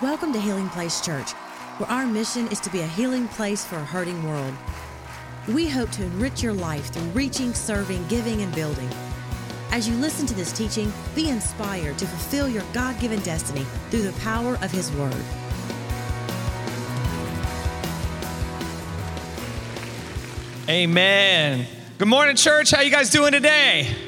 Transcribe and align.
Welcome 0.00 0.32
to 0.34 0.40
Healing 0.40 0.68
Place 0.68 1.00
Church, 1.00 1.32
where 1.78 1.90
our 1.90 2.06
mission 2.06 2.46
is 2.52 2.60
to 2.60 2.70
be 2.70 2.82
a 2.82 2.86
healing 2.86 3.26
place 3.26 3.64
for 3.64 3.74
a 3.74 3.84
hurting 3.84 4.22
world. 4.22 4.54
We 5.48 5.68
hope 5.68 5.90
to 5.90 6.04
enrich 6.04 6.40
your 6.40 6.52
life 6.52 6.92
through 6.92 7.02
reaching, 7.10 7.52
serving, 7.52 8.06
giving, 8.06 8.42
and 8.42 8.54
building. 8.54 8.88
As 9.72 9.88
you 9.88 9.96
listen 9.96 10.24
to 10.28 10.34
this 10.36 10.52
teaching, 10.52 10.92
be 11.16 11.30
inspired 11.30 11.98
to 11.98 12.06
fulfill 12.06 12.48
your 12.48 12.62
God 12.72 13.00
given 13.00 13.18
destiny 13.22 13.66
through 13.90 14.02
the 14.02 14.12
power 14.20 14.56
of 14.62 14.70
His 14.70 14.92
Word. 14.92 15.16
Amen. 20.68 21.66
Good 21.98 22.06
morning, 22.06 22.36
church. 22.36 22.70
How 22.70 22.82
you 22.82 22.92
guys 22.92 23.10
doing 23.10 23.32
today? 23.32 24.07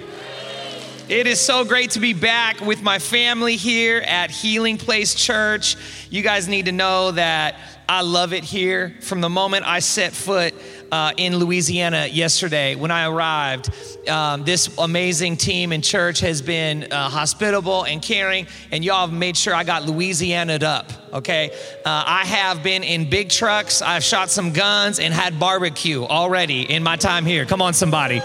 It 1.10 1.26
is 1.26 1.40
so 1.40 1.64
great 1.64 1.90
to 1.90 1.98
be 1.98 2.12
back 2.12 2.60
with 2.60 2.84
my 2.84 3.00
family 3.00 3.56
here 3.56 3.98
at 3.98 4.30
Healing 4.30 4.78
Place 4.78 5.12
Church. 5.12 5.76
You 6.08 6.22
guys 6.22 6.46
need 6.46 6.66
to 6.66 6.72
know 6.72 7.10
that 7.10 7.56
I 7.88 8.02
love 8.02 8.32
it 8.32 8.44
here. 8.44 8.94
From 9.00 9.20
the 9.20 9.28
moment 9.28 9.66
I 9.66 9.80
set 9.80 10.12
foot 10.12 10.54
uh, 10.92 11.12
in 11.16 11.36
Louisiana 11.36 12.06
yesterday 12.06 12.76
when 12.76 12.92
I 12.92 13.08
arrived, 13.08 13.70
um, 14.08 14.44
this 14.44 14.72
amazing 14.78 15.36
team 15.36 15.72
in 15.72 15.82
church 15.82 16.20
has 16.20 16.42
been 16.42 16.86
uh, 16.92 17.08
hospitable 17.08 17.86
and 17.86 18.00
caring, 18.00 18.46
and 18.70 18.84
y'all 18.84 19.08
have 19.08 19.12
made 19.12 19.36
sure 19.36 19.52
I 19.52 19.64
got 19.64 19.82
Louisiana'd 19.82 20.62
up, 20.62 20.92
okay? 21.12 21.50
Uh, 21.84 22.04
I 22.06 22.24
have 22.24 22.62
been 22.62 22.84
in 22.84 23.10
big 23.10 23.30
trucks, 23.30 23.82
I've 23.82 24.04
shot 24.04 24.30
some 24.30 24.52
guns, 24.52 25.00
and 25.00 25.12
had 25.12 25.40
barbecue 25.40 26.04
already 26.04 26.70
in 26.70 26.84
my 26.84 26.94
time 26.94 27.26
here. 27.26 27.46
Come 27.46 27.62
on, 27.62 27.74
somebody. 27.74 28.22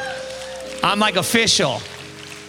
I'm 0.83 0.99
like 0.99 1.15
official. 1.15 1.81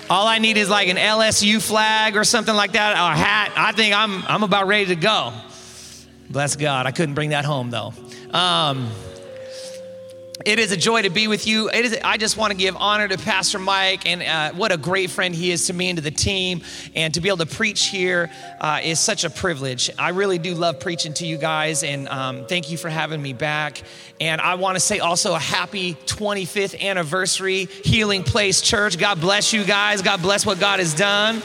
All 0.08 0.26
I 0.26 0.38
need 0.38 0.56
is 0.56 0.70
like 0.70 0.88
an 0.88 0.96
LSU 0.96 1.60
flag 1.60 2.16
or 2.16 2.22
something 2.22 2.54
like 2.54 2.72
that, 2.72 2.92
or 2.92 3.12
a 3.12 3.16
hat. 3.16 3.52
I 3.56 3.72
think 3.72 3.94
I'm, 3.94 4.22
I'm 4.26 4.44
about 4.44 4.68
ready 4.68 4.86
to 4.86 4.96
go. 4.96 5.32
Bless 6.30 6.54
God. 6.56 6.86
I 6.86 6.92
couldn't 6.92 7.14
bring 7.14 7.30
that 7.30 7.44
home 7.44 7.70
though. 7.70 7.92
Um, 8.32 8.90
it 10.44 10.58
is 10.58 10.70
a 10.70 10.76
joy 10.76 11.02
to 11.02 11.08
be 11.08 11.28
with 11.28 11.46
you. 11.46 11.70
It 11.70 11.86
is, 11.86 11.98
I 12.04 12.18
just 12.18 12.36
want 12.36 12.50
to 12.50 12.56
give 12.56 12.76
honor 12.76 13.08
to 13.08 13.16
Pastor 13.16 13.58
Mike 13.58 14.06
and 14.06 14.22
uh, 14.22 14.52
what 14.52 14.70
a 14.70 14.76
great 14.76 15.08
friend 15.08 15.34
he 15.34 15.50
is 15.50 15.68
to 15.68 15.72
me 15.72 15.88
and 15.88 15.96
to 15.96 16.02
the 16.02 16.10
team. 16.10 16.60
And 16.94 17.14
to 17.14 17.22
be 17.22 17.28
able 17.28 17.38
to 17.38 17.46
preach 17.46 17.86
here 17.86 18.30
uh, 18.60 18.80
is 18.82 19.00
such 19.00 19.24
a 19.24 19.30
privilege. 19.30 19.90
I 19.98 20.10
really 20.10 20.38
do 20.38 20.54
love 20.54 20.78
preaching 20.78 21.14
to 21.14 21.26
you 21.26 21.38
guys, 21.38 21.82
and 21.82 22.06
um, 22.08 22.46
thank 22.46 22.70
you 22.70 22.76
for 22.76 22.90
having 22.90 23.22
me 23.22 23.32
back. 23.32 23.82
And 24.20 24.40
I 24.40 24.56
want 24.56 24.76
to 24.76 24.80
say 24.80 24.98
also 24.98 25.34
a 25.34 25.38
happy 25.38 25.94
25th 25.94 26.80
anniversary, 26.80 27.64
Healing 27.64 28.22
Place 28.22 28.60
Church. 28.60 28.98
God 28.98 29.20
bless 29.20 29.54
you 29.54 29.64
guys. 29.64 30.02
God 30.02 30.20
bless 30.20 30.44
what 30.44 30.60
God 30.60 30.80
has 30.80 30.92
done 30.92 31.42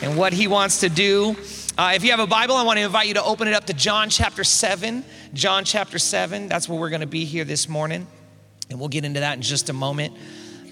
and 0.00 0.16
what 0.16 0.32
He 0.32 0.48
wants 0.48 0.80
to 0.80 0.88
do. 0.88 1.36
Uh, 1.76 1.92
if 1.94 2.04
you 2.04 2.10
have 2.10 2.20
a 2.20 2.26
Bible, 2.26 2.56
I 2.56 2.62
want 2.62 2.78
to 2.78 2.84
invite 2.84 3.08
you 3.08 3.14
to 3.14 3.22
open 3.22 3.46
it 3.46 3.54
up 3.54 3.66
to 3.66 3.72
John 3.72 4.10
chapter 4.10 4.44
7. 4.44 5.04
John 5.32 5.64
chapter 5.64 5.98
7. 5.98 6.48
That's 6.48 6.68
where 6.68 6.78
we're 6.78 6.90
going 6.90 7.02
to 7.02 7.06
be 7.06 7.24
here 7.24 7.44
this 7.44 7.68
morning. 7.68 8.06
And 8.68 8.80
we'll 8.80 8.88
get 8.88 9.04
into 9.04 9.20
that 9.20 9.36
in 9.36 9.42
just 9.42 9.68
a 9.68 9.72
moment. 9.72 10.16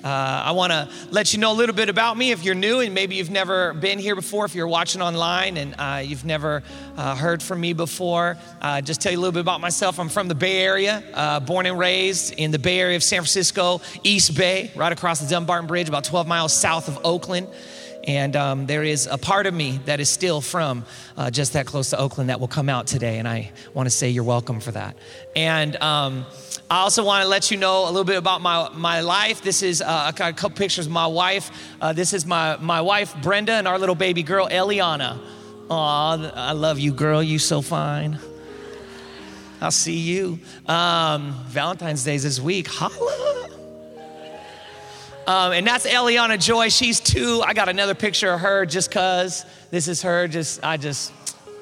Uh, 0.03 0.09
I 0.09 0.53
want 0.53 0.73
to 0.73 0.89
let 1.11 1.33
you 1.33 1.41
know 1.41 1.53
a 1.53 1.55
little 1.55 1.75
bit 1.75 1.89
about 1.89 2.17
me 2.17 2.31
if 2.31 2.45
you're 2.45 2.55
new 2.55 2.81
and 2.81 2.95
maybe 2.95 3.17
you've 3.17 3.31
never 3.31 3.73
been 3.75 3.99
here 3.99 4.15
before, 4.15 4.45
if 4.45 4.55
you're 4.55 4.69
watching 4.69 5.03
online 5.03 5.57
and 5.57 5.75
uh, 5.77 6.03
you've 6.05 6.25
never 6.25 6.63
uh, 6.97 7.17
heard 7.17 7.43
from 7.43 7.61
me 7.61 7.73
before. 7.73 8.37
Uh, 8.61 8.81
just 8.81 9.01
tell 9.01 9.11
you 9.11 9.19
a 9.19 9.21
little 9.21 9.33
bit 9.33 9.41
about 9.41 9.61
myself. 9.61 9.99
I'm 9.99 10.09
from 10.09 10.29
the 10.29 10.37
Bay 10.37 10.63
Area, 10.63 11.03
uh, 11.15 11.41
born 11.41 11.67
and 11.67 11.79
raised 11.79 12.35
in 12.35 12.51
the 12.53 12.61
Bay 12.61 12.79
Area 12.79 12.97
of 12.97 13.03
San 13.03 13.19
Francisco, 13.19 13.81
East 14.05 14.37
Bay, 14.37 14.71
right 14.77 14.93
across 14.93 15.21
the 15.21 15.29
Dumbarton 15.29 15.67
Bridge, 15.67 15.89
about 15.89 16.05
12 16.05 16.29
miles 16.29 16.53
south 16.53 16.87
of 16.89 16.99
Oakland. 17.05 17.49
And 18.09 18.37
um, 18.37 18.65
there 18.65 18.83
is 18.83 19.07
a 19.07 19.19
part 19.19 19.45
of 19.45 19.53
me 19.53 19.81
that 19.85 20.01
is 20.01 20.09
still 20.09 20.41
from 20.41 20.87
uh, 21.19 21.31
just 21.31 21.53
that 21.53 21.67
close 21.67 21.91
to 21.91 21.99
Oakland 21.99 22.31
that 22.31 22.41
will 22.41 22.49
come 22.49 22.71
out 22.71 22.87
today. 22.87 23.19
And 23.19 23.29
I 23.29 23.53
want 23.75 23.87
to 23.87 23.91
say 23.91 24.09
you're 24.09 24.25
welcome 24.25 24.61
for 24.61 24.71
that. 24.71 24.97
And 25.37 25.77
um, 25.77 26.25
I 26.71 26.79
also 26.79 27.05
want 27.05 27.23
to 27.25 27.29
let 27.29 27.51
you 27.51 27.59
know 27.59 27.85
a 27.85 27.91
little 27.91 28.05
bit 28.05 28.17
about 28.17 28.41
my, 28.41 28.71
my 28.73 29.03
life. 29.03 29.43
This 29.43 29.63
is 29.63 29.83
uh, 29.83 30.11
got 30.17 30.31
a 30.31 30.33
couple 30.33 30.57
pictures 30.57 30.87
of 30.87 30.93
my 30.93 31.07
wife. 31.07 31.51
Uh, 31.83 31.93
this 31.93 32.15
is 32.15 32.25
my, 32.25 32.57
my 32.57 32.81
wife, 32.81 33.15
Brenda, 33.21 33.53
and 33.53 33.69
our 33.69 33.79
little 33.79 33.95
baby 33.95 34.23
girl, 34.23 34.49
Eliana. 34.49 35.21
Aw, 35.69 36.33
I 36.35 36.53
love 36.53 36.79
you, 36.79 36.95
girl. 36.95 37.23
You 37.23 37.39
so 37.39 37.61
fine. 37.61 38.19
I'll 39.61 39.71
see 39.71 39.99
you. 39.99 40.39
Um, 40.65 41.35
Valentine's 41.49 42.05
Day's 42.05 42.23
this 42.23 42.41
week. 42.41 42.69
Holla. 42.69 43.51
Um, 45.29 45.53
and 45.53 45.67
that's 45.67 45.87
Eliana 45.87 46.43
Joy. 46.43 46.71
She's 46.71 47.01
two. 47.01 47.43
I 47.45 47.53
got 47.53 47.69
another 47.69 47.95
picture 47.95 48.33
of 48.33 48.41
her 48.41 48.65
just 48.65 48.91
cause 48.91 49.45
this 49.71 49.87
is 49.87 50.01
her. 50.01 50.27
Just 50.27 50.65
I 50.65 50.79
just 50.79 51.13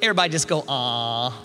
everybody 0.00 0.31
just 0.31 0.47
go 0.47 0.65
ah. 0.69 1.37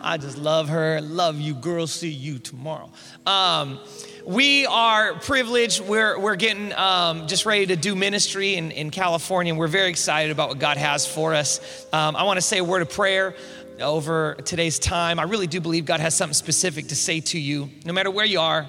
I 0.00 0.16
just 0.16 0.38
love 0.38 0.68
her. 0.68 1.00
Love 1.00 1.40
you, 1.40 1.54
girl. 1.54 1.88
See 1.88 2.08
you 2.08 2.38
tomorrow. 2.38 2.92
Um, 3.26 3.80
we 4.24 4.64
are 4.66 5.14
privileged. 5.14 5.80
We're, 5.80 6.18
we're 6.20 6.36
getting 6.36 6.72
um, 6.72 7.26
just 7.26 7.44
ready 7.44 7.66
to 7.66 7.76
do 7.76 7.96
ministry 7.96 8.54
in, 8.54 8.70
in 8.70 8.90
California, 8.90 9.52
and 9.52 9.58
we're 9.58 9.66
very 9.66 9.90
excited 9.90 10.30
about 10.30 10.50
what 10.50 10.58
God 10.58 10.78
has 10.78 11.06
for 11.06 11.34
us. 11.34 11.84
Um, 11.92 12.16
I 12.16 12.22
want 12.22 12.38
to 12.38 12.42
say 12.42 12.58
a 12.58 12.64
word 12.64 12.80
of 12.80 12.90
prayer 12.90 13.34
over 13.78 14.36
today's 14.44 14.78
time. 14.78 15.18
I 15.18 15.24
really 15.24 15.48
do 15.48 15.60
believe 15.60 15.84
God 15.84 16.00
has 16.00 16.14
something 16.14 16.32
specific 16.32 16.88
to 16.88 16.96
say 16.96 17.20
to 17.20 17.38
you, 17.38 17.68
no 17.84 17.92
matter 17.92 18.10
where 18.10 18.24
you 18.24 18.40
are, 18.40 18.66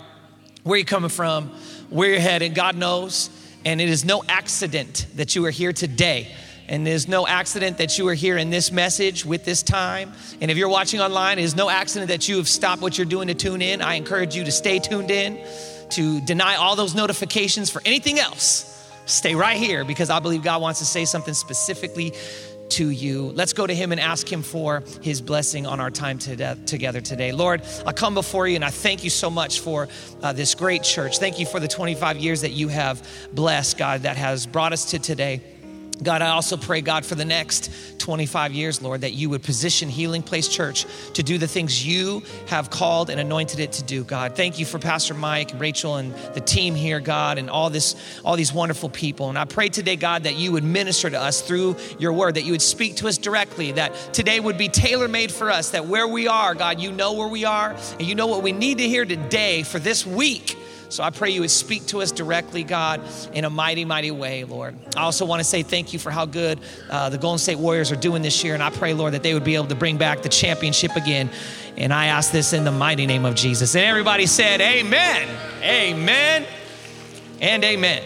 where 0.64 0.78
you're 0.78 0.86
coming 0.86 1.10
from, 1.10 1.52
where 1.92 2.10
you're 2.10 2.20
headed. 2.20 2.56
God 2.56 2.76
knows. 2.76 3.30
And 3.64 3.80
it 3.80 3.90
is 3.90 4.04
no 4.04 4.24
accident 4.28 5.06
that 5.16 5.36
you 5.36 5.46
are 5.46 5.52
here 5.52 5.72
today. 5.72 6.34
And 6.68 6.88
there's 6.88 7.08
no 7.08 7.28
accident 7.28 7.78
that 7.78 7.98
you 8.00 8.08
are 8.08 8.14
here 8.14 8.38
in 8.38 8.50
this 8.50 8.72
message 8.72 9.26
with 9.26 9.44
this 9.46 9.62
time. 9.62 10.14
And 10.40 10.50
if 10.50 10.58
you're 10.58 10.70
watching 10.70 11.02
online, 11.02 11.38
it 11.38 11.44
is 11.44 11.56
no 11.56 11.70
accident 11.70 12.10
that 12.10 12.28
you 12.30 12.38
have 12.38 12.48
stopped 12.48 12.82
what 12.82 12.98
you're 12.98 13.06
doing 13.06 13.28
to 13.28 13.34
tune 13.34 13.62
in. 13.62 13.82
I 13.82 13.96
encourage 13.96 14.36
you 14.36 14.46
to 14.46 14.52
stay 14.52 14.80
tuned 14.80 15.12
in, 15.12 15.46
to 15.90 16.22
deny 16.22 16.56
all 16.56 16.76
those 16.76 16.96
notifications 16.96 17.70
for 17.70 17.82
anything 17.86 18.20
else. 18.20 18.68
Stay 19.06 19.36
right 19.36 19.58
here 19.58 19.84
because 19.84 20.10
I 20.10 20.20
believe 20.20 20.44
God 20.44 20.62
wants 20.62 20.80
to 20.80 20.86
say 20.86 21.06
something 21.06 21.34
specifically 21.34 22.14
to 22.72 22.90
you. 22.90 23.32
Let's 23.36 23.54
go 23.54 23.68
to 23.68 23.74
Him 23.74 23.92
and 23.92 24.02
ask 24.02 24.32
Him 24.32 24.42
for 24.42 24.84
His 25.02 25.22
blessing 25.22 25.66
on 25.66 25.80
our 25.80 25.92
time 25.92 26.18
together 26.18 27.02
today. 27.02 27.32
Lord, 27.32 27.62
I 27.86 27.94
come 27.94 28.14
before 28.14 28.48
you 28.48 28.56
and 28.56 28.66
I 28.66 28.70
thank 28.70 29.04
you 29.04 29.10
so 29.10 29.30
much 29.30 29.60
for 29.60 29.88
uh, 30.22 30.34
this 30.34 30.56
great 30.56 30.84
church. 30.84 31.20
Thank 31.20 31.40
you 31.40 31.46
for 31.46 31.60
the 31.60 31.68
25 31.68 32.18
years 32.18 32.42
that 32.42 32.52
you 32.52 32.68
have 32.68 33.08
blessed, 33.34 33.78
God, 33.78 34.02
that 34.02 34.18
has 34.18 34.48
brought 34.48 34.74
us 34.74 34.92
to 34.92 35.00
today. 35.00 35.42
God, 36.04 36.24
I 36.24 36.30
also 36.30 36.58
pray, 36.58 36.82
God, 36.82 37.06
for 37.06 37.16
the 37.16 37.26
next 37.26 37.70
25 38.00 38.54
years, 38.54 38.82
Lord, 38.82 39.02
that 39.02 39.14
you 39.14 39.30
would 39.30 39.44
position 39.44 39.88
Healing 39.88 40.24
Place 40.24 40.48
Church 40.48 40.86
to 41.14 41.22
do 41.22 41.38
the 41.38 41.48
things 41.48 41.86
you 41.86 42.24
have 42.48 42.72
called 42.72 43.12
and 43.12 43.20
anointed 43.20 43.60
it 43.60 43.74
to 43.74 43.84
do, 43.84 44.04
God. 44.04 44.36
Thank 44.36 44.58
you 44.58 44.66
for 44.66 44.80
Pastor 44.80 45.14
Mike, 45.14 45.52
and 45.52 45.62
Rachel, 45.62 45.98
and 45.98 46.14
the 46.34 46.42
team 46.42 46.74
here, 46.74 47.00
God, 47.00 47.38
and 47.38 47.50
all 47.50 47.70
this, 47.70 47.96
all 48.26 48.36
these 48.36 48.52
wonderful 48.52 48.90
people. 48.90 49.30
And 49.30 49.38
I 49.38 49.46
pray 49.46 49.70
today, 49.70 49.96
God, 49.96 50.24
that 50.24 50.36
you 50.36 50.52
would 50.54 50.64
minister 50.64 51.10
to 51.10 51.20
us 51.20 51.42
through 51.42 51.76
your 52.00 52.14
word, 52.14 52.34
that 52.36 52.44
you 52.44 52.52
would 52.52 52.64
speak 52.64 52.96
to 52.98 53.08
us 53.08 53.20
directly, 53.20 53.74
that 53.74 53.94
today 54.12 54.40
would 54.40 54.58
be 54.58 54.70
tailor 54.70 55.08
made 55.08 55.32
for 55.32 55.52
us, 55.52 55.70
that 55.72 55.86
where 55.86 56.08
we 56.08 56.28
are, 56.28 56.56
God, 56.56 56.80
you 56.80 56.92
know 56.92 57.14
where 57.14 57.28
we 57.28 57.46
are, 57.46 57.76
and 58.00 58.02
you 58.02 58.16
know 58.16 58.28
what 58.28 58.42
we 58.42 58.52
need 58.52 58.80
to 58.80 58.88
hear 58.88 59.06
today 59.06 59.62
for 59.62 59.78
this 59.78 60.06
week 60.06 60.58
so 60.92 61.04
I 61.04 61.10
pray 61.10 61.30
you 61.30 61.40
would 61.40 61.52
speak 61.52 61.86
to 61.88 62.02
us 62.02 62.12
directly, 62.12 62.66
God, 62.66 63.02
in 63.32 63.46
a 63.46 63.50
mighty, 63.50 63.86
mighty 63.86 64.12
way, 64.12 64.44
Lord. 64.44 64.76
I 64.98 65.04
also 65.04 65.26
want 65.26 65.40
to 65.40 65.46
say 65.46 65.64
thank 65.64 65.94
you 65.94 66.00
for 66.00 66.12
how 66.12 66.26
good 66.26 66.60
uh, 66.90 67.08
the 67.08 67.18
Golden 67.18 67.40
State 67.40 67.60
Warriors 67.60 67.94
are 67.94 67.96
doing 67.96 68.22
this 68.22 68.44
year. 68.44 68.56
And 68.56 68.62
I 68.62 68.72
pray, 68.72 68.94
Lord, 68.94 69.14
that 69.14 69.24
they 69.24 69.34
would 69.34 69.46
be 69.46 69.56
able 69.56 69.68
to 69.68 69.76
bring 69.76 69.98
back 69.98 70.22
the 70.22 70.28
championship 70.28 70.98
again. 70.98 71.30
And 71.78 71.94
I 71.94 72.08
ask 72.08 72.34
this 72.34 72.52
in 72.52 72.66
the 72.66 72.74
mighty 72.74 73.06
name 73.06 73.24
of 73.24 73.36
Jesus. 73.36 73.74
And 73.74 73.86
everybody 73.86 74.26
said, 74.26 74.60
Amen, 74.60 75.30
Amen, 75.64 76.46
and 77.40 77.64
Amen. 77.64 78.04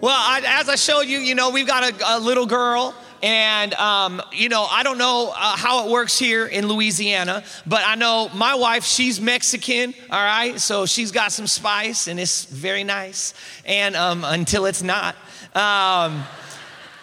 Well, 0.00 0.16
I, 0.16 0.40
as 0.60 0.70
I 0.70 0.76
showed 0.76 1.02
you, 1.02 1.18
you 1.18 1.34
know, 1.34 1.50
we've 1.50 1.66
got 1.66 1.92
a, 1.92 2.16
a 2.16 2.20
little 2.20 2.46
girl 2.46 2.94
and, 3.22 3.72
um, 3.74 4.20
you 4.32 4.48
know, 4.48 4.64
I 4.64 4.82
don't 4.82 4.98
know 4.98 5.32
uh, 5.34 5.56
how 5.56 5.86
it 5.86 5.90
works 5.90 6.18
here 6.18 6.44
in 6.44 6.66
Louisiana, 6.66 7.44
but 7.64 7.82
I 7.86 7.94
know 7.94 8.28
my 8.34 8.56
wife, 8.56 8.84
she's 8.84 9.20
Mexican, 9.20 9.94
all 10.10 10.24
right? 10.24 10.60
So 10.60 10.86
she's 10.86 11.12
got 11.12 11.30
some 11.30 11.46
spice 11.46 12.08
and 12.08 12.18
it's 12.18 12.44
very 12.46 12.82
nice. 12.82 13.32
And 13.64 13.94
um, 13.94 14.24
until 14.24 14.66
it's 14.66 14.82
not. 14.82 15.14
Um, 15.54 16.24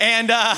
and, 0.01 0.30
uh, 0.30 0.56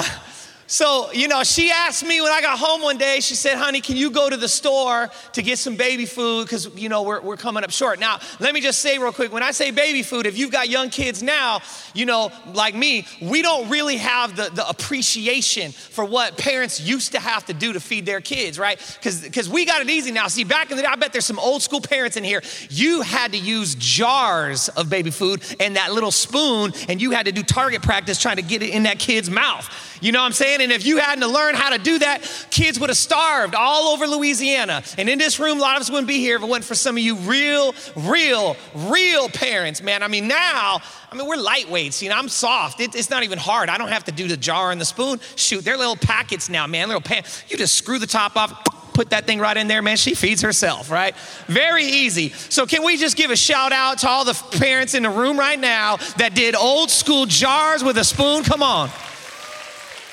so, 0.72 1.12
you 1.12 1.28
know, 1.28 1.44
she 1.44 1.70
asked 1.70 2.02
me 2.02 2.22
when 2.22 2.32
I 2.32 2.40
got 2.40 2.58
home 2.58 2.82
one 2.82 2.98
day, 2.98 3.20
she 3.20 3.36
said, 3.36 3.58
honey, 3.58 3.82
can 3.82 3.98
you 3.98 4.10
go 4.10 4.30
to 4.30 4.38
the 4.38 4.48
store 4.48 5.10
to 5.34 5.42
get 5.42 5.60
some 5.60 5.76
baby 5.76 6.06
food? 6.06 6.46
Because, 6.46 6.74
you 6.78 6.88
know, 6.88 7.04
we're, 7.04 7.20
we're 7.20 7.36
coming 7.36 7.66
up 7.66 7.72
short. 7.72 8.00
Now, 8.00 8.22
let 8.40 8.54
me 8.54 8.62
just 8.62 8.80
say 8.80 8.98
real 8.98 9.12
quick 9.12 9.34
when 9.34 9.44
I 9.44 9.52
say 9.52 9.72
baby 9.72 10.02
food, 10.02 10.26
if 10.26 10.38
you've 10.38 10.50
got 10.50 10.70
young 10.70 10.90
kids 10.90 11.22
now, 11.22 11.60
you 11.94 12.06
know, 12.06 12.32
like 12.54 12.74
me, 12.74 13.06
we 13.22 13.42
don't 13.42 13.68
really 13.68 13.98
have 13.98 14.38
the, 14.38 14.50
the 14.50 14.66
appreciation 14.66 15.74
for 15.74 16.06
what 16.06 16.38
parents 16.38 16.80
used 16.80 17.12
to 17.12 17.20
have 17.20 17.46
to 17.48 17.54
do 17.54 17.74
to 17.74 17.82
feed 17.82 18.06
their 18.06 18.22
kids, 18.22 18.58
right? 18.58 18.80
Because 19.04 19.50
we 19.50 19.66
got 19.66 19.82
it 19.82 19.90
easy 19.90 20.14
now. 20.14 20.28
See, 20.28 20.46
back 20.46 20.72
in 20.72 20.78
the 20.78 20.84
day, 20.84 20.90
I 20.90 20.96
bet 20.96 21.12
there's 21.12 21.26
some 21.26 21.40
old 21.40 21.62
school 21.62 21.82
parents 21.82 22.16
in 22.16 22.24
here. 22.24 22.42
You 22.70 23.02
had 23.02 23.34
to 23.34 23.38
use 23.38 23.76
jars 23.76 24.70
of 24.70 24.90
baby 24.90 25.12
food 25.12 25.44
and 25.60 25.76
that 25.76 25.92
little 25.92 26.12
spoon, 26.12 26.72
and 26.88 27.02
you 27.02 27.12
had 27.12 27.26
to 27.26 27.34
do 27.34 27.44
target 27.44 27.82
practice 27.82 28.22
trying 28.22 28.38
to 28.38 28.42
get 28.42 28.64
it 28.64 28.70
in 28.70 28.84
that 28.84 29.00
kid's 29.00 29.30
mouth. 29.30 29.70
You 30.02 30.12
know 30.12 30.20
what 30.20 30.26
I'm 30.26 30.34
saying? 30.34 30.62
And 30.62 30.72
if 30.72 30.86
you 30.86 30.98
hadn't 30.98 31.26
learned 31.28 31.58
how 31.58 31.70
to 31.70 31.78
do 31.78 32.00
that, 32.00 32.48
kids 32.50 32.80
would 32.80 32.90
have 32.90 32.98
starved 32.98 33.56
all 33.56 33.94
over 33.94 34.08
Louisiana. 34.08 34.84
And 34.98 35.08
in 35.08 35.20
this 35.20 35.40
room, 35.40 35.60
a 35.60 35.62
lot 35.62 35.76
of 35.78 35.82
us 35.82 35.90
wouldn't 35.90 36.08
be 36.08 36.20
here 36.20 36.36
if 36.36 36.42
it 36.42 36.48
wasn't 36.48 36.66
for 36.66 36.76
some 36.76 36.98
of 36.98 37.04
you 37.04 37.16
real, 37.18 37.74
real, 37.96 38.58
real 38.74 39.30
parents, 39.30 39.82
man. 39.82 40.02
I 40.02 40.08
mean, 40.08 40.28
now, 40.28 40.82
I 41.12 41.16
mean, 41.16 41.28
we're 41.28 41.36
lightweights. 41.36 42.02
You 42.02 42.10
know, 42.10 42.18
I'm 42.18 42.30
soft. 42.30 42.80
It, 42.80 42.96
it's 42.96 43.12
not 43.12 43.24
even 43.24 43.38
hard. 43.38 43.70
I 43.70 43.78
don't 43.78 43.90
have 43.90 44.06
to 44.06 44.12
do 44.12 44.28
the 44.28 44.38
jar 44.38 44.72
and 44.72 44.82
the 44.82 44.86
spoon. 44.86 45.20
Shoot, 45.36 45.64
they're 45.64 45.78
little 45.78 45.96
packets 45.96 46.50
now, 46.50 46.66
man. 46.66 46.88
Little 46.88 47.02
pan. 47.02 47.24
You 47.48 47.58
just 47.58 47.76
screw 47.76 48.00
the 48.00 48.08
top 48.08 48.36
off 48.36 48.64
put 48.94 49.12
that 49.12 49.26
thing 49.26 49.40
right 49.40 49.56
in 49.56 49.68
there, 49.68 49.82
man. 49.82 49.96
She 49.96 50.16
feeds 50.16 50.42
herself, 50.42 50.92
right? 50.92 51.16
Very 51.48 51.86
easy. 51.86 52.30
So, 52.30 52.66
can 52.66 52.84
we 52.84 52.98
just 52.98 53.16
give 53.16 53.32
a 53.32 53.36
shout 53.36 53.72
out 53.72 54.00
to 54.00 54.10
all 54.10 54.26
the 54.26 54.34
parents 54.58 54.96
in 54.96 55.04
the 55.04 55.10
room 55.10 55.40
right 55.40 55.60
now 55.60 55.98
that 56.18 56.36
did 56.36 56.56
old 56.56 56.92
school 56.92 57.26
jars 57.26 57.84
with 57.84 57.98
a 57.98 58.04
spoon? 58.04 58.44
Come 58.44 58.62
on. 58.62 58.90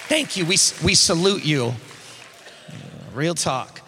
Thank 0.09 0.39
you. 0.39 0.45
We, 0.45 0.57
we 0.83 0.95
salute 0.95 1.45
you. 1.45 1.75
Real 3.13 3.35
talk. 3.35 3.83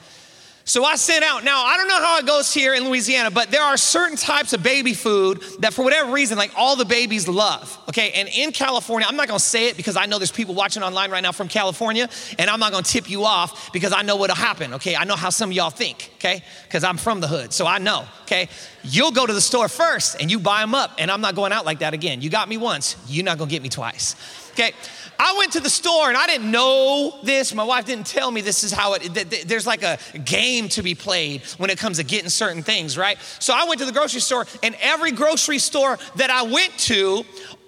So 0.65 0.85
I 0.85 0.97
sent 0.97 1.25
out. 1.25 1.43
Now, 1.43 1.65
I 1.65 1.79
don't 1.79 1.89
know 1.89 1.99
how 2.01 2.19
it 2.19 2.27
goes 2.27 2.53
here 2.53 2.75
in 2.75 2.85
Louisiana, 2.85 3.31
but 3.31 3.51
there 3.51 3.63
are 3.63 3.77
certain 3.77 4.17
types 4.17 4.53
of 4.53 4.63
baby 4.63 4.93
food 4.93 5.43
that, 5.61 5.73
for 5.73 5.83
whatever 5.83 6.13
reason, 6.13 6.37
like 6.37 6.53
all 6.57 6.77
the 6.77 6.85
babies 6.85 7.27
love. 7.27 7.77
Okay. 7.89 8.13
And 8.13 8.29
in 8.29 8.53
California, 8.53 9.09
I'm 9.09 9.17
not 9.17 9.29
to 9.29 9.39
say 9.39 9.69
it 9.69 9.77
because 9.77 9.97
I 9.97 10.07
know 10.07 10.19
there's 10.19 10.31
people 10.31 10.55
watching 10.55 10.83
online 10.83 11.11
right 11.11 11.23
now 11.23 11.33
from 11.33 11.49
California, 11.49 12.09
and 12.39 12.51
I'm 12.51 12.61
not 12.61 12.73
to 12.73 12.83
tip 12.83 13.11
you 13.11 13.25
off 13.25 13.73
because 13.73 13.93
I 13.93 14.03
know 14.03 14.17
what'll 14.17 14.37
happen. 14.37 14.75
Okay. 14.75 14.95
I 14.95 15.05
know 15.05 15.17
how 15.17 15.31
some 15.31 15.51
of 15.51 15.57
y'all 15.57 15.71
think. 15.71 16.13
Okay. 16.17 16.45
Because 16.65 16.85
I'm 16.85 16.99
from 16.99 17.21
the 17.21 17.29
hood. 17.29 17.53
So 17.55 17.67
I 17.67 17.79
know. 17.79 18.05
Okay. 18.23 18.49
You'll 18.85 19.11
go 19.11 19.27
to 19.27 19.33
the 19.33 19.41
store 19.41 19.69
first 19.69 20.21
and 20.21 20.31
you 20.31 20.39
buy 20.39 20.61
them 20.61 20.75
up, 20.75 20.97
and 20.99 21.11
I'm 21.11 21.23
not 21.23 21.35
going 21.35 21.51
out 21.51 21.65
like 21.65 21.79
that 21.79 21.95
again. 21.95 22.21
You 22.21 22.31
got 22.31 22.49
me 22.49 22.59
once, 22.59 22.97
you're 23.09 23.25
not 23.25 23.39
to 23.39 23.47
get 23.47 23.63
me 23.63 23.71
twice. 23.71 24.15
Okay. 24.53 24.73
I 25.21 25.35
went 25.37 25.53
to 25.53 25.61
the 25.61 25.69
store 25.69 26.09
and 26.09 26.17
I 26.17 26.27
didn't 26.27 26.51
know 26.51 27.19
this. 27.23 27.55
My 27.55 27.63
wife 27.63 27.85
didn't 27.85 28.07
tell 28.07 28.31
me 28.31 28.41
this 28.41 28.65
is 28.65 28.73
how 28.73 28.95
it, 28.95 29.47
there's 29.47 29.67
like 29.67 29.83
a 29.83 29.99
game 30.25 30.71
to 30.71 30.83
be 30.83 30.95
played 30.95 31.43
when 31.59 31.69
it 31.69 31.77
comes 31.77 31.99
to 31.99 32.05
getting 32.05 32.31
certain 32.31 32.63
things, 32.63 32.97
right? 32.97 33.19
So 33.39 33.53
I 33.55 33.65
went 33.65 33.81
to 33.81 33.85
the 33.85 33.93
grocery 33.93 34.23
store 34.23 34.47
and 34.63 34.75
every 34.81 35.13
grocery 35.13 35.59
store 35.59 35.99
that 36.17 36.31
I 36.31 36.45
went 36.45 36.77
to, 36.79 37.27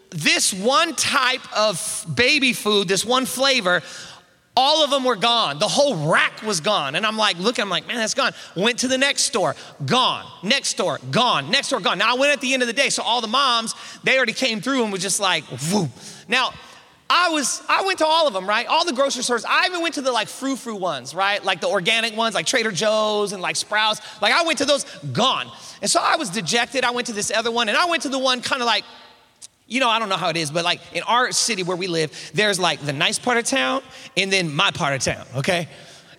this 0.08 0.54
one 0.54 0.94
type 0.94 1.40
of 1.54 2.06
baby 2.14 2.54
food, 2.54 2.88
this 2.88 3.04
one 3.04 3.26
flavor, 3.26 3.82
all 4.56 4.82
of 4.82 4.90
them 4.90 5.04
were 5.04 5.16
gone. 5.16 5.58
The 5.58 5.68
whole 5.68 6.10
rack 6.10 6.42
was 6.42 6.60
gone. 6.60 6.94
And 6.94 7.06
I'm 7.06 7.18
like, 7.18 7.38
looking, 7.38 7.62
I'm 7.62 7.70
like, 7.70 7.86
man, 7.86 7.96
that's 7.96 8.14
gone. 8.14 8.32
Went 8.56 8.78
to 8.80 8.88
the 8.88 8.98
next 8.98 9.22
store, 9.22 9.56
gone. 9.84 10.24
Next 10.42 10.68
store, 10.68 11.00
gone. 11.10 11.50
Next 11.50 11.66
store, 11.68 11.80
gone. 11.80 11.98
Now 11.98 12.14
I 12.14 12.18
went 12.18 12.32
at 12.32 12.40
the 12.40 12.54
end 12.54 12.62
of 12.62 12.66
the 12.66 12.74
day, 12.74 12.88
so 12.88 13.02
all 13.02 13.20
the 13.20 13.28
moms, 13.28 13.74
they 14.04 14.16
already 14.16 14.32
came 14.32 14.62
through 14.62 14.84
and 14.84 14.92
was 14.92 15.02
just 15.02 15.20
like, 15.20 15.44
whoop. 15.70 15.90
Now, 16.28 16.52
I 17.10 17.28
was, 17.28 17.62
I 17.68 17.84
went 17.84 17.98
to 17.98 18.06
all 18.06 18.26
of 18.26 18.32
them, 18.32 18.48
right? 18.48 18.66
All 18.66 18.86
the 18.86 18.92
grocery 18.92 19.22
stores. 19.22 19.44
I 19.44 19.66
even 19.66 19.82
went 19.82 19.94
to 19.94 20.00
the 20.02 20.12
like 20.12 20.28
frou 20.28 20.56
frou 20.56 20.76
ones, 20.76 21.14
right? 21.14 21.44
Like 21.44 21.60
the 21.60 21.68
organic 21.68 22.16
ones, 22.16 22.34
like 22.34 22.46
Trader 22.46 22.72
Joe's 22.72 23.32
and 23.32 23.42
like 23.42 23.56
Sprouts. 23.56 24.00
Like 24.22 24.32
I 24.32 24.44
went 24.44 24.58
to 24.58 24.64
those, 24.64 24.84
gone. 25.12 25.50
And 25.82 25.90
so 25.90 26.00
I 26.02 26.16
was 26.16 26.30
dejected. 26.30 26.84
I 26.84 26.90
went 26.90 27.08
to 27.08 27.12
this 27.12 27.30
other 27.30 27.50
one, 27.50 27.68
and 27.68 27.76
I 27.76 27.84
went 27.84 28.02
to 28.02 28.08
the 28.08 28.18
one 28.18 28.40
kind 28.40 28.62
of 28.62 28.66
like, 28.66 28.84
you 29.66 29.80
know, 29.80 29.88
I 29.88 29.98
don't 29.98 30.08
know 30.08 30.16
how 30.16 30.30
it 30.30 30.36
is, 30.36 30.50
but 30.50 30.64
like 30.64 30.80
in 30.94 31.02
our 31.02 31.32
city 31.32 31.62
where 31.62 31.76
we 31.76 31.86
live, 31.86 32.30
there's 32.34 32.58
like 32.58 32.80
the 32.80 32.92
nice 32.92 33.18
part 33.18 33.38
of 33.38 33.44
town 33.44 33.82
and 34.16 34.32
then 34.32 34.52
my 34.54 34.70
part 34.70 34.94
of 34.94 35.00
town, 35.00 35.26
okay? 35.36 35.68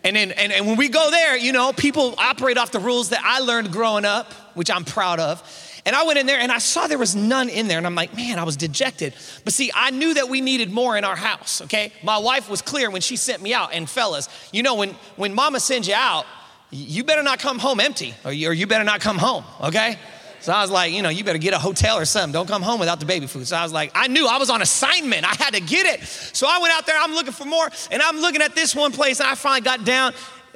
And 0.04 0.16
then 0.16 0.32
and, 0.32 0.52
and 0.52 0.68
when 0.68 0.76
we 0.76 0.90
go 0.90 1.10
there, 1.12 1.38
you 1.38 1.54
know, 1.54 1.72
people 1.72 2.16
operate 2.18 2.58
off 2.58 2.72
the 2.72 2.80
rules 2.80 3.10
that 3.10 3.22
I 3.24 3.40
learned 3.40 3.72
growing 3.72 4.06
up, 4.06 4.32
which 4.54 4.70
I'm 4.70 4.84
proud 4.84 5.20
of. 5.20 5.42
And 5.86 5.96
I 5.96 6.04
went 6.04 6.18
in 6.18 6.26
there 6.26 6.40
and 6.40 6.52
I 6.52 6.60
saw 6.60 6.88
there 6.88 6.98
was 6.98 7.16
none 7.16 7.50
in 7.50 7.68
there. 7.68 7.78
And 7.78 7.86
I'm 7.86 7.96
like, 7.96 8.16
man, 8.16 8.40
I 8.40 8.44
was 8.44 8.56
dejected. 8.56 9.14
But 9.44 9.54
see, 9.54 9.72
I 9.76 9.92
knew 9.92 10.14
that 10.14 10.30
we 10.30 10.40
needed 10.40 10.72
more 10.72 10.96
in 10.98 11.04
our 11.04 11.16
house, 11.16 11.62
okay? 11.64 11.92
My 12.04 12.18
wife 12.18 12.50
was 12.50 12.62
clear 12.62 12.90
when 12.90 13.02
she 13.02 13.18
sent 13.18 13.42
me 13.42 13.54
out. 13.54 13.74
And 13.74 13.90
fellas, 13.90 14.30
you 14.54 14.64
know, 14.64 14.76
when, 14.76 14.92
when 15.18 15.34
mama 15.34 15.60
sends 15.60 15.88
you 15.88 15.96
out, 15.96 16.26
you 16.72 17.04
better 17.04 17.24
not 17.24 17.40
come 17.40 17.60
home 17.60 17.80
empty 17.80 18.14
or 18.24 18.32
you, 18.32 18.50
or 18.50 18.54
you 18.54 18.66
better 18.66 18.84
not 18.84 19.02
come 19.02 19.18
home, 19.18 19.44
okay? 19.62 19.98
So 20.40 20.52
I 20.52 20.62
was 20.62 20.72
like, 20.72 20.92
you 20.92 21.02
know, 21.02 21.10
you 21.10 21.24
better 21.24 21.38
get 21.38 21.54
a 21.54 21.60
hotel 21.60 21.98
or 21.98 22.04
something. 22.04 22.34
Don't 22.34 22.48
come 22.48 22.62
home 22.62 22.80
without 22.80 23.00
the 23.00 23.06
baby 23.06 23.28
food. 23.28 23.48
So 23.48 23.56
I 23.56 23.64
was 23.64 23.72
like, 23.72 23.92
I 23.96 24.08
knew 24.08 24.28
I 24.28 24.38
was 24.38 24.50
on 24.50 24.62
assignment. 24.62 25.24
I 25.24 25.36
had 25.42 25.54
to 25.54 25.62
get 25.62 25.86
it. 25.86 26.04
So 26.06 26.48
I 26.50 26.60
went 26.60 26.74
out 26.74 26.86
there, 26.86 26.98
I'm 27.00 27.14
looking 27.14 27.32
for 27.32 27.46
more, 27.46 27.70
and 27.92 28.02
I'm 28.02 28.18
looking 28.20 28.42
at 28.42 28.56
this 28.56 28.76
one 28.76 28.92
place, 28.92 29.20
and 29.20 29.30
I 29.30 29.36
finally 29.36 29.62
got 29.62 29.86
down, 29.86 30.14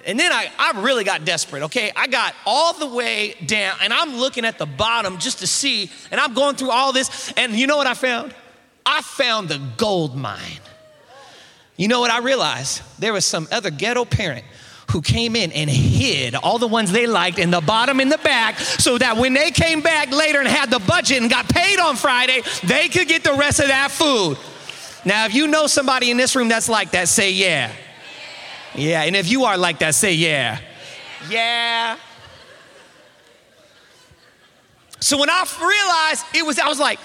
and 0.08 0.18
then 0.18 0.32
I, 0.32 0.50
I 0.58 0.82
really 0.82 1.04
got 1.04 1.26
desperate, 1.26 1.64
okay? 1.64 1.92
I 1.94 2.08
got 2.08 2.34
all 2.46 2.74
the 2.74 2.88
way 2.88 3.36
down 3.46 3.78
and 3.84 3.92
I'm 3.92 4.16
looking 4.16 4.46
at 4.46 4.58
the 4.58 4.66
bottom 4.66 5.18
just 5.18 5.40
to 5.40 5.48
see, 5.48 5.92
and 6.10 6.20
I'm 6.20 6.34
going 6.34 6.56
through 6.56 6.72
all 6.72 6.94
this. 6.94 7.34
And 7.36 7.52
you 7.52 7.68
know 7.68 7.76
what 7.76 7.88
I 7.88 7.94
found? 7.94 8.34
I 8.86 9.02
found 9.02 9.50
the 9.50 9.62
gold 9.76 10.16
mine. 10.16 10.62
You 11.76 11.90
know 11.90 12.00
what 12.00 12.10
I 12.10 12.20
realized? 12.20 12.82
There 12.98 13.12
was 13.12 13.26
some 13.26 13.50
other 13.52 13.70
ghetto 13.70 14.06
parent 14.06 14.46
who 14.92 15.02
came 15.02 15.36
in 15.36 15.52
and 15.52 15.70
hid 15.70 16.36
all 16.36 16.58
the 16.58 16.68
ones 16.68 16.94
they 16.94 17.06
liked 17.06 17.38
in 17.38 17.52
the 17.52 17.60
bottom 17.60 18.00
in 18.00 18.08
the 18.08 18.18
back 18.20 18.58
so 18.58 18.98
that 18.98 19.18
when 19.18 19.34
they 19.34 19.52
came 19.52 19.82
back 19.82 20.12
later 20.12 20.40
and 20.40 20.48
had 20.48 20.72
the 20.72 20.80
budget 20.80 21.22
and 21.22 21.30
got 21.30 21.50
paid 21.50 21.80
on 21.80 21.98
Friday, 21.98 22.42
they 22.64 22.88
could 22.88 23.10
get 23.10 23.26
the 23.26 23.34
rest 23.34 23.60
of 23.60 23.68
that 23.68 23.92
food. 23.92 24.38
Now, 25.04 25.26
if 25.26 25.36
you 25.36 25.48
know 25.48 25.68
somebody 25.68 26.10
in 26.10 26.16
this 26.16 26.34
room 26.34 26.48
that's 26.48 26.70
like 26.70 26.92
that, 26.92 27.10
say 27.10 27.32
yeah. 27.32 27.74
Yeah, 28.76 29.04
and 29.04 29.16
if 29.16 29.30
you 29.30 29.46
are 29.46 29.58
like 29.58 29.80
that, 29.80 29.96
say 29.96 30.14
yeah. 30.14 30.60
Yeah. 31.30 31.98
So 35.00 35.18
when 35.18 35.30
I 35.30 35.46
realized 35.60 36.26
it 36.36 36.46
was, 36.46 36.60
I 36.60 36.68
was 36.68 36.80
like, 36.80 37.00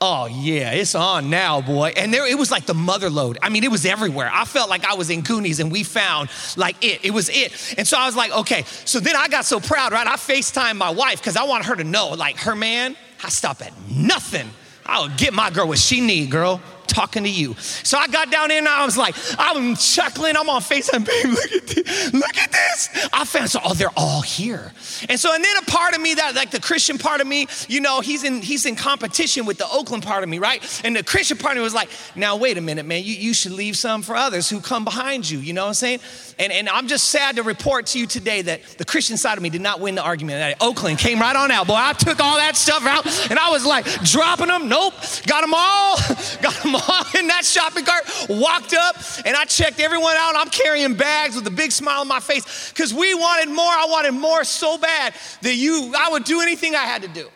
oh 0.00 0.26
yeah, 0.26 0.72
it's 0.72 0.94
on 0.94 1.30
now, 1.30 1.60
boy. 1.60 1.92
And 1.96 2.12
there, 2.12 2.26
it 2.26 2.38
was 2.38 2.50
like 2.50 2.66
the 2.66 2.74
mother 2.74 3.10
lode. 3.10 3.38
I 3.42 3.48
mean, 3.48 3.64
it 3.64 3.70
was 3.70 3.84
everywhere. 3.84 4.30
I 4.32 4.44
felt 4.44 4.70
like 4.70 4.84
I 4.84 4.94
was 4.94 5.10
in 5.10 5.22
Goonies 5.22 5.60
and 5.60 5.70
we 5.70 5.82
found 5.82 6.30
like 6.56 6.82
it. 6.84 7.04
It 7.04 7.10
was 7.10 7.28
it. 7.28 7.74
And 7.76 7.86
so 7.86 7.98
I 7.98 8.06
was 8.06 8.16
like, 8.16 8.32
okay. 8.32 8.64
So 8.84 9.00
then 9.00 9.16
I 9.16 9.28
got 9.28 9.44
so 9.44 9.60
proud, 9.60 9.92
right? 9.92 10.06
I 10.06 10.16
FaceTime 10.16 10.76
my 10.76 10.90
wife 10.90 11.20
because 11.20 11.36
I 11.36 11.44
want 11.44 11.66
her 11.66 11.76
to 11.76 11.84
know, 11.84 12.10
like 12.10 12.38
her 12.38 12.54
man, 12.54 12.96
I 13.22 13.28
stop 13.28 13.60
at 13.64 13.72
nothing. 13.90 14.48
I'll 14.86 15.10
get 15.10 15.34
my 15.34 15.50
girl 15.50 15.68
what 15.68 15.78
she 15.78 16.00
need, 16.00 16.30
girl 16.30 16.62
talking 16.88 17.24
to 17.24 17.30
you. 17.30 17.54
So 17.58 17.98
I 17.98 18.08
got 18.08 18.30
down 18.30 18.48
there 18.48 18.58
and 18.58 18.68
I 18.68 18.84
was 18.84 18.96
like, 18.96 19.14
I'm 19.38 19.76
chuckling. 19.76 20.36
I'm 20.36 20.48
on 20.48 20.60
FaceTime, 20.60 21.06
babe. 21.06 21.26
Look 21.32 21.52
at 21.52 21.66
this. 21.66 22.12
Look 22.12 22.36
at 22.36 22.52
this. 22.52 23.08
I 23.12 23.24
found 23.24 23.50
so 23.50 23.60
oh, 23.64 23.74
they're 23.74 23.88
all 23.96 24.22
here. 24.22 24.72
And 25.08 25.18
so, 25.18 25.34
and 25.34 25.44
then 25.44 25.56
a 25.58 25.62
part 25.62 25.94
of 25.94 26.00
me 26.00 26.14
that 26.14 26.34
like 26.34 26.50
the 26.50 26.60
Christian 26.60 26.98
part 26.98 27.20
of 27.20 27.26
me, 27.26 27.46
you 27.68 27.80
know, 27.80 28.00
he's 28.00 28.24
in 28.24 28.42
he's 28.42 28.66
in 28.66 28.76
competition 28.76 29.46
with 29.46 29.58
the 29.58 29.68
Oakland 29.70 30.02
part 30.02 30.22
of 30.22 30.28
me, 30.28 30.38
right? 30.38 30.62
And 30.84 30.96
the 30.96 31.02
Christian 31.02 31.36
part 31.36 31.52
of 31.52 31.58
me 31.58 31.64
was 31.64 31.74
like, 31.74 31.90
now 32.16 32.36
wait 32.36 32.58
a 32.58 32.60
minute, 32.60 32.86
man. 32.86 33.04
You, 33.04 33.14
you 33.14 33.34
should 33.34 33.52
leave 33.52 33.76
some 33.76 34.02
for 34.02 34.16
others 34.16 34.48
who 34.48 34.60
come 34.60 34.84
behind 34.84 35.28
you. 35.28 35.38
You 35.38 35.52
know 35.52 35.62
what 35.62 35.68
I'm 35.68 35.74
saying? 35.74 36.00
And, 36.38 36.52
and 36.52 36.68
I'm 36.68 36.86
just 36.86 37.08
sad 37.08 37.36
to 37.36 37.42
report 37.42 37.86
to 37.86 37.98
you 37.98 38.06
today 38.06 38.42
that 38.42 38.62
the 38.78 38.84
Christian 38.84 39.16
side 39.16 39.36
of 39.36 39.42
me 39.42 39.50
did 39.50 39.60
not 39.60 39.80
win 39.80 39.94
the 39.94 40.02
argument. 40.02 40.38
That 40.38 40.56
Oakland 40.64 40.98
came 40.98 41.20
right 41.20 41.34
on 41.34 41.50
out. 41.50 41.66
Boy, 41.66 41.74
I 41.76 41.92
took 41.92 42.20
all 42.20 42.36
that 42.36 42.56
stuff 42.56 42.86
out 42.86 43.06
and 43.30 43.38
I 43.38 43.50
was 43.50 43.66
like 43.66 43.84
dropping 44.02 44.48
them. 44.48 44.68
Nope. 44.68 44.94
Got 45.26 45.42
them 45.42 45.54
all. 45.54 45.96
Got 46.42 46.54
them 46.62 46.74
all 46.74 46.77
in 47.18 47.28
that 47.28 47.44
shopping 47.44 47.84
cart. 47.84 48.04
Walked 48.28 48.74
up 48.74 48.96
and 49.24 49.36
I 49.36 49.44
checked 49.44 49.80
everyone 49.80 50.14
out. 50.16 50.34
I'm 50.36 50.50
carrying 50.50 50.94
bags 50.94 51.36
with 51.36 51.46
a 51.46 51.50
big 51.50 51.72
smile 51.72 52.00
on 52.00 52.08
my 52.08 52.20
face 52.20 52.70
because 52.70 52.92
we 52.92 53.14
wanted 53.14 53.48
more. 53.48 53.70
I 53.70 53.86
wanted 53.88 54.12
more 54.12 54.44
so 54.44 54.78
bad 54.78 55.14
that 55.42 55.54
you, 55.54 55.92
I 55.96 56.10
would 56.10 56.24
do 56.24 56.40
anything 56.40 56.74
I 56.74 56.84
had 56.84 57.02
to 57.02 57.08
do. 57.08 57.28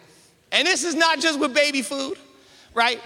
And 0.51 0.67
this 0.67 0.85
is 0.85 0.95
not 0.95 1.21
just 1.21 1.39
with 1.41 1.55
baby 1.55 1.83
food, 1.83 2.19
right? 2.75 3.01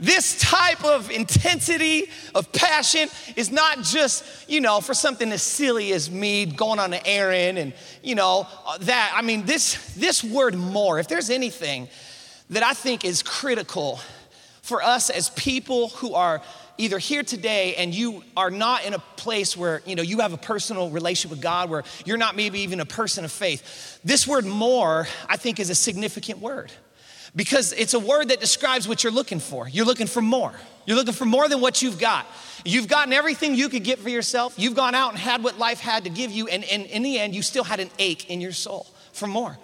This 0.00 0.40
type 0.40 0.82
of 0.82 1.10
intensity 1.10 2.08
of 2.34 2.50
passion 2.52 3.10
is 3.36 3.50
not 3.50 3.82
just, 3.82 4.24
you 4.48 4.62
know, 4.62 4.80
for 4.80 4.94
something 4.94 5.30
as 5.30 5.42
silly 5.42 5.92
as 5.92 6.10
me 6.10 6.46
going 6.46 6.78
on 6.78 6.94
an 6.94 7.02
errand 7.04 7.58
and, 7.58 7.74
you 8.02 8.14
know, 8.14 8.46
uh, 8.66 8.78
that. 8.78 9.12
I 9.14 9.20
mean, 9.20 9.44
this, 9.44 9.94
this 9.96 10.24
word 10.24 10.54
more, 10.54 10.98
if 11.00 11.08
there's 11.08 11.28
anything 11.28 11.88
that 12.50 12.62
I 12.62 12.74
think 12.74 13.04
is 13.04 13.22
critical 13.22 14.00
for 14.62 14.82
us 14.82 15.10
as 15.10 15.30
people 15.30 15.88
who 15.88 16.14
are 16.14 16.42
either 16.78 16.98
here 16.98 17.22
today 17.22 17.74
and 17.76 17.94
you 17.94 18.22
are 18.36 18.50
not 18.50 18.84
in 18.84 18.94
a 18.94 18.98
place 19.16 19.56
where 19.56 19.82
you 19.84 19.94
know 19.94 20.02
you 20.02 20.20
have 20.20 20.32
a 20.32 20.38
personal 20.38 20.88
relationship 20.90 21.30
with 21.30 21.42
god 21.42 21.68
where 21.68 21.84
you're 22.06 22.16
not 22.16 22.36
maybe 22.36 22.60
even 22.60 22.80
a 22.80 22.86
person 22.86 23.24
of 23.24 23.32
faith 23.32 24.00
this 24.02 24.26
word 24.26 24.46
more 24.46 25.06
i 25.28 25.36
think 25.36 25.60
is 25.60 25.68
a 25.68 25.74
significant 25.74 26.38
word 26.38 26.72
because 27.34 27.72
it's 27.72 27.94
a 27.94 27.98
word 27.98 28.28
that 28.28 28.40
describes 28.40 28.88
what 28.88 29.04
you're 29.04 29.12
looking 29.12 29.38
for. 29.38 29.68
You're 29.68 29.84
looking 29.84 30.06
for 30.06 30.22
more. 30.22 30.52
You're 30.86 30.96
looking 30.96 31.14
for 31.14 31.24
more 31.24 31.48
than 31.48 31.60
what 31.60 31.82
you've 31.82 31.98
got. 31.98 32.26
You've 32.64 32.88
gotten 32.88 33.12
everything 33.12 33.54
you 33.54 33.68
could 33.68 33.84
get 33.84 33.98
for 33.98 34.08
yourself. 34.08 34.54
You've 34.56 34.74
gone 34.74 34.94
out 34.94 35.10
and 35.10 35.18
had 35.18 35.42
what 35.42 35.58
life 35.58 35.80
had 35.80 36.04
to 36.04 36.10
give 36.10 36.30
you, 36.30 36.48
and, 36.48 36.64
and 36.64 36.84
in 36.86 37.02
the 37.02 37.18
end, 37.18 37.34
you 37.34 37.42
still 37.42 37.64
had 37.64 37.80
an 37.80 37.90
ache 37.98 38.30
in 38.30 38.40
your 38.40 38.52
soul 38.52 38.86
for 39.12 39.26
more. 39.26 39.56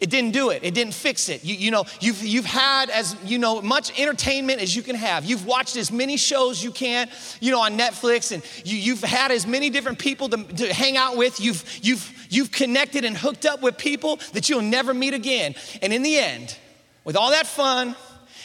It 0.00 0.10
didn't 0.10 0.30
do 0.30 0.50
it. 0.50 0.62
It 0.62 0.74
didn't 0.74 0.94
fix 0.94 1.28
it. 1.28 1.44
You, 1.44 1.56
you 1.56 1.70
know, 1.72 1.84
you've, 2.00 2.22
you've 2.22 2.44
had 2.44 2.88
as, 2.88 3.16
you 3.24 3.36
know, 3.36 3.60
much 3.60 3.98
entertainment 3.98 4.60
as 4.60 4.76
you 4.76 4.82
can 4.82 4.94
have. 4.94 5.24
You've 5.24 5.44
watched 5.44 5.76
as 5.76 5.90
many 5.90 6.16
shows 6.16 6.62
you 6.62 6.70
can, 6.70 7.08
you 7.40 7.50
know, 7.50 7.60
on 7.60 7.76
Netflix, 7.76 8.30
and 8.30 8.44
you, 8.64 8.76
you've 8.76 9.02
had 9.02 9.32
as 9.32 9.44
many 9.44 9.70
different 9.70 9.98
people 9.98 10.28
to, 10.28 10.44
to 10.44 10.72
hang 10.72 10.96
out 10.96 11.16
with. 11.16 11.40
You've, 11.40 11.64
you've, 11.82 12.26
you've 12.30 12.52
connected 12.52 13.04
and 13.04 13.16
hooked 13.16 13.44
up 13.44 13.60
with 13.60 13.76
people 13.76 14.20
that 14.34 14.48
you'll 14.48 14.62
never 14.62 14.94
meet 14.94 15.14
again. 15.14 15.56
And 15.82 15.92
in 15.92 16.04
the 16.04 16.16
end, 16.16 16.56
with 17.02 17.16
all 17.16 17.30
that 17.30 17.48
fun 17.48 17.96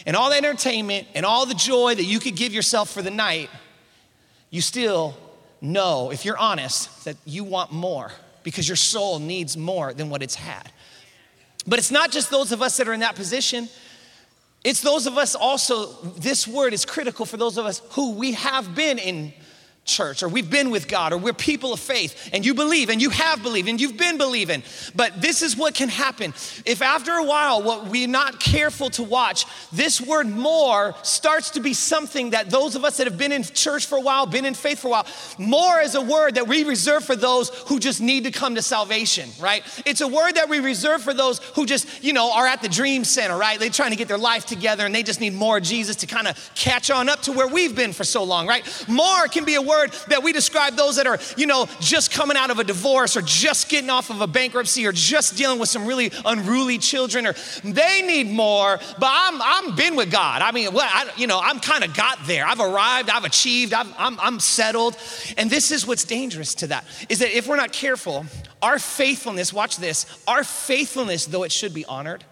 and 0.08 0.16
all 0.16 0.32
that 0.32 0.44
entertainment 0.44 1.08
and 1.14 1.24
all 1.24 1.46
the 1.46 1.54
joy 1.54 1.94
that 1.94 2.06
you 2.06 2.20
could 2.20 2.36
give 2.36 2.52
yourself 2.52 2.90
for 2.90 3.04
the 3.04 3.12
night, 3.12 3.52
you 4.50 4.62
still 4.62 5.16
know, 5.62 6.12
if 6.12 6.26
you're 6.26 6.38
honest, 6.38 7.06
that 7.06 7.16
you 7.26 7.44
want 7.44 7.72
more 7.72 8.12
because 8.42 8.68
your 8.68 8.76
soul 8.76 9.20
needs 9.20 9.56
more 9.56 9.94
than 9.94 10.10
what 10.10 10.24
it's 10.24 10.36
had. 10.36 10.72
But 11.66 11.80
it's 11.80 11.92
not 11.92 12.12
just 12.12 12.30
those 12.30 12.52
of 12.52 12.62
us 12.62 12.78
that 12.78 12.88
are 12.88 12.94
in 12.94 13.00
that 13.02 13.16
position. 13.16 13.70
It's 14.64 14.82
those 14.82 15.08
of 15.08 15.18
us 15.18 15.36
also, 15.36 15.94
this 16.18 16.48
word 16.48 16.74
is 16.74 16.86
critical 16.86 17.26
for 17.26 17.38
those 17.38 17.58
of 17.58 17.66
us 17.66 17.82
who 17.92 18.14
we 18.14 18.34
have 18.34 18.76
been 18.76 18.98
in 18.98 19.34
church 19.86 20.24
or 20.24 20.30
we've 20.30 20.50
been 20.50 20.70
with 20.70 20.88
God 20.88 21.12
or 21.12 21.18
we're 21.18 21.34
people 21.34 21.74
of 21.74 21.80
faith 21.80 22.30
and 22.32 22.46
you 22.46 22.54
believe 22.54 22.90
and 22.90 23.02
you 23.02 23.10
have 23.10 23.44
believed 23.44 23.68
and 23.68 23.80
you've 23.80 23.98
been 23.98 24.18
believing. 24.18 24.64
But 24.96 25.22
this 25.22 25.42
is 25.42 25.58
what 25.58 25.76
can 25.76 25.90
happen. 25.90 26.34
If 26.66 26.82
after 26.82 27.12
a 27.12 27.24
while 27.24 27.62
what 27.62 27.88
we're 27.88 28.08
not 28.08 28.40
careful 28.40 28.90
to 28.92 29.04
watch, 29.04 29.46
this 29.72 30.00
word 30.00 30.28
more 30.28 30.96
starts 31.04 31.52
to 31.52 31.60
be 31.60 31.74
something 31.74 32.30
that 32.30 32.50
those 32.50 32.76
of 32.76 32.86
us 32.86 32.98
that 32.98 33.08
have 33.08 33.18
been 33.18 33.32
in 33.32 33.44
church 33.44 33.86
for 33.86 33.98
a 33.98 34.02
while, 34.02 34.26
been 34.26 34.46
in 34.46 34.54
faith 34.54 34.80
for 34.80 34.88
a 34.88 34.92
while, 34.92 35.08
more 35.38 35.80
is 35.82 35.96
a 35.96 36.02
word 36.02 36.36
that 36.36 36.48
we 36.48 36.64
reserve 36.64 37.04
for 37.04 37.16
those 37.16 37.50
who 37.68 37.78
just 37.80 38.00
need 38.00 38.24
to 38.24 38.32
come 38.32 38.56
to 38.56 38.62
salvation, 38.62 39.30
right? 39.40 39.64
It's 39.86 40.02
a 40.02 40.08
word 40.08 40.36
that 40.36 40.48
we 40.48 40.60
reserve 40.60 41.02
for 41.02 41.14
those 41.14 41.40
who 41.56 41.66
just, 41.66 42.04
you 42.04 42.14
know, 42.14 42.32
are 42.32 42.48
at 42.48 42.62
the 42.62 42.70
dream 42.70 43.04
center, 43.04 43.38
right? 43.38 43.60
They're 43.60 43.70
trying 43.70 43.92
to 43.92 43.98
get 43.98 44.08
their 44.08 44.18
life 44.18 44.46
together 44.46 44.86
and 44.86 44.96
they 44.96 45.04
just 45.04 45.20
need 45.20 45.34
more 45.34 45.60
Jesus 45.60 45.98
to 45.98 46.08
kind 46.08 46.28
of 46.28 46.52
catch 46.56 46.90
on 46.90 47.10
up 47.10 47.22
to 47.24 47.34
where 47.34 47.48
we've 47.48 47.76
been 47.76 47.92
for 47.92 48.06
so 48.06 48.24
long, 48.24 48.48
right? 48.48 48.64
More 48.88 49.28
can 49.28 49.44
be 49.44 49.56
a 49.56 49.62
word 49.62 49.73
word 49.74 49.92
that 50.08 50.24
we 50.24 50.34
describe 50.34 50.76
those 50.76 50.96
that 50.98 51.08
are, 51.08 51.20
you 51.38 51.46
know, 51.46 51.68
just 51.80 52.12
coming 52.12 52.38
out 52.38 52.50
of 52.52 52.60
a 52.60 52.64
divorce 52.64 53.18
or 53.18 53.22
just 53.22 53.70
getting 53.70 53.90
off 53.90 54.10
of 54.10 54.22
a 54.22 54.28
bankruptcy 54.28 54.86
or 54.86 54.92
just 54.92 55.38
dealing 55.38 55.60
with 55.60 55.70
some 55.70 55.86
really 55.86 56.12
unruly 56.26 56.78
children 56.78 57.26
or 57.28 57.34
they 57.64 58.02
need 58.02 58.30
more, 58.30 58.80
but 59.00 59.10
I'm, 59.12 59.42
I'm 59.42 59.76
been 59.76 59.96
with 59.96 60.12
God. 60.12 60.42
I 60.42 60.52
mean, 60.52 60.74
well, 60.74 60.88
I, 60.90 61.10
you 61.18 61.28
know, 61.28 61.40
I'm 61.42 61.60
kind 61.60 61.84
of 61.84 61.96
got 61.96 62.20
there. 62.26 62.46
I've 62.46 62.60
arrived, 62.60 63.10
I've 63.10 63.26
achieved, 63.26 63.74
I've, 63.74 63.94
I'm, 63.98 64.20
I'm 64.20 64.40
settled. 64.40 64.98
And 65.38 65.50
this 65.50 65.72
is 65.72 65.88
what's 65.88 66.04
dangerous 66.04 66.56
to 66.56 66.68
that 66.68 66.86
is 67.10 67.20
that 67.20 67.36
if 67.36 67.48
we're 67.48 67.58
not 67.58 67.72
careful, 67.72 68.26
our 68.62 68.80
faithfulness, 68.80 69.52
watch 69.52 69.78
this, 69.78 70.06
our 70.28 70.44
faithfulness, 70.44 71.26
though 71.26 71.44
it 71.44 71.52
should 71.52 71.74
be 71.74 71.86
honored, 71.86 72.24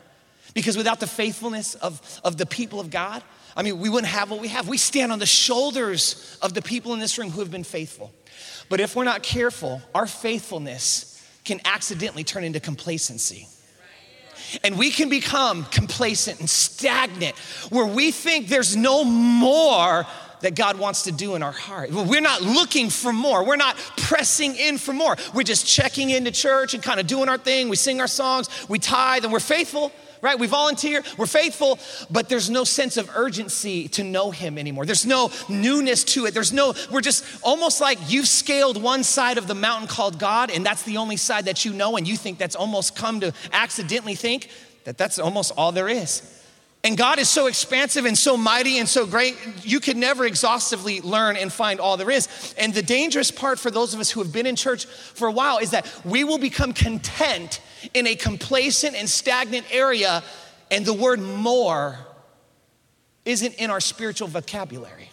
because 0.53 0.77
without 0.77 0.99
the 0.99 1.07
faithfulness 1.07 1.75
of, 1.75 2.21
of 2.23 2.37
the 2.37 2.45
people 2.45 2.79
of 2.79 2.89
God, 2.89 3.23
I 3.55 3.63
mean, 3.63 3.79
we 3.79 3.89
wouldn't 3.89 4.11
have 4.11 4.31
what 4.31 4.39
we 4.39 4.47
have. 4.49 4.67
We 4.67 4.77
stand 4.77 5.11
on 5.11 5.19
the 5.19 5.25
shoulders 5.25 6.37
of 6.41 6.53
the 6.53 6.61
people 6.61 6.93
in 6.93 6.99
this 6.99 7.17
room 7.17 7.29
who 7.29 7.39
have 7.41 7.51
been 7.51 7.63
faithful. 7.63 8.13
But 8.69 8.79
if 8.79 8.95
we're 8.95 9.03
not 9.03 9.23
careful, 9.23 9.81
our 9.93 10.07
faithfulness 10.07 11.21
can 11.43 11.59
accidentally 11.65 12.23
turn 12.23 12.43
into 12.43 12.59
complacency. 12.59 13.47
And 14.63 14.77
we 14.77 14.91
can 14.91 15.09
become 15.09 15.65
complacent 15.65 16.39
and 16.39 16.49
stagnant 16.49 17.37
where 17.69 17.85
we 17.85 18.11
think 18.11 18.47
there's 18.47 18.75
no 18.75 19.03
more 19.03 20.05
that 20.41 20.55
God 20.55 20.77
wants 20.77 21.03
to 21.03 21.11
do 21.11 21.35
in 21.35 21.43
our 21.43 21.51
heart. 21.51 21.91
We're 21.91 22.21
not 22.21 22.41
looking 22.41 22.89
for 22.89 23.13
more. 23.13 23.45
We're 23.45 23.57
not 23.57 23.77
pressing 23.97 24.55
in 24.55 24.77
for 24.77 24.93
more. 24.93 25.15
We're 25.33 25.43
just 25.43 25.67
checking 25.67 26.09
into 26.09 26.31
church 26.31 26.73
and 26.73 26.81
kind 26.81 26.99
of 26.99 27.07
doing 27.07 27.29
our 27.29 27.37
thing. 27.37 27.69
We 27.69 27.75
sing 27.75 28.01
our 28.01 28.07
songs, 28.07 28.49
we 28.67 28.79
tithe, 28.79 29.23
and 29.23 29.31
we're 29.31 29.39
faithful 29.39 29.91
right? 30.21 30.37
We 30.37 30.47
volunteer, 30.47 31.03
we're 31.17 31.25
faithful, 31.25 31.79
but 32.09 32.29
there's 32.29 32.49
no 32.49 32.63
sense 32.63 32.97
of 32.97 33.09
urgency 33.15 33.87
to 33.89 34.03
know 34.03 34.31
Him 34.31 34.57
anymore. 34.57 34.85
There's 34.85 35.05
no 35.05 35.31
newness 35.49 36.03
to 36.05 36.25
it. 36.25 36.33
There's 36.33 36.53
no, 36.53 36.73
we're 36.91 37.01
just 37.01 37.25
almost 37.43 37.81
like 37.81 37.97
you've 38.07 38.27
scaled 38.27 38.81
one 38.81 39.03
side 39.03 39.37
of 39.37 39.47
the 39.47 39.55
mountain 39.55 39.87
called 39.87 40.19
God, 40.19 40.51
and 40.51 40.65
that's 40.65 40.83
the 40.83 40.97
only 40.97 41.17
side 41.17 41.45
that 41.45 41.65
you 41.65 41.73
know, 41.73 41.97
and 41.97 42.07
you 42.07 42.17
think 42.17 42.37
that's 42.37 42.55
almost 42.55 42.95
come 42.95 43.19
to 43.21 43.33
accidentally 43.51 44.15
think 44.15 44.49
that 44.83 44.97
that's 44.97 45.19
almost 45.19 45.51
all 45.57 45.71
there 45.71 45.89
is. 45.89 46.37
And 46.83 46.97
God 46.97 47.19
is 47.19 47.29
so 47.29 47.45
expansive 47.45 48.05
and 48.05 48.17
so 48.17 48.35
mighty 48.35 48.79
and 48.79 48.89
so 48.89 49.05
great, 49.05 49.37
you 49.63 49.79
could 49.79 49.97
never 49.97 50.25
exhaustively 50.25 50.99
learn 51.01 51.35
and 51.35 51.53
find 51.53 51.79
all 51.79 51.95
there 51.95 52.09
is. 52.09 52.55
And 52.57 52.73
the 52.73 52.81
dangerous 52.81 53.29
part 53.29 53.59
for 53.59 53.69
those 53.69 53.93
of 53.93 53.99
us 53.99 54.09
who 54.09 54.21
have 54.23 54.33
been 54.33 54.47
in 54.47 54.55
church 54.55 54.85
for 54.85 55.27
a 55.27 55.31
while 55.31 55.59
is 55.59 55.71
that 55.71 55.85
we 56.03 56.23
will 56.23 56.39
become 56.39 56.73
content 56.73 57.61
in 57.93 58.07
a 58.07 58.15
complacent 58.15 58.95
and 58.95 59.09
stagnant 59.09 59.65
area, 59.71 60.23
and 60.69 60.85
the 60.85 60.93
word 60.93 61.19
more 61.19 61.97
isn't 63.25 63.55
in 63.55 63.69
our 63.69 63.79
spiritual 63.79 64.27
vocabulary. 64.27 65.09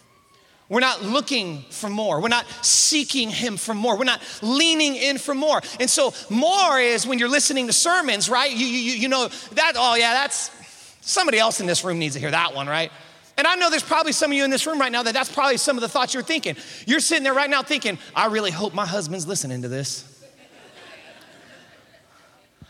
We're 0.69 0.81
not 0.81 1.03
looking 1.03 1.63
for 1.71 1.89
more. 1.89 2.21
We're 2.21 2.27
not 2.27 2.45
seeking 2.63 3.31
Him 3.31 3.57
for 3.57 3.73
more. 3.73 3.97
We're 3.97 4.03
not 4.03 4.21
leaning 4.43 4.95
in 4.95 5.17
for 5.17 5.33
more. 5.33 5.61
And 5.79 5.89
so, 5.89 6.13
more 6.29 6.79
is 6.79 7.07
when 7.07 7.17
you're 7.17 7.29
listening 7.29 7.65
to 7.67 7.73
sermons, 7.73 8.29
right? 8.29 8.51
You, 8.51 8.67
you, 8.67 8.91
you 8.93 9.07
know 9.09 9.29
that, 9.53 9.73
oh, 9.75 9.95
yeah, 9.95 10.13
that's 10.13 10.51
somebody 11.01 11.39
else 11.39 11.59
in 11.59 11.65
this 11.65 11.83
room 11.83 11.97
needs 11.97 12.13
to 12.13 12.19
hear 12.19 12.29
that 12.29 12.53
one, 12.53 12.67
right? 12.67 12.91
And 13.35 13.47
I 13.47 13.55
know 13.55 13.69
there's 13.69 13.83
probably 13.83 14.11
some 14.11 14.31
of 14.31 14.37
you 14.37 14.43
in 14.43 14.51
this 14.51 14.67
room 14.67 14.79
right 14.79 14.91
now 14.91 15.01
that 15.01 15.13
that's 15.13 15.33
probably 15.33 15.57
some 15.57 15.77
of 15.77 15.81
the 15.81 15.89
thoughts 15.89 16.13
you're 16.13 16.21
thinking. 16.21 16.55
You're 16.85 16.99
sitting 16.99 17.23
there 17.23 17.33
right 17.33 17.49
now 17.49 17.63
thinking, 17.63 17.97
I 18.13 18.27
really 18.27 18.51
hope 18.51 18.73
my 18.73 18.85
husband's 18.85 19.25
listening 19.25 19.61
to 19.63 19.69
this 19.69 20.08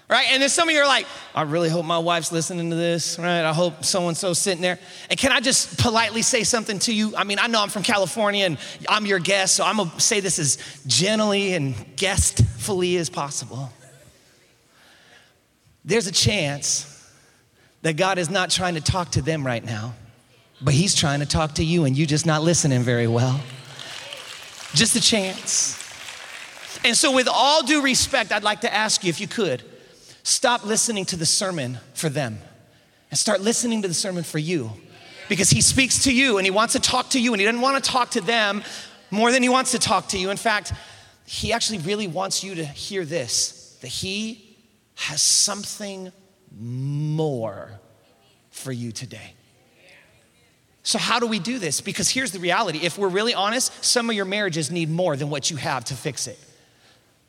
right? 0.10 0.26
And 0.32 0.42
then 0.42 0.50
some 0.50 0.68
of 0.68 0.74
you 0.74 0.82
are 0.82 0.88
like, 0.88 1.06
I 1.36 1.44
really 1.44 1.70
hope 1.70 1.86
my 1.86 2.00
wife's 2.00 2.32
listening 2.32 2.72
to 2.72 2.76
this, 2.76 3.20
right? 3.20 3.44
I 3.44 3.54
hope 3.54 3.86
so 3.86 4.08
and 4.08 4.18
so 4.18 4.34
sitting 4.34 4.62
there. 4.62 4.80
And 5.10 5.20
can 5.20 5.32
I 5.32 5.40
just 5.40 5.78
politely 5.80 6.24
say 6.24 6.44
something 6.44 6.80
to 6.80 6.94
you? 6.94 7.16
I 7.16 7.24
mean, 7.24 7.38
I 7.40 7.48
know 7.48 7.62
I'm 7.62 7.70
from 7.70 7.84
California 7.84 8.46
and 8.46 8.58
I'm 8.90 9.06
your 9.06 9.20
guest, 9.20 9.56
so 9.56 9.64
I'm 9.64 9.78
gonna 9.78 10.00
say 10.00 10.20
this 10.20 10.40
as 10.40 10.58
gently 10.88 11.54
and 11.54 11.76
guestfully 11.96 12.98
as 12.98 13.10
possible. 13.10 13.72
There's 15.86 16.08
a 16.08 16.12
chance 16.12 16.88
that 17.84 17.96
God 17.96 18.18
is 18.18 18.30
not 18.30 18.50
trying 18.50 18.76
to 18.76 18.82
talk 18.82 19.12
to 19.12 19.22
them 19.22 19.46
right 19.46 19.64
now, 19.64 19.94
but 20.60 20.74
He's 20.74 20.96
trying 20.96 21.20
to 21.20 21.26
talk 21.26 21.56
to 21.56 21.64
you 21.64 21.86
and 21.86 21.96
you 21.96 22.06
just 22.06 22.26
not 22.26 22.42
listening 22.42 22.82
very 22.82 23.08
well. 23.08 23.40
Just 24.74 24.96
a 24.96 25.02
chance. 25.02 25.78
And 26.84 26.96
so, 26.96 27.12
with 27.12 27.28
all 27.28 27.64
due 27.64 27.82
respect, 27.82 28.32
I'd 28.32 28.44
like 28.44 28.62
to 28.62 28.74
ask 28.74 29.04
you 29.04 29.10
if 29.10 29.20
you 29.20 29.28
could 29.28 29.64
Stop 30.30 30.64
listening 30.64 31.06
to 31.06 31.16
the 31.16 31.26
sermon 31.26 31.80
for 31.96 32.08
them 32.08 32.38
and 33.10 33.18
start 33.18 33.42
listening 33.42 33.82
to 33.82 33.88
the 33.88 33.96
sermon 33.96 34.22
for 34.24 34.38
you 34.38 34.70
because 35.28 35.50
he 35.50 35.60
speaks 35.60 36.04
to 36.04 36.14
you 36.14 36.38
and 36.38 36.46
he 36.46 36.52
wants 36.52 36.74
to 36.74 36.80
talk 36.80 37.10
to 37.10 37.20
you 37.20 37.34
and 37.34 37.42
he 37.42 37.48
doesn't 37.48 37.62
want 37.62 37.84
to 37.84 37.92
talk 37.92 38.12
to 38.12 38.22
them 38.22 38.62
more 39.10 39.32
than 39.32 39.42
he 39.42 39.50
wants 39.50 39.72
to 39.72 39.80
talk 39.80 40.08
to 40.10 40.20
you. 40.20 40.30
In 40.30 40.38
fact, 40.38 40.72
he 41.26 41.52
actually 41.52 41.80
really 41.80 42.06
wants 42.06 42.44
you 42.44 42.54
to 42.54 42.64
hear 42.64 43.06
this 43.06 43.76
that 43.82 43.88
he 43.88 44.56
has 44.94 45.20
something 45.20 46.12
more 46.56 47.72
for 48.52 48.72
you 48.72 48.92
today. 48.92 49.34
So, 50.84 51.00
how 51.00 51.20
do 51.20 51.26
we 51.26 51.40
do 51.40 51.58
this? 51.58 51.82
Because 51.82 52.08
here's 52.08 52.32
the 52.32 52.40
reality 52.40 52.82
if 52.84 53.00
we're 53.00 53.08
really 53.08 53.34
honest, 53.34 53.84
some 53.84 54.12
of 54.12 54.16
your 54.16 54.26
marriages 54.26 54.70
need 54.70 54.92
more 54.92 55.16
than 55.16 55.32
what 55.32 55.50
you 55.50 55.58
have 55.58 55.86
to 55.86 55.96
fix 55.96 56.28
it. 56.28 56.38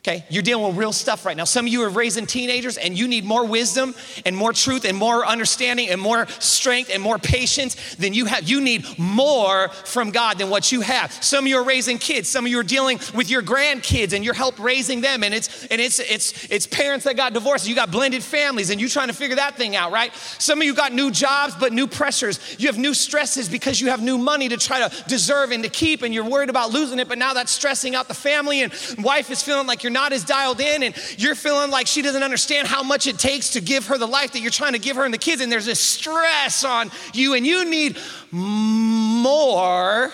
Okay, 0.03 0.25
you're 0.31 0.43
dealing 0.43 0.67
with 0.67 0.79
real 0.79 0.95
stuff 0.95 1.27
right 1.27 1.37
now. 1.37 1.45
Some 1.45 1.67
of 1.67 1.73
you 1.73 1.83
are 1.83 1.91
raising 1.91 2.25
teenagers 2.25 2.79
and 2.79 2.99
you 2.99 3.07
need 3.07 3.23
more 3.23 3.45
wisdom 3.45 3.95
and 4.25 4.35
more 4.35 4.55
truth 4.55 4.87
and 4.87 4.97
more 4.97 5.27
understanding 5.27 5.91
and 5.91 6.01
more 6.01 6.27
strength 6.39 6.91
and 6.91 7.03
more 7.03 7.19
patience 7.19 7.97
than 7.97 8.15
you 8.15 8.25
have. 8.25 8.49
You 8.49 8.63
need 8.63 8.87
more 8.99 9.69
from 9.69 10.11
God 10.11 10.39
than 10.39 10.49
what 10.49 10.73
you 10.73 10.81
have. 10.81 11.13
Some 11.13 11.45
of 11.45 11.49
you 11.49 11.59
are 11.59 11.65
raising 11.65 11.99
kids. 11.99 12.31
Some 12.31 12.47
of 12.47 12.51
you 12.51 12.59
are 12.59 12.63
dealing 12.63 12.99
with 13.15 13.29
your 13.29 13.43
grandkids 13.43 14.15
and 14.15 14.25
you're 14.25 14.33
help 14.33 14.59
raising 14.59 15.03
them. 15.03 15.23
And 15.23 15.35
it's 15.35 15.67
and 15.67 15.83
it's 15.83 15.99
it's 15.99 16.47
it's 16.51 16.67
parents 16.67 17.05
that 17.05 17.19
got 17.19 17.35
divorced. 17.35 17.69
You 17.69 17.75
got 17.75 17.91
blended 17.91 18.23
families 18.23 18.71
and 18.71 18.81
you're 18.81 18.89
trying 18.89 19.09
to 19.09 19.15
figure 19.15 19.37
that 19.37 19.57
thing 19.57 19.77
out, 19.77 19.93
right? 19.93 20.15
Some 20.39 20.63
of 20.63 20.65
you 20.65 20.75
got 20.75 20.95
new 20.95 21.11
jobs 21.11 21.55
but 21.61 21.75
new 21.75 21.87
pressures. 21.87 22.41
You 22.59 22.69
have 22.69 22.79
new 22.79 22.95
stresses 22.95 23.51
because 23.51 23.83
you 23.83 23.91
have 23.91 24.01
new 24.01 24.17
money 24.17 24.49
to 24.49 24.57
try 24.57 24.89
to 24.89 25.05
deserve 25.09 25.51
and 25.51 25.63
to 25.63 25.69
keep, 25.69 26.01
and 26.01 26.15
you're 26.15 26.25
worried 26.25 26.49
about 26.49 26.71
losing 26.71 26.99
it. 27.01 27.07
But 27.07 27.19
now 27.19 27.35
that's 27.35 27.53
stressing 27.53 27.95
out 27.95 28.09
the 28.09 28.15
family, 28.15 28.63
and 28.63 28.73
wife 28.99 29.31
is 29.31 29.43
feeling 29.43 29.67
like 29.67 29.83
you're 29.83 29.90
you're 29.91 30.01
not 30.01 30.13
as 30.13 30.25
dialed 30.25 30.61
in 30.61 30.85
and 30.85 30.95
you're 31.19 31.35
feeling 31.35 31.71
like 31.71 31.89
she 31.89 32.01
doesn't 32.01 32.23
understand 32.23 32.69
how 32.69 32.83
much 32.83 33.09
it 33.09 33.19
takes 33.19 33.51
to 33.51 33.61
give 33.61 33.89
her 33.89 33.99
the 33.99 34.07
life 34.07 34.33
that 34.33 34.41
you're 34.41 34.53
trying 34.53 34.75
to 34.75 34.79
give 34.79 34.97
her 34.97 35.05
and 35.05 35.13
the 35.13 35.19
kids, 35.19 35.43
and 35.43 35.51
there's 35.51 35.67
this 35.67 35.81
stress 35.81 36.65
on 36.65 36.91
you, 37.13 37.35
and 37.35 37.45
you 37.45 37.69
need 37.69 37.99
more 38.31 40.13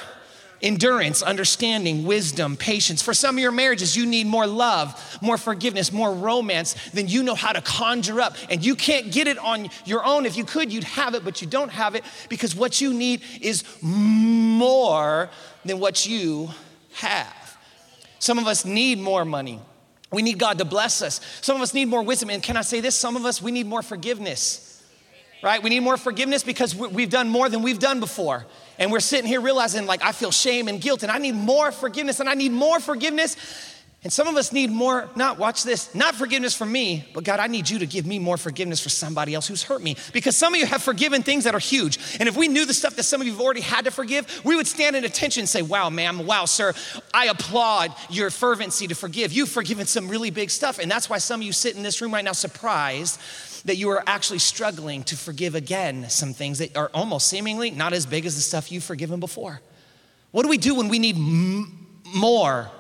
endurance, 0.63 1.23
understanding, 1.23 2.07
wisdom, 2.07 2.57
patience. 2.57 3.03
For 3.03 3.13
some 3.13 3.37
of 3.37 3.43
your 3.43 3.53
marriages, 3.53 3.95
you 3.95 4.07
need 4.07 4.27
more 4.27 4.47
love, 4.47 5.19
more 5.21 5.37
forgiveness, 5.37 5.93
more 5.93 6.13
romance 6.13 6.75
than 6.93 7.07
you 7.07 7.23
know 7.23 7.35
how 7.35 7.53
to 7.53 7.61
conjure 7.61 8.23
up. 8.23 8.35
And 8.49 8.65
you 8.65 8.75
can't 8.75 9.13
get 9.13 9.29
it 9.29 9.37
on 9.37 9.69
your 9.85 10.07
own. 10.07 10.25
If 10.25 10.39
you 10.39 10.45
could, 10.45 10.73
you'd 10.73 10.85
have 10.85 11.15
it, 11.15 11.23
but 11.23 11.43
you 11.43 11.47
don't 11.47 11.69
have 11.69 11.95
it 11.95 12.05
because 12.31 12.57
what 12.57 12.81
you 12.81 12.95
need 12.95 13.21
is 13.43 13.65
more 13.83 15.29
than 15.67 15.79
what 15.79 16.07
you 16.07 16.49
have. 16.95 17.46
Some 18.27 18.41
of 18.41 18.49
us 18.49 18.65
need 18.65 18.99
more 18.99 19.25
money. 19.25 19.61
We 20.11 20.21
need 20.21 20.41
God 20.41 20.59
to 20.59 20.65
bless 20.65 21.01
us. 21.01 21.21
Some 21.43 21.55
of 21.55 21.63
us 21.63 21.73
need 21.73 21.87
more 21.87 22.03
wisdom. 22.03 22.29
And 22.29 22.43
can 22.43 22.57
I 22.57 22.63
say 22.63 22.81
this? 22.81 22.97
Some 22.97 23.15
of 23.15 23.25
us, 23.25 23.41
we 23.41 23.53
need 23.53 23.69
more 23.69 23.83
forgiveness, 23.83 24.83
right? 25.45 25.63
We 25.63 25.71
need 25.71 25.85
more 25.85 25.97
forgiveness 25.97 26.43
because 26.43 26.75
we've 26.75 27.09
done 27.09 27.29
more 27.29 27.49
than 27.49 27.63
we've 27.63 27.79
done 27.79 28.01
before. 28.01 28.45
And 28.81 28.91
we're 28.91 28.99
sitting 28.99 29.29
here 29.29 29.41
realizing, 29.41 29.87
like, 29.87 30.03
I 30.03 30.11
feel 30.11 30.33
shame 30.33 30.67
and 30.67 30.81
guilt, 30.81 31.05
and 31.05 31.13
I 31.13 31.19
need 31.19 31.37
more 31.37 31.71
forgiveness, 31.71 32.19
and 32.19 32.29
I 32.29 32.35
need 32.35 32.51
more 32.51 32.81
forgiveness. 32.81 33.37
And 34.07 34.13
some 34.13 34.29
of 34.29 34.37
us 34.37 34.53
need 34.53 34.71
more, 34.71 35.11
not, 35.17 35.37
watch 35.37 35.65
this, 35.65 35.93
not 35.93 36.15
forgiveness 36.15 36.55
for 36.55 36.65
me, 36.65 37.05
but 37.13 37.25
God, 37.25 37.41
I 37.41 37.49
need 37.49 37.69
you 37.69 37.81
to 37.81 37.87
give 37.87 38.07
me 38.07 38.21
more 38.21 38.37
forgiveness 38.37 38.81
for 38.81 38.89
somebody 38.89 39.35
else 39.35 39.49
who's 39.49 39.65
hurt 39.65 39.83
me. 39.83 39.97
Because 40.13 40.37
some 40.37 40.55
of 40.55 40.61
you 40.61 40.67
have 40.67 40.81
forgiven 40.81 41.25
things 41.25 41.43
that 41.43 41.57
are 41.57 41.59
huge. 41.59 41.99
And 42.21 42.29
if 42.29 42.37
we 42.37 42.47
knew 42.47 42.65
the 42.67 42.73
stuff 42.73 42.95
that 42.95 43.03
some 43.03 43.21
of 43.21 43.27
you 43.27 43.33
have 43.33 43.43
already 43.43 43.63
had 43.63 43.85
to 43.87 43.91
forgive, 43.91 44.45
we 44.45 44.55
would 44.55 44.69
stand 44.69 44.95
in 44.95 45.05
attention 45.05 45.41
and 45.41 45.49
say, 45.49 45.61
wow, 45.61 45.91
ma'am, 45.91 46.25
wow, 46.25 46.45
sir, 46.45 46.73
I 47.13 47.27
applaud 47.27 47.97
your 48.09 48.31
fervency 48.31 48.87
to 48.87 48.95
forgive. 48.95 49.33
You've 49.33 49.49
forgiven 49.49 49.87
some 49.87 50.07
really 50.07 50.31
big 50.31 50.51
stuff. 50.51 50.79
And 50.79 50.89
that's 50.89 51.11
why 51.11 51.19
some 51.19 51.41
of 51.41 51.45
you 51.45 51.53
sit 51.53 51.75
in 51.75 51.83
this 51.83 52.01
room 52.01 52.15
right 52.15 52.25
now 52.25 52.31
surprised 52.31 53.21
that 53.65 53.75
you 53.75 53.89
are 53.89 54.05
actually 54.07 54.39
struggling 54.39 55.03
to 55.03 55.17
forgive 55.17 55.57
again 55.57 56.09
some 56.11 56.33
things 56.33 56.61
that 56.61 56.77
are 56.77 56.93
almost 56.95 57.27
seemingly 57.27 57.73
not 57.73 57.93
as 57.93 58.07
big 58.07 58.25
as 58.25 58.37
the 58.37 58.41
stuff 58.41 58.71
you've 58.71 58.85
forgiven 58.85 59.19
before. 59.19 59.61
What 60.31 60.45
do 60.45 60.49
we 60.49 60.59
do 60.59 60.77
when 60.77 60.87
we 60.87 61.01
need 61.01 61.17
m- 61.17 61.89
more 62.15 62.71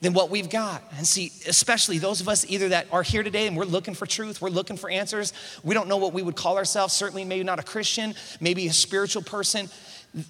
than 0.00 0.12
what 0.12 0.30
we've 0.30 0.48
got. 0.48 0.82
And 0.96 1.06
see, 1.06 1.32
especially 1.46 1.98
those 1.98 2.20
of 2.20 2.28
us 2.28 2.46
either 2.48 2.68
that 2.68 2.86
are 2.92 3.02
here 3.02 3.22
today 3.22 3.46
and 3.46 3.56
we're 3.56 3.64
looking 3.64 3.94
for 3.94 4.06
truth, 4.06 4.40
we're 4.40 4.50
looking 4.50 4.76
for 4.76 4.88
answers. 4.88 5.32
We 5.64 5.74
don't 5.74 5.88
know 5.88 5.96
what 5.96 6.12
we 6.12 6.22
would 6.22 6.36
call 6.36 6.56
ourselves, 6.56 6.94
certainly 6.94 7.24
maybe 7.24 7.42
not 7.42 7.58
a 7.58 7.64
Christian, 7.64 8.14
maybe 8.40 8.68
a 8.68 8.72
spiritual 8.72 9.22
person. 9.22 9.68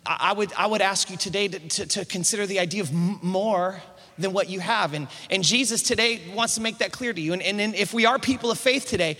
I 0.07 0.33
would, 0.33 0.53
I 0.55 0.67
would 0.67 0.81
ask 0.81 1.11
you 1.11 1.17
today 1.17 1.49
to, 1.49 1.59
to, 1.59 1.87
to 1.87 2.05
consider 2.05 2.47
the 2.47 2.61
idea 2.61 2.83
of 2.83 2.93
more 2.93 3.81
than 4.17 4.33
what 4.33 4.49
you 4.49 4.59
have. 4.61 4.95
And, 4.95 5.07
and 5.31 5.45
Jesus 5.45 5.83
today 5.83 6.21
wants 6.35 6.55
to 6.57 6.61
make 6.61 6.79
that 6.79 6.91
clear 6.91 7.13
to 7.13 7.21
you. 7.21 7.35
And, 7.35 7.43
and, 7.43 7.61
and 7.61 7.75
if 7.75 7.93
we 7.95 8.07
are 8.07 8.19
people 8.19 8.51
of 8.51 8.59
faith 8.59 8.87
today, 8.87 9.19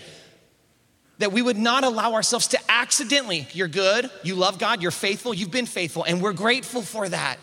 that 1.19 1.31
we 1.31 1.41
would 1.41 1.57
not 1.57 1.83
allow 1.83 2.13
ourselves 2.13 2.47
to 2.47 2.59
accidentally, 2.69 3.47
you're 3.53 3.67
good, 3.67 4.09
you 4.23 4.35
love 4.35 4.57
God, 4.57 4.81
you're 4.81 4.89
faithful, 4.89 5.33
you've 5.33 5.51
been 5.51 5.65
faithful, 5.65 6.03
and 6.03 6.21
we're 6.21 6.33
grateful 6.33 6.81
for 6.81 7.07
that 7.09 7.37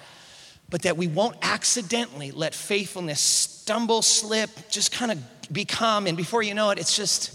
but 0.70 0.82
that 0.82 0.96
we 0.96 1.06
won't 1.06 1.36
accidentally 1.42 2.30
let 2.30 2.54
faithfulness 2.54 3.20
stumble, 3.20 4.02
slip, 4.02 4.50
just 4.68 4.92
kind 4.92 5.12
of 5.12 5.18
become, 5.52 6.06
and 6.06 6.16
before 6.16 6.42
you 6.42 6.54
know 6.54 6.70
it, 6.70 6.78
it's 6.78 6.96
just 6.96 7.32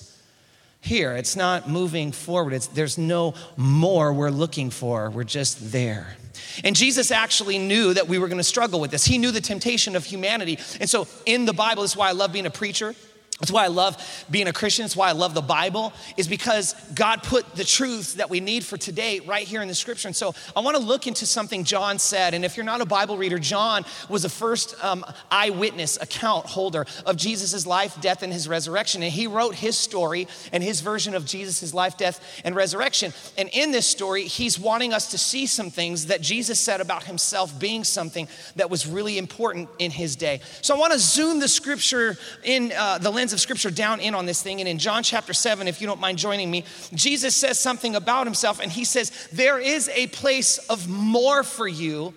here. 0.81 1.13
It's 1.13 1.35
not 1.35 1.69
moving 1.69 2.11
forward. 2.11 2.53
It's, 2.53 2.67
there's 2.67 2.97
no 2.97 3.35
more 3.55 4.11
we're 4.11 4.31
looking 4.31 4.71
for. 4.71 5.09
We're 5.09 5.23
just 5.23 5.71
there. 5.71 6.17
And 6.63 6.75
Jesus 6.75 7.11
actually 7.11 7.59
knew 7.59 7.93
that 7.93 8.07
we 8.07 8.17
were 8.17 8.27
going 8.27 8.39
to 8.39 8.43
struggle 8.43 8.79
with 8.79 8.91
this. 8.91 9.05
He 9.05 9.17
knew 9.17 9.31
the 9.31 9.41
temptation 9.41 9.95
of 9.95 10.05
humanity. 10.05 10.57
And 10.79 10.89
so 10.89 11.07
in 11.25 11.45
the 11.45 11.53
Bible, 11.53 11.83
this 11.83 11.91
is 11.91 11.97
why 11.97 12.09
I 12.09 12.13
love 12.13 12.33
being 12.33 12.47
a 12.47 12.51
preacher. 12.51 12.95
That's 13.41 13.51
why 13.51 13.65
I 13.65 13.69
love 13.69 13.97
being 14.29 14.47
a 14.47 14.53
Christian. 14.53 14.83
That's 14.83 14.95
why 14.95 15.09
I 15.09 15.13
love 15.13 15.33
the 15.33 15.41
Bible, 15.41 15.93
is 16.15 16.27
because 16.27 16.75
God 16.93 17.23
put 17.23 17.55
the 17.55 17.63
truth 17.63 18.15
that 18.15 18.29
we 18.29 18.39
need 18.39 18.63
for 18.63 18.77
today 18.77 19.19
right 19.19 19.47
here 19.47 19.63
in 19.63 19.67
the 19.67 19.73
scripture. 19.73 20.07
And 20.07 20.15
so 20.15 20.35
I 20.55 20.59
want 20.59 20.77
to 20.77 20.83
look 20.83 21.07
into 21.07 21.25
something 21.25 21.63
John 21.63 21.97
said. 21.97 22.35
And 22.35 22.45
if 22.45 22.55
you're 22.55 22.65
not 22.65 22.81
a 22.81 22.85
Bible 22.85 23.17
reader, 23.17 23.39
John 23.39 23.83
was 24.09 24.21
the 24.21 24.29
first 24.29 24.75
um, 24.83 25.03
eyewitness 25.31 25.97
account 25.99 26.45
holder 26.45 26.85
of 27.03 27.17
Jesus' 27.17 27.65
life, 27.65 27.99
death, 27.99 28.21
and 28.21 28.31
his 28.31 28.47
resurrection. 28.47 29.01
And 29.01 29.11
he 29.11 29.25
wrote 29.25 29.55
his 29.55 29.75
story 29.75 30.27
and 30.51 30.63
his 30.63 30.81
version 30.81 31.15
of 31.15 31.25
Jesus' 31.25 31.73
life, 31.73 31.97
death, 31.97 32.41
and 32.45 32.55
resurrection. 32.55 33.11
And 33.39 33.49
in 33.53 33.71
this 33.71 33.87
story, 33.87 34.25
he's 34.25 34.59
wanting 34.59 34.93
us 34.93 35.09
to 35.11 35.17
see 35.17 35.47
some 35.47 35.71
things 35.71 36.05
that 36.05 36.21
Jesus 36.21 36.59
said 36.59 36.79
about 36.79 37.05
himself 37.05 37.57
being 37.59 37.83
something 37.83 38.27
that 38.55 38.69
was 38.69 38.85
really 38.85 39.17
important 39.17 39.67
in 39.79 39.89
his 39.89 40.15
day. 40.15 40.41
So 40.61 40.75
I 40.75 40.77
want 40.77 40.93
to 40.93 40.99
zoom 40.99 41.39
the 41.39 41.47
scripture 41.47 42.17
in 42.43 42.71
uh, 42.77 42.99
the 42.99 43.09
lens 43.09 43.30
of 43.33 43.39
scripture 43.39 43.71
down 43.71 43.99
in 43.99 44.15
on 44.15 44.25
this 44.25 44.41
thing. 44.41 44.59
And 44.59 44.67
in 44.67 44.77
John 44.77 45.03
chapter 45.03 45.33
7, 45.33 45.67
if 45.67 45.81
you 45.81 45.87
don't 45.87 45.99
mind 45.99 46.17
joining 46.17 46.49
me, 46.49 46.65
Jesus 46.93 47.35
says 47.35 47.59
something 47.59 47.95
about 47.95 48.27
himself, 48.27 48.59
and 48.59 48.71
he 48.71 48.85
says, 48.85 49.29
There 49.31 49.59
is 49.59 49.89
a 49.89 50.07
place 50.07 50.57
of 50.69 50.87
more 50.87 51.43
for 51.43 51.67
you. 51.67 52.13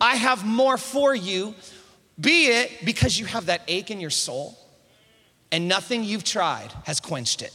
I 0.00 0.16
have 0.16 0.44
more 0.44 0.76
for 0.78 1.14
you, 1.14 1.54
be 2.20 2.46
it 2.46 2.84
because 2.84 3.18
you 3.18 3.26
have 3.26 3.46
that 3.46 3.62
ache 3.68 3.90
in 3.90 4.00
your 4.00 4.10
soul 4.10 4.58
and 5.50 5.68
nothing 5.68 6.04
you've 6.04 6.24
tried 6.24 6.72
has 6.84 7.00
quenched 7.00 7.42
it. 7.42 7.52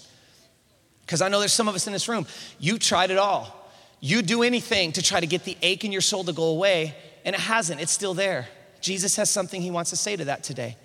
Because 1.05 1.21
I 1.21 1.29
know 1.29 1.39
there's 1.39 1.53
some 1.53 1.67
of 1.67 1.75
us 1.75 1.87
in 1.87 1.93
this 1.93 2.07
room, 2.07 2.25
you 2.59 2.77
tried 2.79 3.11
it 3.11 3.17
all. 3.17 3.59
You 3.99 4.21
do 4.21 4.43
anything 4.43 4.91
to 4.93 5.01
try 5.01 5.19
to 5.19 5.27
get 5.27 5.43
the 5.43 5.57
ache 5.61 5.85
in 5.85 5.91
your 5.91 6.01
soul 6.01 6.23
to 6.25 6.33
go 6.33 6.45
away, 6.45 6.95
and 7.23 7.35
it 7.35 7.39
hasn't, 7.41 7.81
it's 7.81 7.91
still 7.91 8.13
there. 8.13 8.47
Jesus 8.81 9.15
has 9.15 9.29
something 9.29 9.61
he 9.61 9.71
wants 9.71 9.91
to 9.91 9.95
say 9.95 10.15
to 10.15 10.25
that 10.25 10.43
today. 10.43 10.75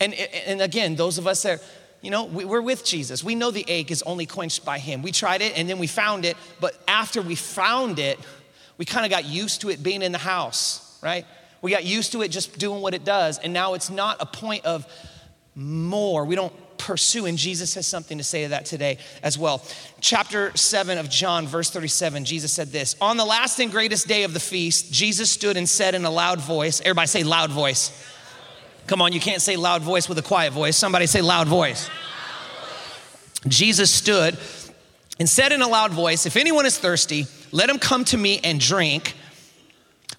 And, 0.00 0.14
and 0.14 0.60
again, 0.60 0.96
those 0.96 1.18
of 1.18 1.26
us 1.26 1.42
that 1.42 1.62
you 2.04 2.10
know, 2.10 2.24
we, 2.24 2.44
are 2.44 2.60
with 2.60 2.84
Jesus. 2.84 3.24
We 3.24 3.34
know 3.34 3.50
the 3.50 3.64
ache 3.66 3.90
is 3.90 4.02
only 4.02 4.26
quenched 4.26 4.62
by 4.62 4.78
Him. 4.78 5.00
We 5.00 5.10
tried 5.10 5.40
it 5.40 5.56
and 5.56 5.68
then 5.68 5.78
we 5.78 5.86
found 5.86 6.26
it, 6.26 6.36
but 6.60 6.74
after 6.86 7.22
we 7.22 7.34
found 7.34 7.98
it, 7.98 8.18
we 8.76 8.84
kind 8.84 9.06
of 9.06 9.10
got 9.10 9.24
used 9.24 9.62
to 9.62 9.70
it 9.70 9.82
being 9.82 10.02
in 10.02 10.12
the 10.12 10.18
house, 10.18 10.98
right? 11.02 11.24
We 11.62 11.70
got 11.70 11.84
used 11.84 12.12
to 12.12 12.20
it 12.20 12.28
just 12.28 12.58
doing 12.58 12.82
what 12.82 12.92
it 12.92 13.04
does, 13.04 13.38
and 13.38 13.54
now 13.54 13.72
it's 13.72 13.88
not 13.88 14.18
a 14.20 14.26
point 14.26 14.66
of 14.66 14.86
more. 15.54 16.26
We 16.26 16.34
don't 16.34 16.52
pursue, 16.76 17.24
and 17.24 17.38
Jesus 17.38 17.72
has 17.74 17.86
something 17.86 18.18
to 18.18 18.24
say 18.24 18.42
to 18.42 18.50
that 18.50 18.66
today 18.66 18.98
as 19.22 19.38
well. 19.38 19.64
Chapter 20.00 20.54
7 20.54 20.98
of 20.98 21.08
John, 21.08 21.46
verse 21.46 21.70
37, 21.70 22.26
Jesus 22.26 22.52
said 22.52 22.68
this 22.68 22.96
On 23.00 23.16
the 23.16 23.24
last 23.24 23.58
and 23.60 23.70
greatest 23.70 24.08
day 24.08 24.24
of 24.24 24.34
the 24.34 24.40
feast, 24.40 24.92
Jesus 24.92 25.30
stood 25.30 25.56
and 25.56 25.66
said 25.66 25.94
in 25.94 26.04
a 26.04 26.10
loud 26.10 26.40
voice, 26.40 26.82
Everybody 26.82 27.06
say 27.06 27.22
loud 27.22 27.50
voice. 27.50 27.90
Come 28.86 29.00
on, 29.00 29.12
you 29.12 29.20
can't 29.20 29.40
say 29.40 29.56
loud 29.56 29.82
voice 29.82 30.08
with 30.08 30.18
a 30.18 30.22
quiet 30.22 30.52
voice. 30.52 30.76
Somebody 30.76 31.06
say 31.06 31.22
loud 31.22 31.48
voice. 31.48 31.88
Jesus 33.48 33.90
stood 33.90 34.36
and 35.18 35.28
said 35.28 35.52
in 35.52 35.62
a 35.62 35.68
loud 35.68 35.92
voice, 35.92 36.26
If 36.26 36.36
anyone 36.36 36.66
is 36.66 36.78
thirsty, 36.78 37.26
let 37.52 37.70
him 37.70 37.78
come 37.78 38.04
to 38.06 38.16
me 38.16 38.40
and 38.42 38.60
drink. 38.60 39.14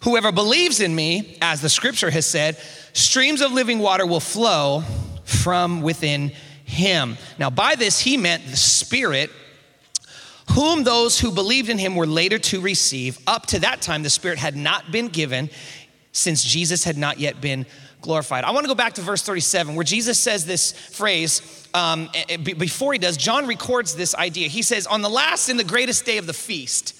Whoever 0.04 0.32
believes 0.32 0.80
in 0.80 0.96
me, 0.96 1.38
as 1.42 1.62
the 1.62 1.70
scripture 1.70 2.10
has 2.10 2.26
said, 2.26 2.58
streams 2.94 3.42
of 3.42 3.52
living 3.52 3.80
water 3.80 4.06
will 4.06 4.20
flow 4.20 4.84
from 5.24 5.82
within 5.82 6.32
him. 6.64 7.18
Now, 7.38 7.50
by 7.50 7.76
this, 7.76 8.00
he 8.00 8.18
meant 8.18 8.46
the 8.48 8.58
Spirit, 8.58 9.32
whom 10.52 10.84
those 10.84 11.20
who 11.20 11.32
believed 11.32 11.70
in 11.70 11.78
him 11.78 11.96
were 11.96 12.08
later 12.08 12.38
to 12.38 12.62
receive. 12.62 13.20
Up 13.28 13.46
to 13.48 13.60
that 13.60 13.82
time, 13.82 14.04
the 14.04 14.10
Spirit 14.10 14.38
had 14.38 14.56
not 14.56 14.92
been 14.92 15.08
given, 15.08 15.50
since 16.12 16.44
Jesus 16.44 16.84
had 16.84 16.98
not 16.98 17.20
yet 17.20 17.42
been 17.42 17.66
glorified. 18.06 18.44
I 18.46 18.52
want 18.52 18.64
to 18.64 18.70
go 18.70 18.76
back 18.76 18.94
to 18.94 19.02
verse 19.02 19.22
37 19.22 19.76
where 19.76 19.84
Jesus 19.84 20.18
says 20.18 20.46
this 20.46 20.72
phrase. 20.72 21.68
Um, 21.74 22.10
before 22.44 22.94
he 22.94 23.00
does, 23.00 23.18
John 23.18 23.48
records 23.48 23.96
this 23.96 24.16
idea. 24.16 24.48
He 24.48 24.62
says, 24.62 24.88
On 24.88 25.02
the 25.02 25.10
last 25.10 25.50
and 25.50 25.60
the 25.60 25.66
greatest 25.66 26.06
day 26.06 26.18
of 26.18 26.26
the 26.26 26.34
feast, 26.34 26.96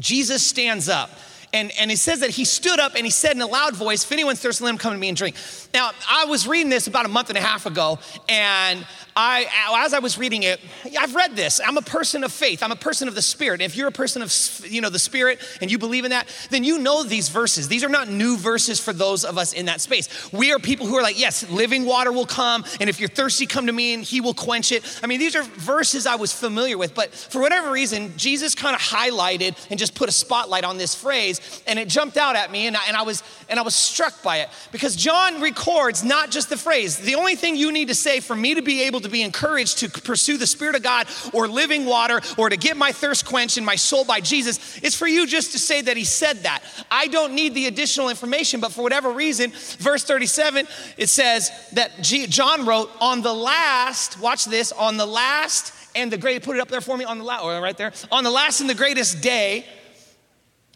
Jesus 0.00 0.44
stands 0.44 0.88
up 0.88 1.10
and, 1.54 1.70
and 1.78 1.92
it 1.92 1.98
says 1.98 2.20
that 2.20 2.30
he 2.30 2.44
stood 2.44 2.80
up 2.80 2.96
and 2.96 3.06
he 3.06 3.10
said 3.10 3.36
in 3.36 3.40
a 3.40 3.46
loud 3.46 3.76
voice, 3.76 4.02
If 4.04 4.10
anyone's 4.10 4.40
thirsty, 4.40 4.64
let 4.64 4.70
him 4.70 4.78
come 4.78 4.92
to 4.92 4.98
me 4.98 5.08
and 5.08 5.16
drink. 5.16 5.36
Now, 5.72 5.92
I 6.10 6.24
was 6.24 6.48
reading 6.48 6.68
this 6.68 6.88
about 6.88 7.06
a 7.06 7.08
month 7.08 7.28
and 7.28 7.38
a 7.38 7.40
half 7.40 7.64
ago, 7.64 8.00
and 8.28 8.84
I, 9.16 9.46
as 9.84 9.94
I 9.94 10.00
was 10.00 10.18
reading 10.18 10.42
it, 10.42 10.60
I've 10.98 11.14
read 11.14 11.36
this. 11.36 11.60
I'm 11.64 11.76
a 11.76 11.82
person 11.82 12.24
of 12.24 12.32
faith. 12.32 12.62
I'm 12.62 12.72
a 12.72 12.76
person 12.76 13.08
of 13.08 13.14
the 13.14 13.22
Spirit. 13.22 13.60
If 13.60 13.76
you're 13.76 13.88
a 13.88 13.92
person 13.92 14.22
of, 14.22 14.32
you 14.68 14.80
know, 14.80 14.90
the 14.90 14.98
Spirit 14.98 15.40
and 15.60 15.70
you 15.70 15.78
believe 15.78 16.04
in 16.04 16.10
that, 16.10 16.26
then 16.50 16.64
you 16.64 16.78
know 16.78 17.04
these 17.04 17.28
verses. 17.28 17.68
These 17.68 17.84
are 17.84 17.88
not 17.88 18.08
new 18.08 18.36
verses 18.36 18.80
for 18.80 18.92
those 18.92 19.24
of 19.24 19.38
us 19.38 19.52
in 19.52 19.66
that 19.66 19.80
space. 19.80 20.32
We 20.32 20.52
are 20.52 20.58
people 20.58 20.86
who 20.86 20.96
are 20.96 21.02
like, 21.02 21.18
yes, 21.18 21.48
living 21.50 21.84
water 21.84 22.12
will 22.12 22.26
come, 22.26 22.64
and 22.80 22.90
if 22.90 22.98
you're 22.98 23.08
thirsty, 23.08 23.46
come 23.46 23.66
to 23.66 23.72
me, 23.72 23.94
and 23.94 24.02
He 24.02 24.20
will 24.20 24.34
quench 24.34 24.72
it. 24.72 25.00
I 25.02 25.06
mean, 25.06 25.20
these 25.20 25.36
are 25.36 25.42
verses 25.42 26.06
I 26.06 26.16
was 26.16 26.32
familiar 26.32 26.76
with, 26.76 26.94
but 26.94 27.14
for 27.14 27.40
whatever 27.40 27.70
reason, 27.70 28.16
Jesus 28.16 28.54
kind 28.54 28.74
of 28.74 28.80
highlighted 28.80 29.56
and 29.70 29.78
just 29.78 29.94
put 29.94 30.08
a 30.08 30.12
spotlight 30.12 30.64
on 30.64 30.78
this 30.78 30.94
phrase 30.94 31.62
and 31.66 31.78
it 31.78 31.88
jumped 31.88 32.16
out 32.16 32.36
at 32.36 32.50
me 32.50 32.66
and 32.66 32.76
I, 32.76 32.80
and 32.88 32.96
I 32.96 33.02
was 33.02 33.22
and 33.48 33.58
I 33.58 33.62
was 33.62 33.74
struck 33.74 34.22
by 34.22 34.38
it 34.38 34.48
because 34.72 34.96
John 34.96 35.40
records 35.40 36.02
not 36.02 36.30
just 36.30 36.48
the 36.48 36.56
phrase. 36.56 36.98
The 36.98 37.14
only 37.14 37.36
thing 37.36 37.56
you 37.56 37.72
need 37.72 37.88
to 37.88 37.94
say 37.94 38.20
for 38.20 38.34
me 38.34 38.54
to 38.54 38.62
be 38.62 38.82
able 38.82 39.00
to 39.04 39.10
be 39.10 39.22
encouraged 39.22 39.78
to 39.78 39.88
pursue 39.88 40.36
the 40.36 40.46
Spirit 40.46 40.76
of 40.76 40.82
God 40.82 41.06
or 41.32 41.48
living 41.48 41.86
water 41.86 42.20
or 42.36 42.50
to 42.50 42.56
get 42.56 42.76
my 42.76 42.92
thirst 42.92 43.24
quenched 43.24 43.56
in 43.56 43.64
my 43.64 43.76
soul 43.76 44.04
by 44.04 44.20
Jesus 44.20 44.54
it's 44.82 44.94
for 44.94 45.06
you 45.06 45.26
just 45.26 45.52
to 45.52 45.58
say 45.58 45.80
that 45.82 45.96
he 45.96 46.04
said 46.04 46.42
that. 46.42 46.62
I 46.90 47.06
don't 47.06 47.34
need 47.34 47.54
the 47.54 47.66
additional 47.66 48.08
information, 48.08 48.60
but 48.60 48.72
for 48.72 48.82
whatever 48.82 49.10
reason, 49.10 49.52
verse 49.78 50.04
37, 50.04 50.66
it 50.96 51.08
says 51.08 51.50
that 51.72 52.02
G- 52.02 52.26
John 52.26 52.66
wrote 52.66 52.90
on 53.00 53.22
the 53.22 53.32
last, 53.32 54.20
watch 54.20 54.44
this, 54.44 54.72
on 54.72 54.96
the 54.96 55.06
last 55.06 55.72
and 55.94 56.10
the 56.10 56.18
great, 56.18 56.42
put 56.42 56.56
it 56.56 56.60
up 56.60 56.68
there 56.68 56.80
for 56.80 56.96
me 56.96 57.04
on 57.04 57.18
the 57.18 57.24
last, 57.24 57.44
right 57.44 57.76
there, 57.76 57.92
on 58.10 58.24
the 58.24 58.30
last 58.30 58.60
and 58.60 58.68
the 58.68 58.74
greatest 58.74 59.22
day 59.22 59.64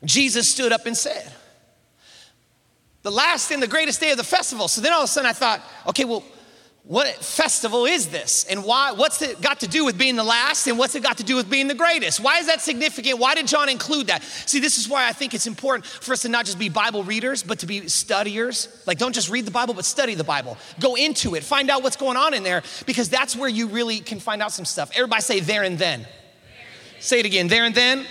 Jesus 0.04 0.48
stood 0.48 0.72
up 0.72 0.86
and 0.86 0.96
said, 0.96 1.32
the 3.02 3.10
last 3.10 3.50
and 3.50 3.62
the 3.62 3.68
greatest 3.68 4.00
day 4.00 4.10
of 4.10 4.16
the 4.16 4.24
festival. 4.24 4.68
So 4.68 4.80
then 4.80 4.92
all 4.92 5.00
of 5.02 5.04
a 5.04 5.08
sudden 5.08 5.28
I 5.28 5.32
thought, 5.32 5.60
okay, 5.88 6.04
well, 6.04 6.24
what 6.88 7.06
festival 7.16 7.84
is 7.84 8.06
this? 8.06 8.46
And 8.48 8.64
why, 8.64 8.92
what's 8.92 9.20
it 9.20 9.42
got 9.42 9.60
to 9.60 9.68
do 9.68 9.84
with 9.84 9.98
being 9.98 10.16
the 10.16 10.24
last? 10.24 10.66
And 10.66 10.78
what's 10.78 10.94
it 10.94 11.02
got 11.02 11.18
to 11.18 11.22
do 11.22 11.36
with 11.36 11.50
being 11.50 11.68
the 11.68 11.74
greatest? 11.74 12.18
Why 12.18 12.38
is 12.38 12.46
that 12.46 12.62
significant? 12.62 13.18
Why 13.18 13.34
did 13.34 13.46
John 13.46 13.68
include 13.68 14.06
that? 14.06 14.22
See, 14.22 14.58
this 14.58 14.78
is 14.78 14.88
why 14.88 15.06
I 15.06 15.12
think 15.12 15.34
it's 15.34 15.46
important 15.46 15.84
for 15.84 16.14
us 16.14 16.22
to 16.22 16.30
not 16.30 16.46
just 16.46 16.58
be 16.58 16.70
Bible 16.70 17.04
readers, 17.04 17.42
but 17.42 17.58
to 17.58 17.66
be 17.66 17.88
studiers. 17.88 18.82
Like, 18.86 18.96
don't 18.96 19.14
just 19.14 19.28
read 19.28 19.44
the 19.44 19.50
Bible, 19.50 19.74
but 19.74 19.84
study 19.84 20.14
the 20.14 20.24
Bible. 20.24 20.56
Go 20.80 20.94
into 20.94 21.34
it, 21.34 21.44
find 21.44 21.68
out 21.68 21.82
what's 21.82 21.96
going 21.96 22.16
on 22.16 22.32
in 22.32 22.42
there, 22.42 22.62
because 22.86 23.10
that's 23.10 23.36
where 23.36 23.50
you 23.50 23.66
really 23.66 24.00
can 24.00 24.18
find 24.18 24.40
out 24.40 24.52
some 24.52 24.64
stuff. 24.64 24.90
Everybody 24.94 25.20
say 25.20 25.40
there 25.40 25.64
and 25.64 25.78
then. 25.78 26.06
Say 27.00 27.20
it 27.20 27.26
again, 27.26 27.48
there 27.48 27.64
and 27.64 27.74
then. 27.74 28.06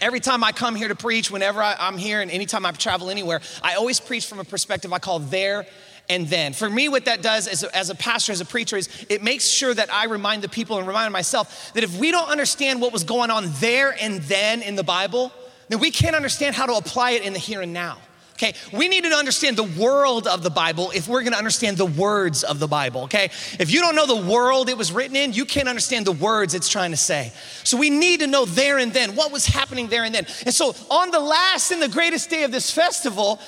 Every 0.00 0.20
time 0.20 0.44
I 0.44 0.52
come 0.52 0.76
here 0.76 0.86
to 0.86 0.94
preach, 0.94 1.32
whenever 1.32 1.60
I, 1.60 1.74
am 1.80 1.98
here 1.98 2.20
and 2.20 2.30
anytime 2.30 2.64
I 2.64 2.70
travel 2.70 3.10
anywhere, 3.10 3.40
I 3.60 3.74
always 3.74 3.98
preach 3.98 4.26
from 4.26 4.38
a 4.38 4.44
perspective 4.44 4.92
I 4.92 5.00
call 5.00 5.18
there 5.18 5.66
and 6.08 6.26
then. 6.28 6.52
For 6.52 6.68
me, 6.68 6.88
what 6.88 7.04
that 7.04 7.22
does 7.22 7.46
as 7.46 7.62
a, 7.62 7.76
as 7.76 7.90
a 7.90 7.94
pastor, 7.94 8.32
as 8.32 8.40
a 8.40 8.44
preacher, 8.44 8.76
is 8.76 8.88
it 9.08 9.22
makes 9.22 9.46
sure 9.46 9.74
that 9.74 9.92
I 9.92 10.06
remind 10.06 10.42
the 10.42 10.48
people 10.48 10.78
and 10.78 10.86
remind 10.86 11.12
myself 11.12 11.72
that 11.74 11.84
if 11.84 11.98
we 11.98 12.10
don't 12.10 12.28
understand 12.28 12.80
what 12.80 12.92
was 12.92 13.04
going 13.04 13.30
on 13.30 13.44
there 13.60 13.94
and 14.00 14.20
then 14.22 14.62
in 14.62 14.74
the 14.74 14.84
Bible, 14.84 15.32
then 15.68 15.80
we 15.80 15.90
can't 15.90 16.16
understand 16.16 16.56
how 16.56 16.66
to 16.66 16.74
apply 16.74 17.12
it 17.12 17.22
in 17.22 17.32
the 17.32 17.38
here 17.38 17.60
and 17.60 17.72
now. 17.72 17.98
Okay, 18.34 18.54
we 18.72 18.86
need 18.86 19.02
to 19.02 19.10
understand 19.10 19.56
the 19.56 19.64
world 19.64 20.28
of 20.28 20.44
the 20.44 20.50
Bible 20.50 20.92
if 20.94 21.08
we're 21.08 21.24
gonna 21.24 21.36
understand 21.36 21.76
the 21.76 21.86
words 21.86 22.44
of 22.44 22.60
the 22.60 22.68
Bible, 22.68 23.02
okay? 23.02 23.24
If 23.58 23.72
you 23.72 23.80
don't 23.80 23.96
know 23.96 24.06
the 24.06 24.30
world 24.30 24.68
it 24.68 24.78
was 24.78 24.92
written 24.92 25.16
in, 25.16 25.32
you 25.32 25.44
can't 25.44 25.68
understand 25.68 26.06
the 26.06 26.12
words 26.12 26.54
it's 26.54 26.68
trying 26.68 26.92
to 26.92 26.96
say. 26.96 27.32
So 27.64 27.76
we 27.76 27.90
need 27.90 28.20
to 28.20 28.28
know 28.28 28.44
there 28.44 28.78
and 28.78 28.92
then 28.92 29.16
what 29.16 29.32
was 29.32 29.44
happening 29.44 29.88
there 29.88 30.04
and 30.04 30.14
then. 30.14 30.24
And 30.46 30.54
so 30.54 30.72
on 30.88 31.10
the 31.10 31.18
last 31.18 31.72
and 31.72 31.82
the 31.82 31.88
greatest 31.88 32.30
day 32.30 32.44
of 32.44 32.52
this 32.52 32.70
festival, 32.70 33.40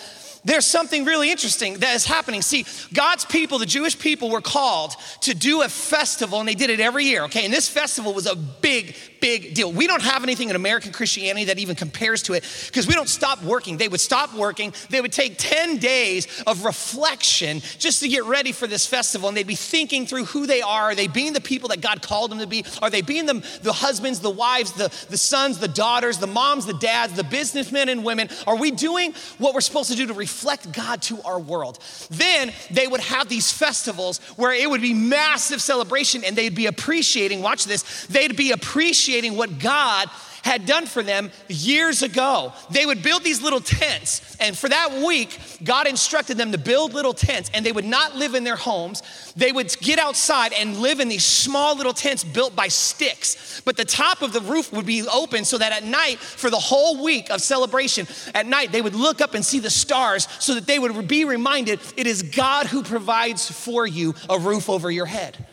there's 0.45 0.67
something 0.67 1.05
really 1.05 1.31
interesting 1.31 1.75
that 1.79 1.95
is 1.95 2.05
happening. 2.05 2.43
See, 2.43 2.65
God's 2.93 3.25
people, 3.25 3.59
the 3.59 3.67
Jewish 3.67 3.99
people, 3.99 4.31
were 4.31 4.41
called 4.41 4.95
to 5.23 5.35
do 5.35 5.63
a 5.63 5.69
festival, 5.69 6.41
and 6.41 6.49
they 6.49 6.55
did 6.55 6.71
it 6.71 6.81
every 6.81 7.05
year, 7.05 7.25
okay? 7.25 7.45
And 7.45 7.53
this 7.53 7.69
festival 7.69 8.15
was 8.15 8.27
a 8.27 8.37
big, 8.37 8.95
big 9.21 9.55
deal. 9.55 9.73
We 9.73 9.87
don't 9.87 10.03
have 10.03 10.23
anything 10.23 10.51
in 10.51 10.57
American 10.57 10.93
Christianity 10.93 11.47
that 11.47 11.59
even 11.59 11.77
compares 11.77 12.23
to 12.25 12.35
it 12.35 12.45
because 12.67 12.87
we 12.87 12.95
don't 12.95 13.09
stop 13.09 13.43
working. 13.43 13.77
They 13.77 13.89
would 13.89 14.01
stop 14.01 14.35
working, 14.35 14.73
they 14.89 15.01
would 15.01 15.13
take 15.13 15.37
10 15.39 15.79
days 15.79 16.27
of 16.47 16.65
reflection 16.65 17.61
just 17.79 18.01
to 18.01 18.09
get 18.09 18.25
ready 18.25 18.53
for 18.53 18.67
this 18.67 18.87
festival, 18.87 19.29
and 19.29 19.37
they'd 19.37 19.47
be 19.47 19.55
thinking 19.55 20.07
through 20.07 20.25
who 20.27 20.47
they 20.47 20.63
are. 20.63 20.91
Are 20.91 20.95
they 20.95 21.07
being 21.07 21.33
the 21.33 21.41
people 21.41 21.69
that 21.69 21.81
God 21.81 22.03
called 22.03 22.31
them 22.31 22.39
to 22.39 22.47
be? 22.47 22.65
Are 22.83 22.91
they 22.91 23.03
being 23.03 23.27
the, 23.27 23.45
the 23.63 23.73
husbands, 23.73 24.21
the 24.21 24.31
wives, 24.31 24.73
the, 24.73 24.93
the 25.09 25.19
sons, 25.19 25.59
the 25.59 25.69
daughters, 25.69 26.19
the 26.19 26.27
moms, 26.27 26.67
the 26.67 26.75
dads, 26.75 27.13
the 27.13 27.25
businessmen 27.25 27.89
and 27.89 28.05
women? 28.05 28.29
Are 28.47 28.57
we 28.57 28.71
doing 28.71 29.15
what 29.39 29.55
we're 29.55 29.61
supposed 29.61 29.91
to 29.91 29.97
do 29.97 30.07
to 30.07 30.15
reflect 30.15 30.73
God 30.73 31.03
to 31.03 31.21
our 31.23 31.39
world? 31.39 31.79
Then 32.11 32.53
they 32.71 32.87
would 32.87 33.01
have 33.01 33.29
these 33.29 33.53
festivals 33.53 34.19
where 34.37 34.53
it 34.53 34.69
would 34.69 34.81
be 34.81 34.95
massive 34.95 35.61
celebration 35.61 36.25
and 36.25 36.37
they'd 36.37 36.55
be 36.55 36.67
appreciating, 36.67 37.43
watch 37.43 37.65
this, 37.65 38.07
they'd 38.07 38.37
be 38.37 38.53
appreciating 38.53 39.10
what 39.37 39.59
God 39.59 40.09
had 40.43 40.67
done 40.67 40.87
for 40.87 41.03
them 41.03 41.31
years 41.49 42.03
ago. 42.03 42.53
They 42.71 42.87
would 42.87 43.03
build 43.03 43.23
these 43.23 43.43
little 43.43 43.61
tents, 43.61 44.37
and 44.41 44.57
for 44.57 44.69
that 44.69 45.03
week, 45.07 45.39
God 45.63 45.87
instructed 45.87 46.39
them 46.39 46.53
to 46.53 46.59
build 46.59 46.95
little 46.95 47.15
tents, 47.15 47.51
and 47.53 47.65
they 47.65 47.73
would 47.73 47.85
not 47.85 48.17
live 48.17 48.35
in 48.35 48.45
their 48.45 48.57
homes. 48.57 49.03
They 49.37 49.53
would 49.53 49.75
get 49.81 49.99
outside 49.99 50.53
and 50.53 50.79
live 50.79 51.01
in 51.01 51.09
these 51.09 51.25
small 51.25 51.77
little 51.77 51.93
tents 51.93 52.25
built 52.25 52.57
by 52.57 52.69
sticks. 52.69 53.61
But 53.65 53.77
the 53.77 53.85
top 53.85 54.23
of 54.23 54.33
the 54.33 54.41
roof 54.41 54.73
would 54.73 54.87
be 54.87 55.07
open 55.07 55.45
so 55.45 55.59
that 55.59 55.73
at 55.73 55.85
night, 55.85 56.19
for 56.19 56.51
the 56.51 56.59
whole 56.59 57.03
week 57.03 57.31
of 57.31 57.41
celebration, 57.43 58.07
at 58.35 58.47
night, 58.47 58.73
they 58.73 58.83
would 58.83 58.95
look 58.95 59.21
up 59.21 59.35
and 59.35 59.45
see 59.45 59.59
the 59.59 59.71
stars 59.71 60.27
so 60.39 60.55
that 60.55 60.67
they 60.67 60.79
would 60.79 61.07
be 61.07 61.25
reminded 61.25 61.81
it 61.97 62.07
is 62.07 62.23
God 62.23 62.67
who 62.67 62.83
provides 62.83 63.51
for 63.51 63.87
you 63.87 64.15
a 64.29 64.39
roof 64.39 64.71
over 64.71 64.91
your 64.91 65.07
head. 65.07 65.47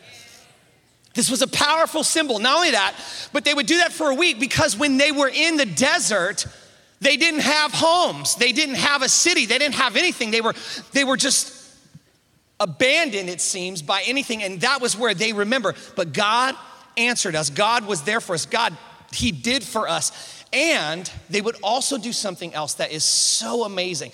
This 1.18 1.32
was 1.32 1.42
a 1.42 1.48
powerful 1.48 2.04
symbol. 2.04 2.38
Not 2.38 2.54
only 2.54 2.70
that, 2.70 2.94
but 3.32 3.44
they 3.44 3.52
would 3.52 3.66
do 3.66 3.78
that 3.78 3.92
for 3.92 4.08
a 4.08 4.14
week 4.14 4.38
because 4.38 4.76
when 4.76 4.98
they 4.98 5.10
were 5.10 5.28
in 5.28 5.56
the 5.56 5.66
desert, 5.66 6.46
they 7.00 7.16
didn't 7.16 7.40
have 7.40 7.72
homes. 7.72 8.36
They 8.36 8.52
didn't 8.52 8.76
have 8.76 9.02
a 9.02 9.08
city. 9.08 9.44
They 9.44 9.58
didn't 9.58 9.74
have 9.74 9.96
anything. 9.96 10.30
They 10.30 10.40
were, 10.40 10.54
they 10.92 11.02
were 11.02 11.16
just 11.16 11.52
abandoned, 12.60 13.28
it 13.28 13.40
seems, 13.40 13.82
by 13.82 14.04
anything. 14.06 14.44
And 14.44 14.60
that 14.60 14.80
was 14.80 14.96
where 14.96 15.12
they 15.12 15.32
remember. 15.32 15.74
But 15.96 16.12
God 16.12 16.54
answered 16.96 17.34
us. 17.34 17.50
God 17.50 17.84
was 17.84 18.02
there 18.02 18.20
for 18.20 18.34
us. 18.34 18.46
God, 18.46 18.78
He 19.12 19.32
did 19.32 19.64
for 19.64 19.88
us. 19.88 20.44
And 20.52 21.10
they 21.28 21.40
would 21.40 21.56
also 21.64 21.98
do 21.98 22.12
something 22.12 22.54
else 22.54 22.74
that 22.74 22.92
is 22.92 23.02
so 23.02 23.64
amazing. 23.64 24.12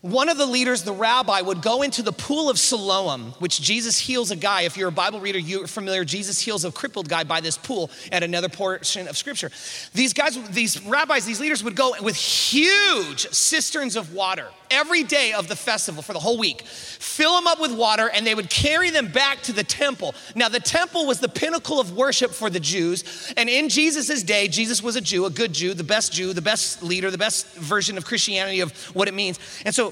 One 0.00 0.28
of 0.28 0.38
the 0.38 0.46
leaders, 0.46 0.84
the 0.84 0.92
rabbi, 0.92 1.40
would 1.40 1.60
go 1.60 1.82
into 1.82 2.02
the 2.02 2.12
pool 2.12 2.48
of 2.48 2.56
Siloam, 2.56 3.32
which 3.40 3.60
Jesus 3.60 3.98
heals 3.98 4.30
a 4.30 4.36
guy. 4.36 4.60
If 4.62 4.76
you're 4.76 4.90
a 4.90 4.92
Bible 4.92 5.18
reader, 5.18 5.40
you're 5.40 5.66
familiar. 5.66 6.04
Jesus 6.04 6.40
heals 6.40 6.64
a 6.64 6.70
crippled 6.70 7.08
guy 7.08 7.24
by 7.24 7.40
this 7.40 7.58
pool 7.58 7.90
at 8.12 8.22
another 8.22 8.48
portion 8.48 9.08
of 9.08 9.16
scripture. 9.16 9.50
These 9.94 10.12
guys, 10.12 10.38
these 10.50 10.80
rabbis, 10.84 11.26
these 11.26 11.40
leaders 11.40 11.64
would 11.64 11.74
go 11.74 11.94
with 12.00 12.14
huge 12.14 13.28
cisterns 13.30 13.96
of 13.96 14.14
water 14.14 14.46
every 14.70 15.02
day 15.02 15.32
of 15.32 15.48
the 15.48 15.56
festival 15.56 16.02
for 16.02 16.12
the 16.12 16.18
whole 16.20 16.38
week, 16.38 16.62
fill 16.62 17.34
them 17.34 17.48
up 17.48 17.58
with 17.58 17.72
water, 17.72 18.08
and 18.08 18.24
they 18.24 18.34
would 18.34 18.50
carry 18.50 18.90
them 18.90 19.08
back 19.08 19.42
to 19.42 19.52
the 19.52 19.64
temple. 19.64 20.14
Now, 20.36 20.48
the 20.48 20.60
temple 20.60 21.06
was 21.06 21.18
the 21.18 21.28
pinnacle 21.28 21.80
of 21.80 21.92
worship 21.92 22.30
for 22.30 22.50
the 22.50 22.60
Jews. 22.60 23.32
And 23.36 23.48
in 23.48 23.68
Jesus' 23.68 24.22
day, 24.22 24.46
Jesus 24.46 24.80
was 24.80 24.94
a 24.94 25.00
Jew, 25.00 25.24
a 25.24 25.30
good 25.30 25.52
Jew, 25.52 25.74
the 25.74 25.82
best 25.82 26.12
Jew, 26.12 26.32
the 26.32 26.42
best 26.42 26.84
leader, 26.84 27.10
the 27.10 27.18
best 27.18 27.52
version 27.56 27.96
of 27.98 28.04
Christianity 28.04 28.60
of 28.60 28.72
what 28.94 29.08
it 29.08 29.14
means. 29.14 29.40
And 29.64 29.74
so 29.74 29.87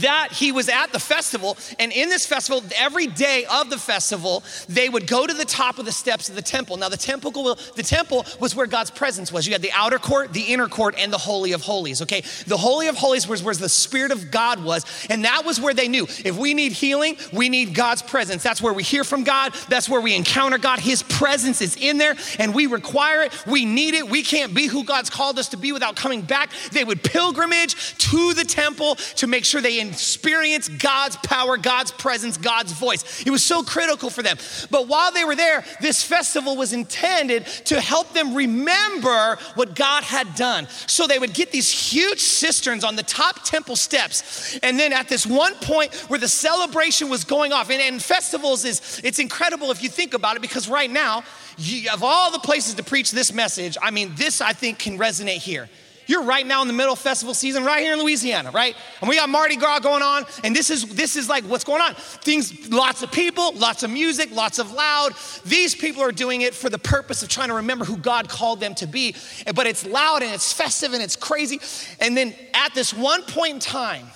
that 0.00 0.28
he 0.32 0.52
was 0.52 0.68
at 0.68 0.92
the 0.92 0.98
festival, 0.98 1.56
and 1.78 1.92
in 1.92 2.08
this 2.08 2.26
festival, 2.26 2.62
every 2.76 3.06
day 3.06 3.44
of 3.50 3.70
the 3.70 3.78
festival, 3.78 4.42
they 4.68 4.88
would 4.88 5.06
go 5.06 5.26
to 5.26 5.34
the 5.34 5.44
top 5.44 5.78
of 5.78 5.84
the 5.84 5.92
steps 5.92 6.28
of 6.28 6.34
the 6.34 6.42
temple. 6.42 6.76
Now, 6.76 6.88
the 6.88 6.96
temple, 6.96 7.30
the 7.76 7.82
temple 7.82 8.24
was 8.40 8.54
where 8.54 8.66
God's 8.66 8.90
presence 8.90 9.32
was. 9.32 9.46
You 9.46 9.52
had 9.52 9.62
the 9.62 9.72
outer 9.72 9.98
court, 9.98 10.32
the 10.32 10.42
inner 10.42 10.68
court, 10.68 10.94
and 10.98 11.12
the 11.12 11.18
holy 11.18 11.52
of 11.52 11.62
holies. 11.62 12.02
Okay, 12.02 12.22
the 12.46 12.56
holy 12.56 12.88
of 12.88 12.96
holies 12.96 13.28
was 13.28 13.42
where 13.42 13.54
the 13.54 13.68
spirit 13.68 14.12
of 14.12 14.30
God 14.30 14.64
was, 14.64 14.84
and 15.10 15.24
that 15.24 15.44
was 15.44 15.60
where 15.60 15.74
they 15.74 15.88
knew 15.88 16.04
if 16.24 16.36
we 16.36 16.54
need 16.54 16.72
healing, 16.72 17.16
we 17.32 17.48
need 17.48 17.74
God's 17.74 18.02
presence. 18.02 18.42
That's 18.42 18.62
where 18.62 18.72
we 18.72 18.82
hear 18.82 19.04
from 19.04 19.24
God. 19.24 19.54
That's 19.68 19.88
where 19.88 20.00
we 20.00 20.14
encounter 20.14 20.58
God. 20.58 20.78
His 20.78 21.02
presence 21.02 21.60
is 21.60 21.76
in 21.76 21.98
there, 21.98 22.16
and 22.38 22.54
we 22.54 22.66
require 22.66 23.22
it. 23.22 23.46
We 23.46 23.64
need 23.64 23.94
it. 23.94 24.08
We 24.08 24.22
can't 24.22 24.54
be 24.54 24.66
who 24.66 24.84
God's 24.84 25.10
called 25.10 25.38
us 25.38 25.48
to 25.50 25.56
be 25.56 25.72
without 25.72 25.96
coming 25.96 26.22
back. 26.22 26.50
They 26.72 26.84
would 26.84 27.02
pilgrimage 27.02 27.98
to 27.98 28.34
the 28.34 28.44
temple 28.44 28.96
to 29.16 29.26
make 29.26 29.44
sure 29.44 29.60
they 29.60 29.81
experience 29.88 30.68
God's 30.68 31.16
power, 31.16 31.56
God's 31.56 31.92
presence, 31.92 32.36
God's 32.36 32.72
voice. 32.72 33.24
It 33.26 33.30
was 33.30 33.42
so 33.42 33.62
critical 33.62 34.10
for 34.10 34.22
them. 34.22 34.36
But 34.70 34.88
while 34.88 35.12
they 35.12 35.24
were 35.24 35.36
there, 35.36 35.64
this 35.80 36.02
festival 36.02 36.56
was 36.56 36.72
intended 36.72 37.46
to 37.66 37.80
help 37.80 38.12
them 38.12 38.34
remember 38.34 39.38
what 39.54 39.74
God 39.74 40.04
had 40.04 40.34
done. 40.34 40.66
So 40.86 41.06
they 41.06 41.18
would 41.18 41.34
get 41.34 41.52
these 41.52 41.70
huge 41.70 42.20
cisterns 42.20 42.84
on 42.84 42.96
the 42.96 43.02
top 43.02 43.44
temple 43.44 43.76
steps. 43.76 44.58
And 44.62 44.78
then 44.78 44.92
at 44.92 45.08
this 45.08 45.26
one 45.26 45.54
point 45.56 45.94
where 46.08 46.18
the 46.18 46.28
celebration 46.28 47.08
was 47.08 47.24
going 47.24 47.52
off, 47.52 47.70
and, 47.70 47.80
and 47.80 48.02
festivals 48.02 48.64
is, 48.64 49.00
it's 49.04 49.18
incredible 49.18 49.70
if 49.70 49.82
you 49.82 49.88
think 49.88 50.14
about 50.14 50.36
it, 50.36 50.42
because 50.42 50.68
right 50.68 50.90
now, 50.90 51.24
you, 51.58 51.90
of 51.92 52.02
all 52.02 52.30
the 52.30 52.38
places 52.38 52.74
to 52.74 52.82
preach 52.82 53.10
this 53.10 53.32
message, 53.32 53.76
I 53.80 53.90
mean, 53.90 54.12
this 54.16 54.40
I 54.40 54.52
think 54.52 54.78
can 54.78 54.98
resonate 54.98 55.38
here. 55.38 55.68
You're 56.12 56.24
right 56.24 56.46
now 56.46 56.60
in 56.60 56.68
the 56.68 56.74
middle 56.74 56.92
of 56.92 56.98
festival 56.98 57.32
season, 57.32 57.64
right 57.64 57.80
here 57.80 57.94
in 57.94 57.98
Louisiana, 57.98 58.50
right? 58.50 58.76
And 59.00 59.08
we 59.08 59.16
got 59.16 59.30
Mardi 59.30 59.56
Gras 59.56 59.78
going 59.78 60.02
on, 60.02 60.26
and 60.44 60.54
this 60.54 60.68
is 60.68 60.84
this 60.94 61.16
is 61.16 61.26
like 61.26 61.42
what's 61.44 61.64
going 61.64 61.80
on. 61.80 61.94
Things, 61.94 62.68
lots 62.70 63.02
of 63.02 63.10
people, 63.10 63.54
lots 63.54 63.82
of 63.82 63.90
music, 63.90 64.30
lots 64.30 64.58
of 64.58 64.72
loud. 64.72 65.14
These 65.46 65.74
people 65.74 66.02
are 66.02 66.12
doing 66.12 66.42
it 66.42 66.52
for 66.52 66.68
the 66.68 66.78
purpose 66.78 67.22
of 67.22 67.30
trying 67.30 67.48
to 67.48 67.54
remember 67.54 67.86
who 67.86 67.96
God 67.96 68.28
called 68.28 68.60
them 68.60 68.74
to 68.74 68.86
be. 68.86 69.16
But 69.54 69.66
it's 69.66 69.86
loud 69.86 70.22
and 70.22 70.34
it's 70.34 70.52
festive 70.52 70.92
and 70.92 71.02
it's 71.02 71.16
crazy. 71.16 71.62
And 71.98 72.14
then 72.14 72.34
at 72.52 72.74
this 72.74 72.92
one 72.92 73.22
point 73.22 73.54
in 73.54 73.60
time, 73.60 74.06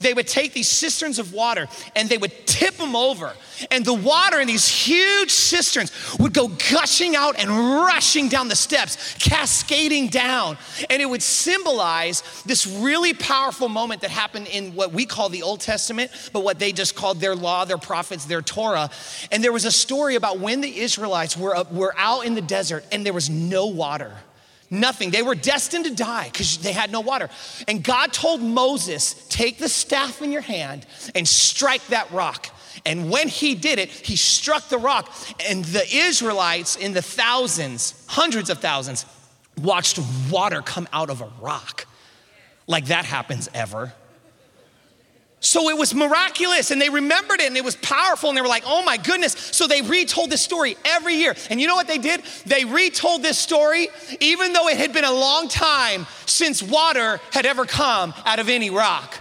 they 0.00 0.14
would 0.14 0.26
take 0.26 0.54
these 0.54 0.68
cisterns 0.68 1.18
of 1.18 1.32
water 1.32 1.68
and 1.94 2.08
they 2.08 2.18
would 2.18 2.46
tip 2.46 2.76
them 2.76 2.96
over. 2.96 3.34
And 3.70 3.84
the 3.84 3.94
water 3.94 4.40
in 4.40 4.46
these 4.46 4.66
huge 4.66 5.30
cisterns 5.30 5.92
would 6.18 6.32
go 6.32 6.48
gushing 6.72 7.14
out 7.14 7.38
and 7.38 7.50
rushing 7.50 8.28
down 8.28 8.48
the 8.48 8.56
steps, 8.56 9.14
cascading 9.18 10.08
down. 10.08 10.56
And 10.88 11.02
it 11.02 11.06
would 11.06 11.22
symbolize 11.22 12.22
this 12.46 12.66
really 12.66 13.12
powerful 13.12 13.68
moment 13.68 14.00
that 14.00 14.10
happened 14.10 14.48
in 14.48 14.74
what 14.74 14.92
we 14.92 15.04
call 15.04 15.28
the 15.28 15.42
Old 15.42 15.60
Testament, 15.60 16.10
but 16.32 16.42
what 16.42 16.58
they 16.58 16.72
just 16.72 16.94
called 16.94 17.20
their 17.20 17.36
law, 17.36 17.66
their 17.66 17.78
prophets, 17.78 18.24
their 18.24 18.42
Torah. 18.42 18.90
And 19.30 19.44
there 19.44 19.52
was 19.52 19.66
a 19.66 19.72
story 19.72 20.14
about 20.14 20.40
when 20.40 20.62
the 20.62 20.80
Israelites 20.80 21.36
were, 21.36 21.62
were 21.70 21.94
out 21.98 22.24
in 22.24 22.34
the 22.34 22.40
desert 22.40 22.84
and 22.90 23.04
there 23.04 23.12
was 23.12 23.28
no 23.28 23.66
water. 23.66 24.16
Nothing. 24.70 25.10
They 25.10 25.22
were 25.22 25.34
destined 25.34 25.84
to 25.86 25.94
die 25.94 26.28
because 26.30 26.58
they 26.58 26.72
had 26.72 26.92
no 26.92 27.00
water. 27.00 27.28
And 27.66 27.82
God 27.82 28.12
told 28.12 28.40
Moses, 28.40 29.26
Take 29.28 29.58
the 29.58 29.68
staff 29.68 30.22
in 30.22 30.30
your 30.30 30.42
hand 30.42 30.86
and 31.14 31.26
strike 31.26 31.84
that 31.88 32.10
rock. 32.12 32.48
And 32.86 33.10
when 33.10 33.26
he 33.28 33.56
did 33.56 33.80
it, 33.80 33.90
he 33.90 34.14
struck 34.14 34.68
the 34.68 34.78
rock. 34.78 35.12
And 35.48 35.64
the 35.64 35.84
Israelites, 35.92 36.76
in 36.76 36.92
the 36.92 37.02
thousands, 37.02 38.04
hundreds 38.06 38.48
of 38.48 38.58
thousands, 38.58 39.06
watched 39.60 39.98
water 40.30 40.62
come 40.62 40.88
out 40.92 41.10
of 41.10 41.20
a 41.20 41.30
rock. 41.40 41.86
Like 42.68 42.86
that 42.86 43.04
happens 43.04 43.50
ever. 43.52 43.92
So 45.40 45.70
it 45.70 45.78
was 45.78 45.94
miraculous 45.94 46.70
and 46.70 46.80
they 46.80 46.90
remembered 46.90 47.40
it 47.40 47.46
and 47.46 47.56
it 47.56 47.64
was 47.64 47.76
powerful 47.76 48.28
and 48.28 48.36
they 48.36 48.42
were 48.42 48.48
like, 48.48 48.64
oh 48.66 48.84
my 48.84 48.98
goodness. 48.98 49.32
So 49.32 49.66
they 49.66 49.80
retold 49.80 50.30
this 50.30 50.42
story 50.42 50.76
every 50.84 51.14
year. 51.14 51.34
And 51.48 51.58
you 51.58 51.66
know 51.66 51.74
what 51.74 51.88
they 51.88 51.96
did? 51.96 52.22
They 52.44 52.66
retold 52.66 53.22
this 53.22 53.38
story 53.38 53.88
even 54.20 54.52
though 54.52 54.68
it 54.68 54.76
had 54.76 54.92
been 54.92 55.04
a 55.04 55.12
long 55.12 55.48
time 55.48 56.06
since 56.26 56.62
water 56.62 57.20
had 57.32 57.46
ever 57.46 57.64
come 57.64 58.12
out 58.26 58.38
of 58.38 58.50
any 58.50 58.68
rock. 58.68 59.18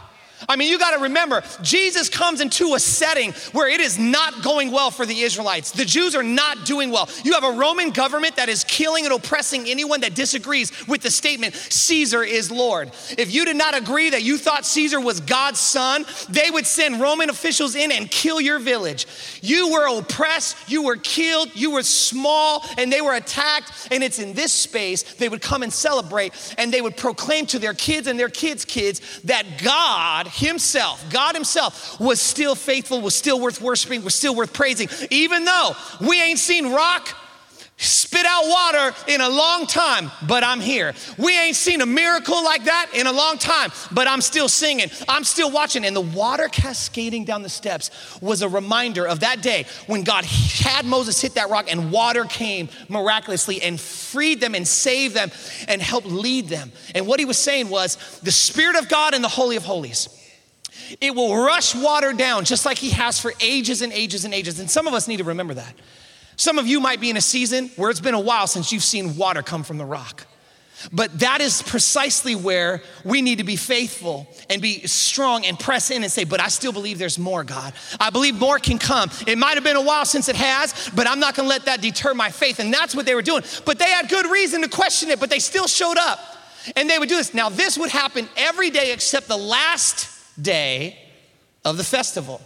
I 0.49 0.55
mean, 0.55 0.69
you 0.69 0.79
got 0.79 0.95
to 0.95 1.03
remember, 1.03 1.43
Jesus 1.61 2.09
comes 2.09 2.41
into 2.41 2.73
a 2.73 2.79
setting 2.79 3.33
where 3.51 3.69
it 3.69 3.79
is 3.79 3.99
not 3.99 4.41
going 4.41 4.71
well 4.71 4.89
for 4.89 5.05
the 5.05 5.21
Israelites. 5.21 5.69
The 5.71 5.85
Jews 5.85 6.15
are 6.15 6.23
not 6.23 6.65
doing 6.65 6.89
well. 6.89 7.07
You 7.23 7.33
have 7.33 7.43
a 7.43 7.51
Roman 7.51 7.91
government 7.91 8.35
that 8.37 8.49
is 8.49 8.63
killing 8.63 9.05
and 9.05 9.13
oppressing 9.13 9.69
anyone 9.69 10.01
that 10.01 10.15
disagrees 10.15 10.87
with 10.87 11.01
the 11.01 11.11
statement, 11.11 11.53
Caesar 11.53 12.23
is 12.23 12.49
Lord. 12.49 12.91
If 13.15 13.31
you 13.31 13.45
did 13.45 13.57
not 13.57 13.77
agree 13.77 14.09
that 14.09 14.23
you 14.23 14.39
thought 14.39 14.65
Caesar 14.65 14.99
was 14.99 15.19
God's 15.19 15.59
son, 15.59 16.03
they 16.29 16.49
would 16.49 16.65
send 16.65 16.99
Roman 16.99 17.29
officials 17.29 17.75
in 17.75 17.91
and 17.91 18.09
kill 18.09 18.41
your 18.41 18.57
village. 18.57 19.05
You 19.41 19.71
were 19.71 19.99
oppressed, 19.99 20.57
you 20.67 20.83
were 20.83 20.95
killed, 20.95 21.51
you 21.53 21.71
were 21.71 21.83
small, 21.83 22.65
and 22.77 22.91
they 22.91 23.01
were 23.01 23.13
attacked. 23.13 23.89
And 23.91 24.03
it's 24.03 24.17
in 24.17 24.33
this 24.33 24.51
space 24.51 25.03
they 25.03 25.29
would 25.29 25.43
come 25.43 25.61
and 25.61 25.71
celebrate, 25.71 26.33
and 26.57 26.73
they 26.73 26.81
would 26.81 26.97
proclaim 26.97 27.45
to 27.47 27.59
their 27.59 27.75
kids 27.75 28.07
and 28.07 28.19
their 28.19 28.29
kids' 28.29 28.65
kids 28.65 29.21
that 29.25 29.45
God, 29.63 30.25
Himself, 30.39 31.03
God 31.09 31.35
Himself, 31.35 31.99
was 31.99 32.19
still 32.19 32.55
faithful, 32.55 33.01
was 33.01 33.15
still 33.15 33.39
worth 33.39 33.61
worshiping, 33.61 34.03
was 34.03 34.15
still 34.15 34.35
worth 34.35 34.53
praising, 34.53 34.87
even 35.09 35.45
though 35.45 35.75
we 36.01 36.21
ain't 36.21 36.39
seen 36.39 36.71
rock 36.71 37.15
spit 37.79 38.25
out 38.25 38.43
water 38.45 38.95
in 39.07 39.21
a 39.21 39.29
long 39.29 39.65
time, 39.65 40.11
but 40.27 40.43
I'm 40.43 40.59
here. 40.59 40.93
We 41.17 41.37
ain't 41.39 41.55
seen 41.55 41.79
a 41.79 41.85
miracle 41.85 42.43
like 42.43 42.65
that 42.65 42.91
in 42.93 43.07
a 43.07 43.11
long 43.11 43.37
time, 43.37 43.71
but 43.91 44.05
I'm 44.05 44.19
still 44.19 44.49
singing. 44.49 44.89
I'm 45.07 45.23
still 45.23 45.49
watching. 45.49 45.85
And 45.85 45.95
the 45.95 46.01
water 46.01 46.49
cascading 46.49 47.23
down 47.23 47.41
the 47.41 47.49
steps 47.49 48.19
was 48.21 48.41
a 48.41 48.49
reminder 48.49 49.07
of 49.07 49.21
that 49.21 49.41
day 49.41 49.65
when 49.87 50.03
God 50.03 50.25
had 50.25 50.85
Moses 50.85 51.21
hit 51.21 51.35
that 51.35 51.49
rock 51.49 51.71
and 51.71 51.89
water 51.89 52.25
came 52.25 52.67
miraculously 52.89 53.61
and 53.61 53.79
freed 53.79 54.41
them 54.41 54.55
and 54.55 54.67
saved 54.67 55.15
them 55.15 55.31
and 55.69 55.81
helped 55.81 56.07
lead 56.07 56.49
them. 56.49 56.73
And 56.93 57.07
what 57.07 57.19
he 57.19 57.25
was 57.25 57.37
saying 57.37 57.69
was 57.69 58.19
the 58.23 58.31
Spirit 58.31 58.75
of 58.75 58.89
God 58.89 59.13
in 59.13 59.21
the 59.21 59.29
Holy 59.29 59.55
of 59.55 59.63
Holies. 59.63 60.18
It 61.01 61.15
will 61.15 61.35
rush 61.35 61.75
water 61.75 62.13
down 62.13 62.45
just 62.45 62.65
like 62.65 62.77
he 62.77 62.91
has 62.91 63.19
for 63.19 63.33
ages 63.39 63.81
and 63.81 63.93
ages 63.93 64.25
and 64.25 64.33
ages. 64.33 64.59
And 64.59 64.69
some 64.69 64.87
of 64.87 64.93
us 64.93 65.07
need 65.07 65.17
to 65.17 65.23
remember 65.23 65.53
that. 65.53 65.73
Some 66.35 66.57
of 66.57 66.67
you 66.67 66.79
might 66.79 67.01
be 67.01 67.09
in 67.09 67.17
a 67.17 67.21
season 67.21 67.69
where 67.75 67.89
it's 67.89 67.99
been 67.99 68.13
a 68.13 68.19
while 68.19 68.47
since 68.47 68.71
you've 68.71 68.83
seen 68.83 69.17
water 69.17 69.41
come 69.41 69.63
from 69.63 69.77
the 69.77 69.85
rock. 69.85 70.25
But 70.93 71.19
that 71.19 71.41
is 71.41 71.61
precisely 71.61 72.35
where 72.35 72.81
we 73.03 73.21
need 73.21 73.39
to 73.39 73.43
be 73.43 73.57
faithful 73.57 74.27
and 74.49 74.61
be 74.61 74.87
strong 74.87 75.45
and 75.45 75.59
press 75.59 75.91
in 75.91 76.03
and 76.03 76.11
say, 76.11 76.23
But 76.23 76.39
I 76.39 76.47
still 76.47 76.71
believe 76.71 76.97
there's 76.97 77.19
more, 77.19 77.43
God. 77.43 77.73
I 77.99 78.09
believe 78.09 78.39
more 78.39 78.59
can 78.59 78.77
come. 78.77 79.11
It 79.27 79.37
might 79.37 79.55
have 79.55 79.65
been 79.65 79.75
a 79.75 79.81
while 79.81 80.05
since 80.05 80.29
it 80.29 80.37
has, 80.37 80.89
but 80.95 81.05
I'm 81.05 81.19
not 81.19 81.35
gonna 81.35 81.49
let 81.49 81.65
that 81.65 81.81
deter 81.81 82.13
my 82.13 82.31
faith. 82.31 82.59
And 82.59 82.73
that's 82.73 82.95
what 82.95 83.05
they 83.05 83.15
were 83.15 83.21
doing. 83.21 83.43
But 83.65 83.77
they 83.77 83.89
had 83.89 84.07
good 84.07 84.27
reason 84.27 84.61
to 84.61 84.69
question 84.69 85.09
it, 85.09 85.19
but 85.19 85.29
they 85.29 85.39
still 85.39 85.67
showed 85.67 85.97
up 85.97 86.37
and 86.75 86.89
they 86.89 86.97
would 86.97 87.09
do 87.09 87.15
this. 87.15 87.33
Now, 87.33 87.49
this 87.49 87.77
would 87.77 87.89
happen 87.89 88.29
every 88.37 88.69
day 88.69 88.93
except 88.93 89.27
the 89.27 89.37
last 89.37 90.08
day 90.41 90.97
of 91.65 91.77
the 91.77 91.83
festival. 91.83 92.41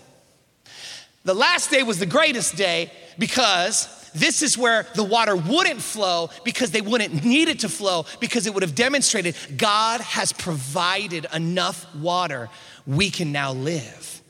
The 1.23 1.33
last 1.33 1.71
day 1.71 1.83
was 1.83 1.99
the 1.99 2.05
greatest 2.05 2.55
day 2.55 2.91
because 3.17 4.11
this 4.13 4.41
is 4.41 4.57
where 4.57 4.85
the 4.95 5.03
water 5.03 5.35
wouldn't 5.35 5.81
flow 5.81 6.29
because 6.43 6.71
they 6.71 6.81
wouldn't 6.81 7.23
need 7.23 7.47
it 7.47 7.59
to 7.59 7.69
flow 7.69 8.05
because 8.19 8.45
it 8.45 8.53
would 8.53 8.63
have 8.63 8.75
demonstrated 8.75 9.35
God 9.57 10.01
has 10.01 10.33
provided 10.33 11.25
enough 11.33 11.93
water. 11.95 12.49
We 12.85 13.09
can 13.09 13.31
now 13.31 13.53
live. 13.53 14.21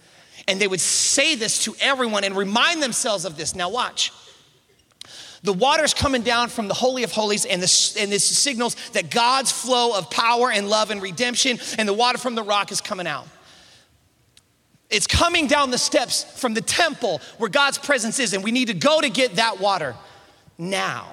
And 0.48 0.60
they 0.60 0.68
would 0.68 0.82
say 0.82 1.36
this 1.36 1.64
to 1.66 1.76
everyone 1.80 2.24
and 2.24 2.36
remind 2.36 2.84
themselves 2.84 3.26
of 3.26 3.38
this. 3.38 3.56
Now, 3.56 3.70
watch. 3.70 4.12
The 5.42 5.54
water's 5.54 5.94
coming 5.94 6.22
down 6.22 6.48
from 6.50 6.70
the 6.70 6.74
Holy 6.74 7.04
of 7.04 7.12
Holies, 7.12 7.44
and 7.44 7.62
this, 7.62 7.98
and 7.98 8.10
this 8.10 8.24
signals 8.24 8.76
that 8.94 9.12
God's 9.12 9.52
flow 9.52 9.98
of 9.98 10.10
power 10.10 10.50
and 10.50 10.70
love 10.70 10.90
and 10.90 11.02
redemption, 11.02 11.60
and 11.78 11.88
the 11.88 11.94
water 11.94 12.18
from 12.18 12.36
the 12.36 12.44
rock 12.44 12.72
is 12.72 12.80
coming 12.80 13.08
out. 13.08 13.28
It's 14.94 15.08
coming 15.08 15.48
down 15.48 15.72
the 15.72 15.80
steps 15.80 16.24
from 16.40 16.54
the 16.54 16.62
temple 16.62 17.20
where 17.40 17.50
God's 17.50 17.80
presence 17.80 18.20
is, 18.20 18.34
and 18.34 18.44
we 18.44 18.52
need 18.52 18.68
to 18.68 18.76
go 18.76 19.02
to 19.02 19.10
get 19.10 19.38
that 19.38 19.60
water 19.60 19.96
now. 20.60 21.08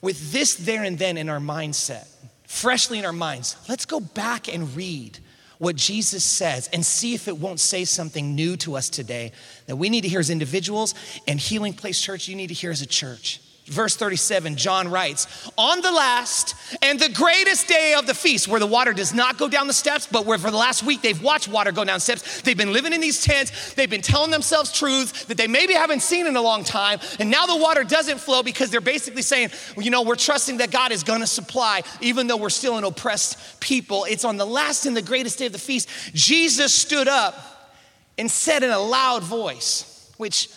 With 0.00 0.30
this 0.30 0.54
there 0.54 0.84
and 0.84 0.96
then 0.96 1.16
in 1.16 1.28
our 1.28 1.40
mindset, 1.40 2.06
freshly 2.46 3.00
in 3.00 3.04
our 3.04 3.12
minds, 3.12 3.56
let's 3.68 3.86
go 3.86 3.98
back 3.98 4.46
and 4.46 4.74
read 4.76 5.18
what 5.58 5.74
Jesus 5.74 6.22
says 6.22 6.68
and 6.72 6.86
see 6.86 7.14
if 7.14 7.26
it 7.26 7.38
won't 7.38 7.58
say 7.58 7.84
something 7.84 8.36
new 8.36 8.56
to 8.58 8.76
us 8.76 8.88
today 8.88 9.32
that 9.66 9.76
we 9.76 9.90
need 9.90 10.02
to 10.02 10.08
hear 10.08 10.20
as 10.20 10.30
individuals 10.30 10.94
and 11.26 11.40
Healing 11.40 11.72
Place 11.72 12.00
Church, 12.00 12.28
you 12.28 12.36
need 12.36 12.48
to 12.48 12.54
hear 12.54 12.70
as 12.70 12.82
a 12.82 12.86
church. 12.86 13.40
Verse 13.66 13.94
37, 13.94 14.56
John 14.56 14.88
writes, 14.88 15.48
On 15.56 15.80
the 15.80 15.92
last 15.92 16.56
and 16.82 16.98
the 16.98 17.08
greatest 17.10 17.68
day 17.68 17.94
of 17.96 18.08
the 18.08 18.14
feast, 18.14 18.48
where 18.48 18.58
the 18.58 18.66
water 18.66 18.92
does 18.92 19.14
not 19.14 19.38
go 19.38 19.48
down 19.48 19.68
the 19.68 19.72
steps, 19.72 20.08
but 20.10 20.26
where 20.26 20.36
for 20.36 20.50
the 20.50 20.56
last 20.56 20.82
week 20.82 21.00
they've 21.00 21.22
watched 21.22 21.46
water 21.46 21.70
go 21.70 21.84
down 21.84 22.00
steps. 22.00 22.42
They've 22.42 22.56
been 22.56 22.72
living 22.72 22.92
in 22.92 23.00
these 23.00 23.22
tents. 23.22 23.74
They've 23.74 23.88
been 23.88 24.02
telling 24.02 24.32
themselves 24.32 24.76
truths 24.76 25.26
that 25.26 25.36
they 25.36 25.46
maybe 25.46 25.74
haven't 25.74 26.02
seen 26.02 26.26
in 26.26 26.34
a 26.34 26.42
long 26.42 26.64
time. 26.64 26.98
And 27.20 27.30
now 27.30 27.46
the 27.46 27.56
water 27.56 27.84
doesn't 27.84 28.18
flow 28.18 28.42
because 28.42 28.70
they're 28.70 28.80
basically 28.80 29.22
saying, 29.22 29.50
well, 29.76 29.84
you 29.84 29.92
know, 29.92 30.02
we're 30.02 30.16
trusting 30.16 30.56
that 30.56 30.72
God 30.72 30.90
is 30.90 31.04
gonna 31.04 31.28
supply, 31.28 31.82
even 32.00 32.26
though 32.26 32.38
we're 32.38 32.50
still 32.50 32.78
an 32.78 32.84
oppressed 32.84 33.60
people. 33.60 34.06
It's 34.08 34.24
on 34.24 34.38
the 34.38 34.46
last 34.46 34.86
and 34.86 34.96
the 34.96 35.02
greatest 35.02 35.38
day 35.38 35.46
of 35.46 35.52
the 35.52 35.58
feast. 35.58 35.88
Jesus 36.14 36.74
stood 36.74 37.06
up 37.06 37.78
and 38.18 38.28
said 38.28 38.64
in 38.64 38.70
a 38.70 38.80
loud 38.80 39.22
voice, 39.22 40.12
which 40.16 40.48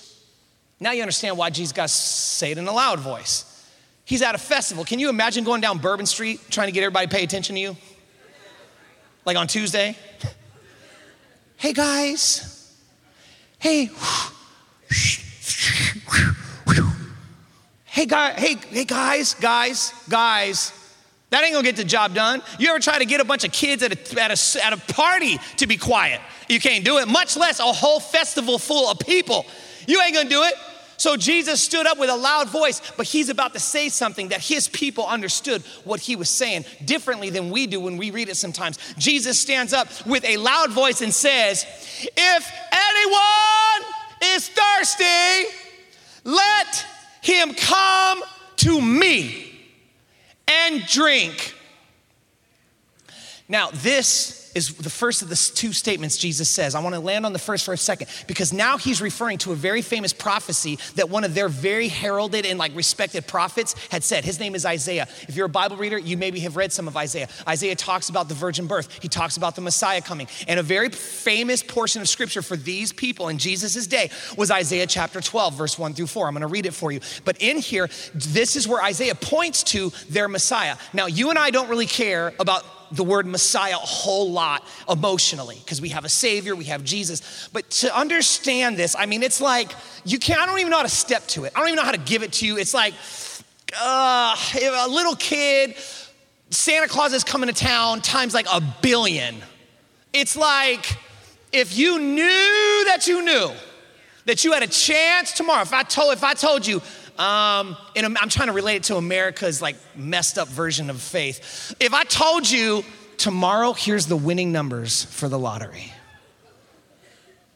now 0.86 0.92
you 0.92 1.02
understand 1.02 1.36
why 1.36 1.50
Jesus 1.50 1.74
got 1.74 1.88
to 1.88 1.94
say 1.94 2.52
it 2.52 2.60
in 2.60 2.68
a 2.68 2.72
loud 2.72 3.00
voice. 3.00 3.68
He's 4.06 4.22
at 4.22 4.36
a 4.36 4.38
festival. 4.38 4.86
Can 4.86 5.00
you 5.00 5.10
imagine 5.10 5.44
going 5.44 5.60
down 5.60 5.80
Bourbon 5.80 6.06
Street 6.06 6.40
trying 6.52 6.68
to 6.68 6.72
get 6.72 6.84
everybody 6.84 7.08
to 7.08 7.16
pay 7.16 7.24
attention 7.24 7.56
to 7.56 7.60
you? 7.60 7.76
Like 9.26 9.36
on 9.36 9.48
Tuesday? 9.48 9.98
Hey 11.58 11.72
guys. 11.74 12.78
Hey. 13.58 13.90
Hey 17.86 18.06
guys, 18.08 18.38
hey, 18.38 18.56
hey 18.72 18.84
guys, 18.84 19.36
guys, 19.36 19.94
guys. 20.10 20.74
That 21.30 21.46
ain't 21.46 21.54
gonna 21.54 21.64
get 21.64 21.78
the 21.78 21.86
job 21.86 22.14
done. 22.14 22.42
You 22.60 22.70
ever 22.72 22.80
try 22.80 23.00
to 23.00 23.06
get 23.06 23.22
a 23.22 23.24
bunch 23.24 23.46
of 23.46 23.54
kids 23.54 23.82
at 23.84 23.94
a, 23.94 24.22
at 24.22 24.32
a, 24.32 24.66
at 24.66 24.74
a 24.74 24.94
party 24.94 25.40
to 25.58 25.66
be 25.66 25.78
quiet? 25.78 26.20
You 26.50 26.60
can't 26.60 26.84
do 26.84 26.98
it, 26.98 27.08
much 27.08 27.38
less 27.38 27.62
a 27.62 27.64
whole 27.64 28.02
festival 28.02 28.60
full 28.60 28.92
of 28.92 29.00
people. 29.00 29.46
You 29.88 30.02
ain't 30.02 30.14
gonna 30.14 30.30
do 30.30 30.44
it. 30.44 30.54
So 30.98 31.18
Jesus 31.18 31.62
stood 31.62 31.86
up 31.86 31.98
with 31.98 32.10
a 32.10 32.16
loud 32.16 32.50
voice, 32.50 32.82
but 32.98 33.06
he's 33.06 33.30
about 33.30 33.54
to 33.54 33.60
say 33.60 33.90
something 33.90 34.30
that 34.30 34.42
his 34.42 34.68
people 34.68 35.06
understood 35.06 35.62
what 35.84 36.00
he 36.00 36.16
was 36.16 36.30
saying 36.30 36.66
differently 36.84 37.30
than 37.30 37.50
we 37.50 37.68
do 37.68 37.80
when 37.80 37.98
we 37.98 38.12
read 38.12 38.30
it 38.30 38.38
sometimes. 38.38 38.78
Jesus 38.98 39.40
stands 39.40 39.74
up 39.74 39.88
with 40.06 40.24
a 40.26 40.38
loud 40.38 40.72
voice 40.72 41.02
and 41.02 41.14
says, 41.14 41.66
If 42.16 42.52
anyone 42.72 43.94
is 44.36 44.50
thirsty, 44.50 45.50
let 46.24 46.86
him 47.22 47.54
come 47.54 48.22
to 48.58 48.82
me 48.82 49.52
and 50.48 50.86
drink. 50.88 51.54
Now, 53.48 53.70
this 53.72 54.45
is 54.56 54.74
the 54.74 54.90
first 54.90 55.22
of 55.22 55.30
the 55.30 55.36
two 55.36 55.74
statements 55.74 56.18
Jesus 56.18 56.50
says. 56.50 56.74
I 56.74 56.82
want 56.82 56.96
to 56.96 57.02
land 57.02 57.26
on 57.26 57.34
the 57.34 57.40
first 57.40 57.66
for 57.66 57.74
a 57.74 57.78
second 57.78 58.08
because 58.26 58.54
now 58.54 58.78
he's 58.78 59.02
referring 59.02 59.38
to 59.40 59.52
a 59.52 59.56
very 59.56 59.82
famous 59.82 60.14
prophecy 60.14 60.80
that 60.96 61.10
one 61.10 61.26
of 61.26 61.36
their 61.36 61.50
very 61.50 61.90
heralded 61.90 62.46
and 62.46 62.58
like 62.58 62.74
respected 62.74 63.28
prophets 63.28 63.76
had 63.90 64.04
said. 64.04 64.24
His 64.24 64.40
name 64.40 64.56
is 64.56 64.66
Isaiah. 64.66 65.08
If 65.28 65.36
you're 65.36 65.48
a 65.48 65.50
Bible 65.50 65.76
reader, 65.76 65.98
you 65.98 66.16
maybe 66.16 66.40
have 66.40 66.56
read 66.56 66.72
some 66.72 66.88
of 66.88 66.96
Isaiah. 66.96 67.28
Isaiah 67.48 67.76
talks 67.76 68.10
about 68.10 68.30
the 68.30 68.34
virgin 68.34 68.66
birth, 68.66 68.88
he 69.02 69.10
talks 69.10 69.36
about 69.36 69.56
the 69.56 69.62
Messiah 69.62 70.02
coming. 70.02 70.28
And 70.48 70.60
a 70.60 70.64
very 70.64 70.90
famous 70.90 71.62
portion 71.62 72.02
of 72.02 72.08
scripture 72.08 72.42
for 72.42 72.56
these 72.56 72.94
people 72.94 73.28
in 73.28 73.38
Jesus' 73.38 73.88
day 73.88 74.10
was 74.38 74.52
Isaiah 74.52 74.88
chapter 74.88 75.20
12, 75.20 75.54
verse 75.54 75.78
1 75.78 75.94
through 75.94 76.08
4. 76.08 76.28
I'm 76.28 76.34
going 76.34 76.42
to 76.42 76.48
read 76.48 76.66
it 76.66 76.74
for 76.74 76.92
you. 76.94 77.02
But 77.26 77.42
in 77.42 77.58
here, 77.58 77.90
this 78.14 78.56
is 78.56 78.68
where 78.68 78.82
Isaiah 78.82 79.16
points 79.16 79.64
to 79.64 79.92
their 80.10 80.30
Messiah. 80.30 80.78
Now, 80.94 81.08
you 81.08 81.30
and 81.30 81.38
I 81.38 81.50
don't 81.52 81.70
really 81.70 81.86
care 81.86 82.34
about 82.40 82.64
the 82.92 83.04
word 83.04 83.26
Messiah 83.26 83.76
a 83.76 83.78
whole 83.78 84.32
lot 84.32 84.64
emotionally 84.90 85.58
because 85.60 85.82
we 85.82 85.90
have 85.90 86.06
a 86.06 86.10
Savior, 86.10 86.56
we 86.56 86.66
have 86.66 86.84
Jesus. 86.84 87.50
But 87.52 87.70
to 87.72 87.98
understand 87.98 88.78
this, 88.78 88.96
I 88.98 89.06
mean, 89.06 89.24
it's 89.24 89.42
like 89.42 89.74
you 90.04 90.20
can't, 90.20 90.40
I 90.40 90.46
don't 90.46 90.60
even 90.60 90.72
know 90.72 90.78
how 90.78 90.84
to 90.84 90.90
step 90.90 91.28
to 91.30 91.46
it. 91.46 91.54
I 91.56 91.60
don't 91.60 91.70
even 91.70 91.78
know 91.78 91.84
how 91.84 91.92
to 91.92 91.98
give 91.98 92.24
it 92.24 92.34
to 92.34 92.46
you. 92.46 92.58
It's 92.58 92.74
like 92.74 92.94
uh, 93.80 94.36
a 94.62 94.88
little 94.88 95.16
kid, 95.16 95.76
Santa 96.50 96.88
Claus 96.88 97.14
is 97.14 97.24
coming 97.24 97.48
to 97.48 97.56
town 97.56 98.02
times 98.02 98.34
like 98.34 98.48
a 98.52 98.62
billion. 98.82 99.36
It's 100.14 100.36
like 100.36 100.98
if 101.52 101.78
you 101.78 102.00
knew 102.00 102.84
that 102.86 103.06
you 103.08 103.24
knew 103.24 103.52
that 104.26 104.44
you 104.44 104.54
had 104.54 104.64
a 104.64 104.68
chance 104.68 105.32
tomorrow, 105.34 105.62
if 105.62 105.74
I 105.74 105.84
told, 105.84 106.14
if 106.14 106.24
I 106.24 106.34
told 106.34 106.66
you, 106.66 106.82
um, 107.18 107.78
and 107.96 108.18
I'm 108.18 108.30
trying 108.30 108.48
to 108.48 108.54
relate 108.54 108.78
it 108.78 108.84
to 108.84 108.98
America's 108.98 109.62
like 109.62 109.76
messed 109.96 110.38
up 110.38 110.48
version 110.48 110.90
of 110.90 111.02
faith. 111.02 111.76
If 111.80 111.94
I 111.94 112.04
told 112.04 112.50
you 112.50 112.84
tomorrow, 113.18 113.74
here's 113.74 114.08
the 114.08 114.18
winning 114.18 114.52
numbers 114.52 115.04
for 115.06 115.30
the 115.30 115.40
lottery, 115.40 115.94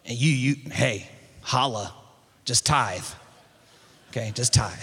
and 0.06 0.18
you, 0.18 0.32
you, 0.32 0.72
hey, 0.72 1.10
holla, 1.42 1.94
just 2.46 2.66
tithe, 2.66 3.06
okay, 4.10 4.32
just 4.34 4.54
tithe. 4.54 4.78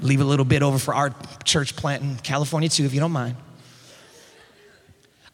Leave 0.00 0.20
a 0.20 0.24
little 0.24 0.46
bit 0.46 0.62
over 0.62 0.78
for 0.78 0.94
our 0.94 1.14
church 1.44 1.76
plant 1.76 2.02
in 2.02 2.16
California 2.16 2.68
too, 2.68 2.84
if 2.84 2.94
you 2.94 3.00
don't 3.00 3.12
mind. 3.12 3.36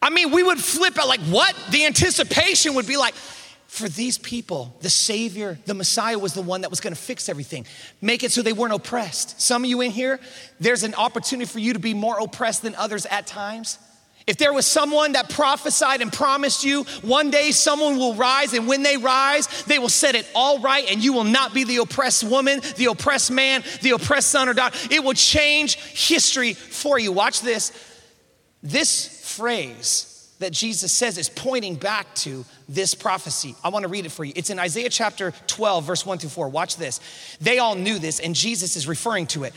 I 0.01 0.09
mean, 0.09 0.31
we 0.31 0.43
would 0.43 0.59
flip 0.59 0.97
out 0.99 1.07
like, 1.07 1.21
what? 1.21 1.55
The 1.71 1.85
anticipation 1.85 2.75
would 2.75 2.87
be 2.87 2.97
like, 2.97 3.15
for 3.77 3.87
these 3.87 4.17
people, 4.17 4.75
the 4.81 4.89
Savior, 4.89 5.57
the 5.65 5.73
Messiah 5.73 6.17
was 6.17 6.33
the 6.33 6.41
one 6.41 6.61
that 6.61 6.69
was 6.69 6.79
gonna 6.79 6.95
fix 6.95 7.29
everything, 7.29 7.65
make 8.01 8.23
it 8.23 8.31
so 8.31 8.41
they 8.41 8.53
weren't 8.53 8.73
oppressed. 8.73 9.39
Some 9.39 9.63
of 9.63 9.69
you 9.69 9.81
in 9.81 9.91
here, 9.91 10.19
there's 10.59 10.83
an 10.83 10.95
opportunity 10.95 11.45
for 11.45 11.59
you 11.59 11.73
to 11.73 11.79
be 11.79 11.93
more 11.93 12.19
oppressed 12.19 12.63
than 12.63 12.75
others 12.75 13.05
at 13.05 13.27
times. 13.27 13.77
If 14.25 14.37
there 14.37 14.51
was 14.51 14.65
someone 14.65 15.13
that 15.13 15.29
prophesied 15.29 16.01
and 16.01 16.11
promised 16.11 16.65
you 16.65 16.83
one 17.01 17.31
day 17.31 17.51
someone 17.51 17.97
will 17.97 18.15
rise, 18.15 18.53
and 18.53 18.67
when 18.67 18.83
they 18.83 18.97
rise, 18.97 19.47
they 19.63 19.79
will 19.79 19.87
set 19.87 20.15
it 20.15 20.27
all 20.35 20.59
right, 20.59 20.85
and 20.91 21.01
you 21.01 21.13
will 21.13 21.23
not 21.23 21.53
be 21.53 21.63
the 21.63 21.77
oppressed 21.77 22.25
woman, 22.25 22.59
the 22.75 22.87
oppressed 22.87 23.31
man, 23.31 23.63
the 23.81 23.91
oppressed 23.91 24.29
son 24.29 24.49
or 24.49 24.53
daughter. 24.53 24.77
It 24.91 25.01
will 25.01 25.13
change 25.13 25.75
history 25.75 26.53
for 26.53 26.99
you. 26.99 27.13
Watch 27.13 27.41
this. 27.41 27.71
This 28.61 29.35
phrase 29.35 30.06
that 30.39 30.51
Jesus 30.51 30.91
says 30.91 31.17
is 31.17 31.29
pointing 31.29 31.75
back 31.75 32.13
to 32.15 32.45
this 32.69 32.93
prophecy. 32.93 33.55
I 33.63 33.69
want 33.69 33.83
to 33.83 33.89
read 33.89 34.05
it 34.05 34.11
for 34.11 34.23
you. 34.23 34.33
It's 34.35 34.49
in 34.49 34.59
Isaiah 34.59 34.89
chapter 34.89 35.33
12, 35.47 35.83
verse 35.83 36.05
1 36.05 36.19
through 36.19 36.29
4. 36.29 36.49
Watch 36.49 36.77
this. 36.77 36.99
They 37.41 37.59
all 37.59 37.75
knew 37.75 37.99
this, 37.99 38.19
and 38.19 38.35
Jesus 38.35 38.75
is 38.75 38.87
referring 38.87 39.27
to 39.27 39.45
it. 39.45 39.53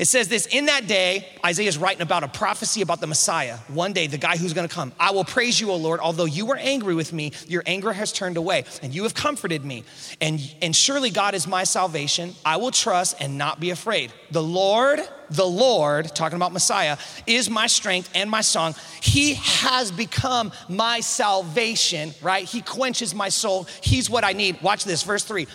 It 0.00 0.08
says 0.08 0.28
this 0.28 0.46
In 0.46 0.66
that 0.66 0.86
day, 0.86 1.28
Isaiah 1.44 1.68
is 1.68 1.76
writing 1.76 2.00
about 2.00 2.24
a 2.24 2.28
prophecy 2.28 2.80
about 2.80 3.02
the 3.02 3.06
Messiah. 3.06 3.58
One 3.68 3.92
day, 3.92 4.06
the 4.06 4.16
guy 4.16 4.38
who's 4.38 4.54
gonna 4.54 4.66
come. 4.66 4.92
I 4.98 5.10
will 5.10 5.24
praise 5.24 5.60
you, 5.60 5.70
O 5.70 5.76
Lord. 5.76 6.00
Although 6.00 6.24
you 6.24 6.46
were 6.46 6.56
angry 6.56 6.94
with 6.94 7.12
me, 7.12 7.32
your 7.46 7.62
anger 7.66 7.92
has 7.92 8.10
turned 8.10 8.38
away, 8.38 8.64
and 8.82 8.94
you 8.94 9.02
have 9.02 9.12
comforted 9.12 9.62
me. 9.62 9.84
And, 10.22 10.40
and 10.62 10.74
surely 10.74 11.10
God 11.10 11.34
is 11.34 11.46
my 11.46 11.64
salvation. 11.64 12.34
I 12.46 12.56
will 12.56 12.70
trust 12.70 13.16
and 13.20 13.36
not 13.36 13.60
be 13.60 13.68
afraid. 13.70 14.10
The 14.30 14.42
Lord, 14.42 15.00
the 15.28 15.46
Lord, 15.46 16.14
talking 16.14 16.36
about 16.36 16.54
Messiah, 16.54 16.96
is 17.26 17.50
my 17.50 17.66
strength 17.66 18.08
and 18.14 18.30
my 18.30 18.40
song. 18.40 18.74
He 19.02 19.34
has 19.34 19.92
become 19.92 20.50
my 20.66 21.00
salvation, 21.00 22.14
right? 22.22 22.48
He 22.48 22.62
quenches 22.62 23.14
my 23.14 23.28
soul. 23.28 23.66
He's 23.82 24.08
what 24.08 24.24
I 24.24 24.32
need. 24.32 24.62
Watch 24.62 24.84
this, 24.84 25.02
verse 25.02 25.24
three. 25.24 25.46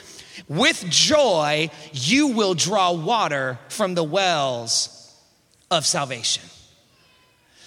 With 0.47 0.85
joy, 0.89 1.69
you 1.93 2.27
will 2.27 2.53
draw 2.53 2.91
water 2.91 3.59
from 3.69 3.95
the 3.95 4.03
wells 4.03 5.13
of 5.71 5.85
salvation. 5.85 6.43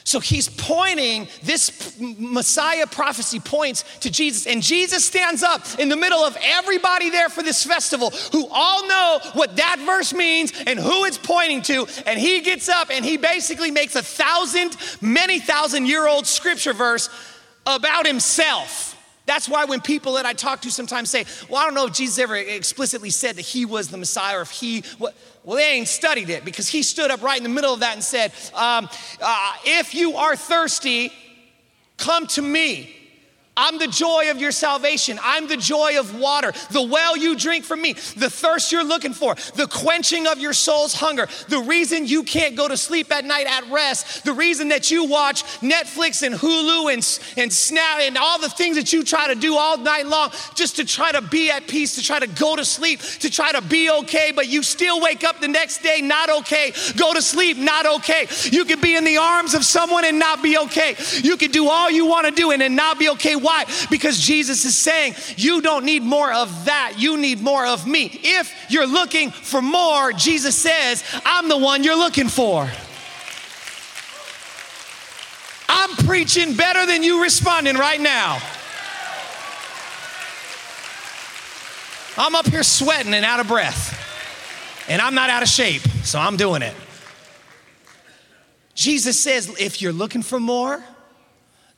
So 0.08 0.20
he's 0.20 0.48
pointing, 0.48 1.28
this 1.42 2.00
Messiah 2.00 2.86
prophecy 2.86 3.40
points 3.40 3.84
to 3.98 4.10
Jesus. 4.10 4.46
And 4.46 4.62
Jesus 4.62 5.04
stands 5.04 5.42
up 5.42 5.62
in 5.78 5.90
the 5.90 5.96
middle 5.96 6.20
of 6.20 6.34
everybody 6.40 7.10
there 7.10 7.28
for 7.28 7.42
this 7.42 7.62
festival 7.62 8.08
who 8.32 8.48
all 8.50 8.88
know 8.88 9.20
what 9.34 9.56
that 9.56 9.76
verse 9.84 10.14
means 10.14 10.50
and 10.66 10.78
who 10.78 11.04
it's 11.04 11.18
pointing 11.18 11.60
to. 11.60 11.86
And 12.06 12.18
he 12.18 12.40
gets 12.40 12.70
up 12.70 12.88
and 12.90 13.04
he 13.04 13.18
basically 13.18 13.70
makes 13.70 13.96
a 13.96 14.02
thousand, 14.02 14.78
many 15.02 15.40
thousand 15.40 15.84
year 15.84 16.08
old 16.08 16.26
scripture 16.26 16.72
verse 16.72 17.10
about 17.66 18.06
himself. 18.06 18.97
That's 19.28 19.46
why 19.46 19.66
when 19.66 19.82
people 19.82 20.14
that 20.14 20.24
I 20.24 20.32
talk 20.32 20.62
to 20.62 20.70
sometimes 20.70 21.10
say, 21.10 21.26
Well, 21.50 21.60
I 21.60 21.66
don't 21.66 21.74
know 21.74 21.86
if 21.86 21.92
Jesus 21.92 22.18
ever 22.18 22.34
explicitly 22.34 23.10
said 23.10 23.36
that 23.36 23.42
he 23.42 23.66
was 23.66 23.88
the 23.88 23.98
Messiah 23.98 24.38
or 24.38 24.40
if 24.40 24.50
he, 24.50 24.82
well, 24.98 25.12
they 25.44 25.72
ain't 25.72 25.86
studied 25.86 26.30
it 26.30 26.46
because 26.46 26.66
he 26.66 26.82
stood 26.82 27.10
up 27.10 27.22
right 27.22 27.36
in 27.36 27.42
the 27.42 27.50
middle 27.50 27.74
of 27.74 27.80
that 27.80 27.92
and 27.92 28.02
said, 28.02 28.32
um, 28.54 28.88
uh, 29.20 29.52
If 29.64 29.94
you 29.94 30.16
are 30.16 30.34
thirsty, 30.34 31.12
come 31.98 32.26
to 32.28 32.42
me. 32.42 32.97
I'm 33.58 33.78
the 33.78 33.88
joy 33.88 34.30
of 34.30 34.38
your 34.38 34.52
salvation. 34.52 35.18
I'm 35.22 35.48
the 35.48 35.56
joy 35.56 35.98
of 35.98 36.18
water, 36.18 36.52
the 36.70 36.82
well 36.82 37.16
you 37.16 37.36
drink 37.36 37.64
from 37.64 37.82
me, 37.82 37.94
the 38.16 38.30
thirst 38.30 38.70
you're 38.70 38.84
looking 38.84 39.12
for, 39.12 39.34
the 39.56 39.66
quenching 39.66 40.28
of 40.28 40.38
your 40.38 40.52
soul's 40.52 40.94
hunger, 40.94 41.26
the 41.48 41.58
reason 41.58 42.06
you 42.06 42.22
can't 42.22 42.56
go 42.56 42.68
to 42.68 42.76
sleep 42.76 43.12
at 43.12 43.24
night 43.24 43.46
at 43.46 43.68
rest, 43.70 44.24
the 44.24 44.32
reason 44.32 44.68
that 44.68 44.90
you 44.92 45.04
watch 45.04 45.42
Netflix 45.60 46.24
and 46.24 46.34
Hulu 46.34 46.92
and, 46.92 47.20
and 47.36 47.52
Snap 47.52 48.00
and 48.00 48.16
all 48.16 48.38
the 48.38 48.48
things 48.48 48.76
that 48.76 48.92
you 48.92 49.02
try 49.02 49.26
to 49.26 49.34
do 49.34 49.56
all 49.56 49.76
night 49.76 50.06
long 50.06 50.30
just 50.54 50.76
to 50.76 50.84
try 50.84 51.10
to 51.10 51.20
be 51.20 51.50
at 51.50 51.66
peace, 51.66 51.96
to 51.96 52.02
try 52.02 52.20
to 52.20 52.28
go 52.28 52.54
to 52.54 52.64
sleep, 52.64 53.00
to 53.00 53.28
try 53.28 53.50
to 53.50 53.60
be 53.62 53.90
okay, 53.90 54.32
but 54.34 54.46
you 54.46 54.62
still 54.62 55.00
wake 55.00 55.24
up 55.24 55.40
the 55.40 55.48
next 55.48 55.82
day 55.82 56.00
not 56.00 56.30
okay, 56.30 56.72
go 56.96 57.12
to 57.12 57.20
sleep 57.20 57.56
not 57.56 57.86
okay. 57.86 58.28
You 58.44 58.64
could 58.64 58.80
be 58.80 58.94
in 58.94 59.04
the 59.04 59.16
arms 59.16 59.54
of 59.54 59.64
someone 59.64 60.04
and 60.04 60.18
not 60.18 60.42
be 60.42 60.56
okay. 60.58 60.94
You 61.22 61.36
could 61.36 61.50
do 61.50 61.68
all 61.68 61.90
you 61.90 62.06
want 62.06 62.26
to 62.26 62.32
do 62.32 62.52
and 62.52 62.60
then 62.60 62.76
not 62.76 62.98
be 62.98 63.08
okay. 63.10 63.34
Why? 63.48 63.64
Because 63.88 64.20
Jesus 64.20 64.66
is 64.66 64.76
saying, 64.76 65.14
You 65.38 65.62
don't 65.62 65.86
need 65.86 66.02
more 66.02 66.30
of 66.30 66.66
that. 66.66 66.96
You 66.98 67.16
need 67.16 67.40
more 67.40 67.64
of 67.66 67.86
me. 67.86 68.10
If 68.22 68.54
you're 68.68 68.86
looking 68.86 69.30
for 69.30 69.62
more, 69.62 70.12
Jesus 70.12 70.54
says, 70.54 71.02
I'm 71.24 71.48
the 71.48 71.56
one 71.56 71.82
you're 71.82 71.96
looking 71.96 72.28
for. 72.28 72.70
I'm 75.66 75.96
preaching 76.04 76.56
better 76.56 76.84
than 76.84 77.02
you 77.02 77.22
responding 77.22 77.76
right 77.76 77.98
now. 77.98 78.38
I'm 82.18 82.34
up 82.34 82.48
here 82.48 82.62
sweating 82.62 83.14
and 83.14 83.24
out 83.24 83.40
of 83.40 83.48
breath. 83.48 83.94
And 84.90 85.00
I'm 85.00 85.14
not 85.14 85.30
out 85.30 85.42
of 85.42 85.48
shape, 85.48 85.82
so 86.04 86.18
I'm 86.18 86.36
doing 86.36 86.60
it. 86.60 86.74
Jesus 88.74 89.18
says, 89.18 89.48
if 89.58 89.80
you're 89.80 89.94
looking 89.94 90.22
for 90.22 90.38
more, 90.38 90.84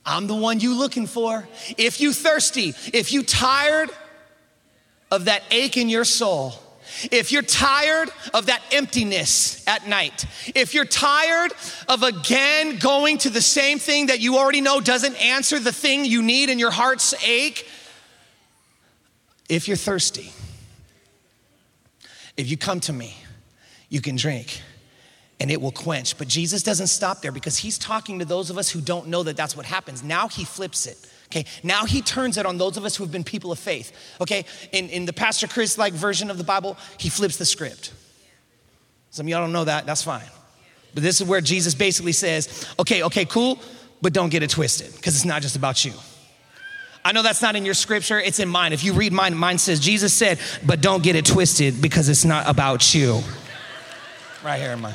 I'm 0.04 0.26
the 0.26 0.34
one 0.34 0.60
you 0.60 0.74
looking 0.74 1.06
for. 1.06 1.46
If 1.76 2.00
you 2.00 2.12
thirsty, 2.12 2.74
if 2.92 3.12
you 3.12 3.22
tired 3.22 3.90
of 5.10 5.26
that 5.26 5.42
ache 5.50 5.76
in 5.76 5.88
your 5.88 6.04
soul, 6.04 6.54
if 7.10 7.32
you're 7.32 7.42
tired 7.42 8.10
of 8.34 8.46
that 8.46 8.62
emptiness 8.72 9.66
at 9.68 9.86
night, 9.86 10.24
if 10.54 10.74
you're 10.74 10.84
tired 10.84 11.52
of 11.88 12.02
again 12.02 12.78
going 12.78 13.18
to 13.18 13.30
the 13.30 13.40
same 13.40 13.78
thing 13.78 14.06
that 14.06 14.20
you 14.20 14.38
already 14.38 14.60
know 14.60 14.80
doesn't 14.80 15.16
answer 15.22 15.58
the 15.58 15.72
thing 15.72 16.04
you 16.04 16.22
need 16.22 16.48
in 16.50 16.58
your 16.58 16.70
heart's 16.70 17.14
ache, 17.24 17.66
if 19.48 19.68
you're 19.68 19.76
thirsty, 19.76 20.32
if 22.36 22.50
you 22.50 22.56
come 22.56 22.80
to 22.80 22.92
me, 22.92 23.16
you 23.88 24.00
can 24.00 24.16
drink 24.16 24.62
and 25.40 25.50
it 25.50 25.61
will 25.61 25.72
quench. 25.72 26.18
But 26.18 26.29
Jesus 26.29 26.62
doesn't 26.62 26.88
stop 26.88 27.22
there 27.22 27.33
because 27.33 27.57
he's 27.57 27.79
talking 27.79 28.18
to 28.18 28.24
those 28.24 28.50
of 28.50 28.59
us 28.59 28.70
who 28.70 28.81
don't 28.81 29.09
know 29.09 29.22
that 29.22 29.37
that's 29.37 29.57
what 29.57 29.66
happens. 29.66 30.03
Now 30.03 30.29
he 30.29 30.44
flips 30.44 30.87
it. 30.87 30.98
Okay, 31.26 31.46
now 31.62 31.85
he 31.85 32.03
turns 32.03 32.37
it 32.37 32.44
on 32.44 32.59
those 32.59 32.76
of 32.76 32.85
us 32.85 32.96
who 32.96 33.05
have 33.05 33.12
been 33.12 33.24
people 33.24 33.53
of 33.53 33.59
faith. 33.59 33.92
Okay, 34.20 34.44
in, 34.72 34.88
in 34.90 35.07
the 35.07 35.12
Pastor 35.12 35.46
Chris 35.46 35.79
like 35.79 35.92
version 35.92 36.31
of 36.31 36.38
the 36.38 36.44
Bible, 36.44 36.76
he 36.98 37.09
flips 37.09 37.37
the 37.37 37.46
script. 37.46 37.92
Some 39.11 39.26
of 39.26 39.31
y'all 39.31 39.40
don't 39.40 39.53
know 39.53 39.64
that, 39.64 39.87
that's 39.87 40.03
fine. 40.03 40.24
But 40.92 41.05
this 41.05 41.20
is 41.20 41.26
where 41.26 41.40
Jesus 41.40 41.74
basically 41.74 42.12
says, 42.12 42.66
okay, 42.81 43.05
okay, 43.05 43.24
cool, 43.24 43.61
but 44.03 44.12
don't 44.12 44.29
get 44.29 44.42
it 44.42 44.50
twisted 44.50 44.92
because 44.96 45.14
it's 45.14 45.24
not 45.24 45.40
just 45.40 45.55
about 45.55 45.85
you. 45.85 45.92
I 47.05 47.12
know 47.12 47.22
that's 47.22 47.42
not 47.42 47.57
in 47.57 47.64
your 47.64 47.74
scripture, 47.74 48.18
it's 48.18 48.40
in 48.40 48.48
mine. 48.48 48.72
If 48.72 48.85
you 48.85 48.92
read 48.92 49.12
mine, 49.12 49.35
mine 49.35 49.59
says, 49.59 49.81
Jesus 49.81 50.12
said, 50.12 50.38
but 50.66 50.81
don't 50.81 51.03
get 51.03 51.16
it 51.16 51.24
twisted 51.24 51.81
because 51.81 52.09
it's 52.09 52.24
not 52.24 52.48
about 52.48 52.92
you. 52.92 53.20
Right 54.44 54.61
here 54.61 54.72
in 54.72 54.81
mine. 54.81 54.94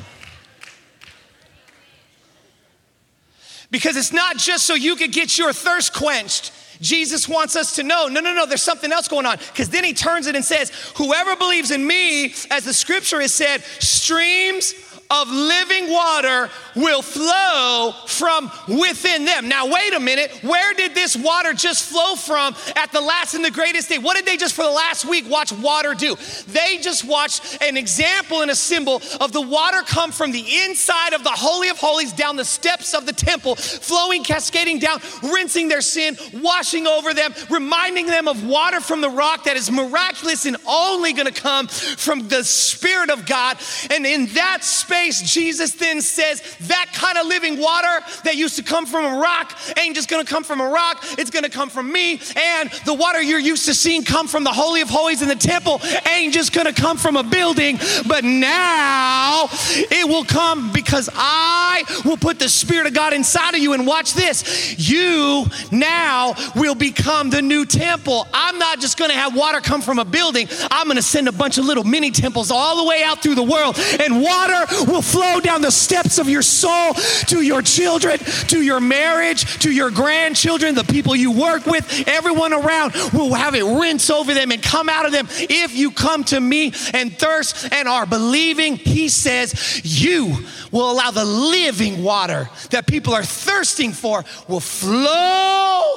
Because 3.75 3.97
it's 3.97 4.13
not 4.13 4.37
just 4.37 4.65
so 4.65 4.73
you 4.73 4.95
could 4.95 5.11
get 5.11 5.37
your 5.37 5.51
thirst 5.51 5.93
quenched. 5.93 6.53
Jesus 6.79 7.27
wants 7.27 7.57
us 7.57 7.75
to 7.75 7.83
know 7.83 8.07
no, 8.07 8.21
no, 8.21 8.33
no, 8.33 8.45
there's 8.45 8.63
something 8.63 8.89
else 8.89 9.09
going 9.09 9.25
on. 9.25 9.35
Because 9.35 9.67
then 9.67 9.83
he 9.83 9.93
turns 9.93 10.27
it 10.27 10.35
and 10.37 10.45
says, 10.45 10.69
Whoever 10.95 11.35
believes 11.35 11.71
in 11.71 11.85
me, 11.85 12.33
as 12.51 12.63
the 12.63 12.73
scripture 12.73 13.19
has 13.19 13.33
said, 13.33 13.61
streams 13.79 14.73
of 15.09 15.29
living 15.29 15.91
water 15.91 16.49
will 16.75 17.01
flow 17.01 17.93
from 18.07 18.51
within 18.67 19.25
them. 19.25 19.47
Now, 19.47 19.67
wait 19.67 19.93
a 19.93 19.99
minute. 19.99 20.31
Where 20.41 20.73
did 20.73 20.95
this 20.95 21.15
water 21.15 21.53
just 21.53 21.83
flow 21.83 22.15
from 22.15 22.55
at 22.75 22.91
the 22.91 23.01
last 23.01 23.33
and 23.33 23.45
the 23.45 23.51
greatest 23.51 23.89
day? 23.89 23.99
What 23.99 24.15
did 24.15 24.25
they 24.25 24.37
just 24.37 24.55
for 24.55 24.63
the 24.63 24.71
last 24.71 25.05
week 25.05 25.29
watch 25.29 25.51
water 25.51 25.93
do? 25.93 26.15
They 26.47 26.79
just 26.81 27.05
watched 27.05 27.61
an 27.61 27.77
example 27.77 28.41
and 28.41 28.49
a 28.49 28.55
symbol 28.55 29.01
of 29.21 29.31
the 29.31 29.41
water 29.41 29.81
come 29.85 30.11
from 30.11 30.31
the 30.31 30.63
inside 30.63 31.13
of 31.13 31.23
the 31.23 31.29
Holy 31.29 31.69
of 31.69 31.77
Holies 31.77 32.13
down 32.13 32.35
the 32.35 32.45
steps 32.45 32.93
of 32.93 33.05
the 33.05 33.13
temple, 33.13 33.55
flowing, 33.55 34.23
cascading 34.23 34.79
down, 34.79 34.99
rinsing 35.21 35.67
their 35.67 35.81
sin, 35.81 36.17
washing 36.33 36.87
over 36.87 37.13
them, 37.13 37.33
reminding 37.49 38.07
them 38.07 38.27
of 38.27 38.45
water 38.45 38.81
from 38.81 39.01
the 39.01 39.09
rock 39.09 39.43
that 39.43 39.55
is 39.55 39.69
miraculous 39.69 40.45
and 40.45 40.57
only 40.67 41.13
going 41.13 41.31
to 41.31 41.41
come 41.41 41.67
from 41.67 42.27
the 42.27 42.43
Spirit 42.43 43.09
of 43.11 43.25
God. 43.25 43.57
And 43.91 44.05
in 44.05 44.25
that 44.33 44.63
space, 44.63 44.94
Jesus 45.23 45.73
then 45.73 46.01
says, 46.01 46.41
that 46.61 46.87
kind 46.93 47.17
of 47.17 47.27
living 47.27 47.59
water 47.59 48.05
that 48.23 48.35
used 48.35 48.55
to 48.57 48.63
come 48.63 48.85
from 48.85 49.05
a 49.05 49.19
rock 49.19 49.57
ain't 49.77 49.95
just 49.95 50.09
gonna 50.09 50.25
come 50.25 50.43
from 50.43 50.61
a 50.61 50.67
rock, 50.67 51.03
it's 51.17 51.29
gonna 51.29 51.49
come 51.49 51.69
from 51.69 51.91
me. 51.91 52.19
And 52.35 52.71
the 52.85 52.93
water 52.93 53.21
you're 53.21 53.39
used 53.39 53.65
to 53.65 53.73
seeing 53.73 54.03
come 54.03 54.27
from 54.27 54.43
the 54.43 54.51
Holy 54.51 54.81
of 54.81 54.89
Holies 54.89 55.21
in 55.21 55.27
the 55.27 55.35
temple 55.35 55.81
ain't 56.09 56.33
just 56.33 56.53
gonna 56.53 56.73
come 56.73 56.97
from 56.97 57.15
a 57.15 57.23
building, 57.23 57.77
but 58.07 58.23
now 58.23 59.47
it 59.51 60.07
will 60.07 60.25
come 60.25 60.71
because 60.71 61.09
I 61.13 61.83
will 62.03 62.17
put 62.17 62.39
the 62.39 62.49
Spirit 62.49 62.87
of 62.87 62.93
God 62.93 63.13
inside 63.13 63.55
of 63.55 63.59
you. 63.59 63.73
And 63.73 63.85
watch 63.85 64.13
this 64.13 64.75
you 64.77 65.45
now 65.71 66.33
will 66.55 66.75
become 66.75 67.29
the 67.29 67.41
new 67.41 67.65
temple. 67.65 68.27
I'm 68.33 68.57
not 68.57 68.79
just 68.79 68.97
gonna 68.97 69.13
have 69.13 69.35
water 69.35 69.61
come 69.61 69.81
from 69.81 69.99
a 69.99 70.05
building, 70.05 70.47
I'm 70.71 70.87
gonna 70.87 71.01
send 71.01 71.27
a 71.27 71.31
bunch 71.31 71.57
of 71.57 71.65
little 71.65 71.83
mini 71.83 72.11
temples 72.11 72.51
all 72.51 72.77
the 72.77 72.89
way 72.89 73.03
out 73.03 73.21
through 73.21 73.35
the 73.35 73.43
world, 73.43 73.77
and 73.99 74.21
water 74.21 74.65
will 74.85 75.01
flow 75.01 75.39
down 75.39 75.61
the 75.61 75.71
steps 75.71 76.17
of 76.17 76.29
your 76.29 76.41
soul 76.41 76.93
to 77.27 77.41
your 77.41 77.61
children, 77.61 78.17
to 78.47 78.61
your 78.61 78.79
marriage, 78.79 79.59
to 79.59 79.71
your 79.71 79.91
grandchildren, 79.91 80.75
the 80.75 80.83
people 80.83 81.15
you 81.15 81.31
work 81.31 81.65
with, 81.65 82.07
everyone 82.07 82.53
around 82.53 82.93
will 83.13 83.33
have 83.33 83.55
it 83.55 83.63
rinse 83.63 84.09
over 84.09 84.33
them 84.33 84.51
and 84.51 84.61
come 84.61 84.89
out 84.89 85.05
of 85.05 85.11
them. 85.11 85.27
If 85.31 85.75
you 85.75 85.91
come 85.91 86.23
to 86.25 86.39
me 86.39 86.73
and 86.93 87.17
thirst 87.17 87.71
and 87.71 87.87
are 87.87 88.05
believing, 88.05 88.75
he 88.75 89.09
says, 89.09 89.81
you 89.83 90.35
will 90.71 90.91
allow 90.91 91.11
the 91.11 91.25
living 91.25 92.03
water 92.03 92.49
that 92.71 92.87
people 92.87 93.13
are 93.13 93.23
thirsting 93.23 93.91
for 93.91 94.23
will 94.47 94.59
flow 94.59 95.95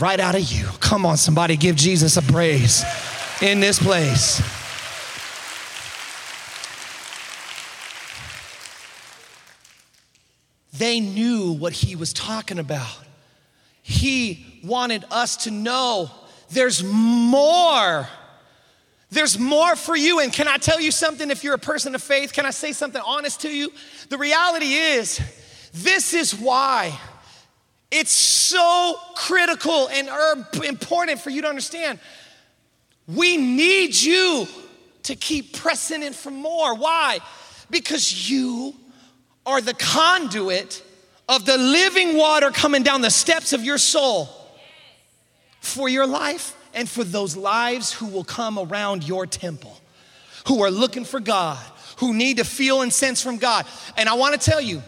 right 0.00 0.20
out 0.20 0.34
of 0.34 0.42
you. 0.42 0.66
Come 0.80 1.04
on, 1.04 1.16
somebody, 1.16 1.56
give 1.56 1.76
Jesus 1.76 2.16
a 2.16 2.22
praise 2.22 2.84
in 3.42 3.60
this 3.60 3.78
place. 3.78 4.63
They 10.76 11.00
knew 11.00 11.52
what 11.52 11.72
he 11.72 11.94
was 11.94 12.12
talking 12.12 12.58
about. 12.58 12.98
He 13.82 14.60
wanted 14.64 15.04
us 15.10 15.36
to 15.44 15.50
know 15.50 16.10
there's 16.50 16.82
more. 16.82 18.08
There's 19.10 19.38
more 19.38 19.76
for 19.76 19.96
you. 19.96 20.20
And 20.20 20.32
can 20.32 20.48
I 20.48 20.56
tell 20.56 20.80
you 20.80 20.90
something? 20.90 21.30
If 21.30 21.44
you're 21.44 21.54
a 21.54 21.58
person 21.58 21.94
of 21.94 22.02
faith, 22.02 22.32
can 22.32 22.44
I 22.44 22.50
say 22.50 22.72
something 22.72 23.00
honest 23.04 23.42
to 23.42 23.54
you? 23.54 23.72
The 24.08 24.18
reality 24.18 24.72
is, 24.72 25.20
this 25.72 26.12
is 26.14 26.34
why 26.34 26.98
it's 27.90 28.12
so 28.12 28.96
critical 29.14 29.88
and 29.88 30.08
er, 30.08 30.48
important 30.64 31.20
for 31.20 31.30
you 31.30 31.42
to 31.42 31.48
understand. 31.48 32.00
We 33.06 33.36
need 33.36 33.94
you 33.94 34.48
to 35.04 35.14
keep 35.14 35.56
pressing 35.56 36.02
in 36.02 36.14
for 36.14 36.30
more. 36.30 36.74
Why? 36.74 37.20
Because 37.70 38.28
you 38.28 38.74
are 39.46 39.60
the 39.60 39.74
conduit 39.74 40.82
of 41.28 41.46
the 41.46 41.56
living 41.56 42.16
water 42.16 42.50
coming 42.50 42.82
down 42.82 43.00
the 43.00 43.10
steps 43.10 43.52
of 43.52 43.62
your 43.62 43.78
soul 43.78 44.28
for 45.60 45.88
your 45.88 46.06
life 46.06 46.56
and 46.74 46.88
for 46.88 47.04
those 47.04 47.36
lives 47.36 47.92
who 47.92 48.06
will 48.06 48.24
come 48.24 48.58
around 48.58 49.06
your 49.06 49.26
temple, 49.26 49.78
who 50.48 50.62
are 50.62 50.70
looking 50.70 51.04
for 51.04 51.20
God, 51.20 51.58
who 51.98 52.12
need 52.12 52.38
to 52.38 52.44
feel 52.44 52.82
and 52.82 52.92
sense 52.92 53.22
from 53.22 53.38
God. 53.38 53.66
And 53.96 54.08
I 54.08 54.14
want 54.14 54.38
to 54.38 54.50
tell 54.50 54.60
you, 54.60 54.82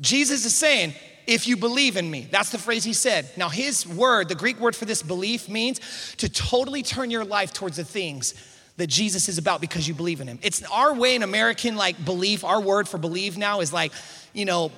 Jesus 0.00 0.44
is 0.44 0.54
saying, 0.54 0.94
if 1.28 1.46
you 1.46 1.58
believe 1.58 1.98
in 1.98 2.10
me. 2.10 2.26
That's 2.30 2.48
the 2.48 2.58
phrase 2.58 2.84
he 2.84 2.94
said. 2.94 3.28
Now, 3.36 3.50
his 3.50 3.86
word, 3.86 4.30
the 4.30 4.34
Greek 4.34 4.58
word 4.58 4.74
for 4.74 4.86
this 4.86 5.02
belief, 5.02 5.46
means 5.46 5.78
to 6.16 6.28
totally 6.28 6.82
turn 6.82 7.10
your 7.10 7.24
life 7.24 7.52
towards 7.52 7.76
the 7.76 7.84
things 7.84 8.32
that 8.78 8.86
Jesus 8.86 9.28
is 9.28 9.38
about 9.38 9.60
because 9.60 9.86
you 9.86 9.92
believe 9.92 10.20
in 10.20 10.28
him. 10.28 10.38
It's 10.40 10.62
our 10.70 10.94
way 10.94 11.14
in 11.14 11.22
American 11.22 11.76
like 11.76 12.02
belief, 12.04 12.44
our 12.44 12.60
word 12.60 12.88
for 12.88 12.96
believe 12.96 13.36
now 13.36 13.60
is 13.60 13.72
like, 13.72 13.92
you 14.32 14.44
know, 14.44 14.72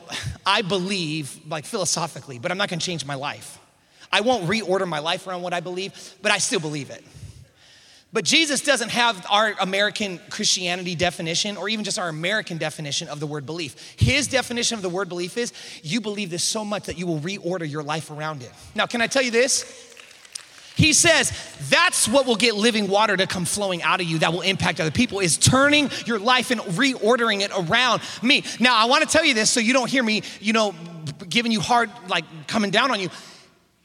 I 0.45 0.63
believe 0.63 1.39
like 1.49 1.67
philosophically, 1.67 2.39
but 2.39 2.51
I'm 2.51 2.59
not 2.59 2.69
gonna 2.69 2.81
change 2.81 3.05
my 3.05 3.15
life. 3.15 3.59
I 4.11 4.23
won't 4.23 4.45
reorder 4.45 4.89
my 4.89 4.99
life 4.99 5.27
around 5.27 5.43
what 5.43 5.53
I 5.53 5.61
believe, 5.61 6.17
but 6.23 6.33
I 6.33 6.39
still 6.39 6.61
believe 6.61 6.91
it. 6.91 7.05
But 8.13 8.25
Jesus 8.25 8.61
doesn't 8.63 8.89
have 8.89 9.25
our 9.31 9.55
American 9.61 10.19
Christianity 10.31 10.97
definition 10.97 11.57
or 11.57 11.69
even 11.69 11.85
just 11.85 11.99
our 11.99 12.09
American 12.09 12.59
definition 12.59 13.07
of 13.07 13.21
the 13.21 13.27
word 13.27 13.47
belief. 13.47 13.95
His 13.97 14.27
definition 14.27 14.75
of 14.75 14.83
the 14.83 14.89
word 14.89 15.09
belief 15.09 15.39
is 15.39 15.53
you 15.85 16.01
believe 16.01 16.31
this 16.31 16.43
so 16.43 16.65
much 16.65 16.85
that 16.85 16.99
you 16.99 17.07
will 17.07 17.21
reorder 17.21 17.71
your 17.71 17.85
life 17.85 18.11
around 18.11 18.43
it. 18.43 18.51
Now, 18.75 18.87
can 18.87 19.01
I 19.01 19.07
tell 19.07 19.23
you 19.23 19.31
this? 19.31 19.90
He 20.81 20.95
says 20.95 21.31
that's 21.69 22.09
what 22.09 22.25
will 22.25 22.37
get 22.37 22.55
living 22.55 22.89
water 22.89 23.15
to 23.15 23.27
come 23.27 23.45
flowing 23.45 23.83
out 23.83 24.01
of 24.01 24.07
you 24.07 24.19
that 24.21 24.33
will 24.33 24.41
impact 24.41 24.81
other 24.81 24.91
people 24.91 25.21
is 25.21 25.37
turning 25.37 25.91
your 26.07 26.19
life 26.19 26.51
and 26.51 26.59
reordering 26.63 27.43
it 27.43 27.51
around 27.55 28.01
me. 28.23 28.45
Now, 28.59 28.77
I 28.77 28.87
want 28.87 29.03
to 29.05 29.09
tell 29.09 29.23
you 29.23 29.35
this 29.35 29.51
so 29.51 29.61
you 29.61 29.75
don't 29.75 29.91
hear 29.91 30.03
me, 30.03 30.23
you 30.41 30.55
know, 30.55 30.75
giving 31.29 31.53
you 31.53 31.61
hard, 31.61 31.91
like 32.09 32.25
coming 32.47 32.71
down 32.71 32.91
on 32.91 32.99
you. 32.99 33.11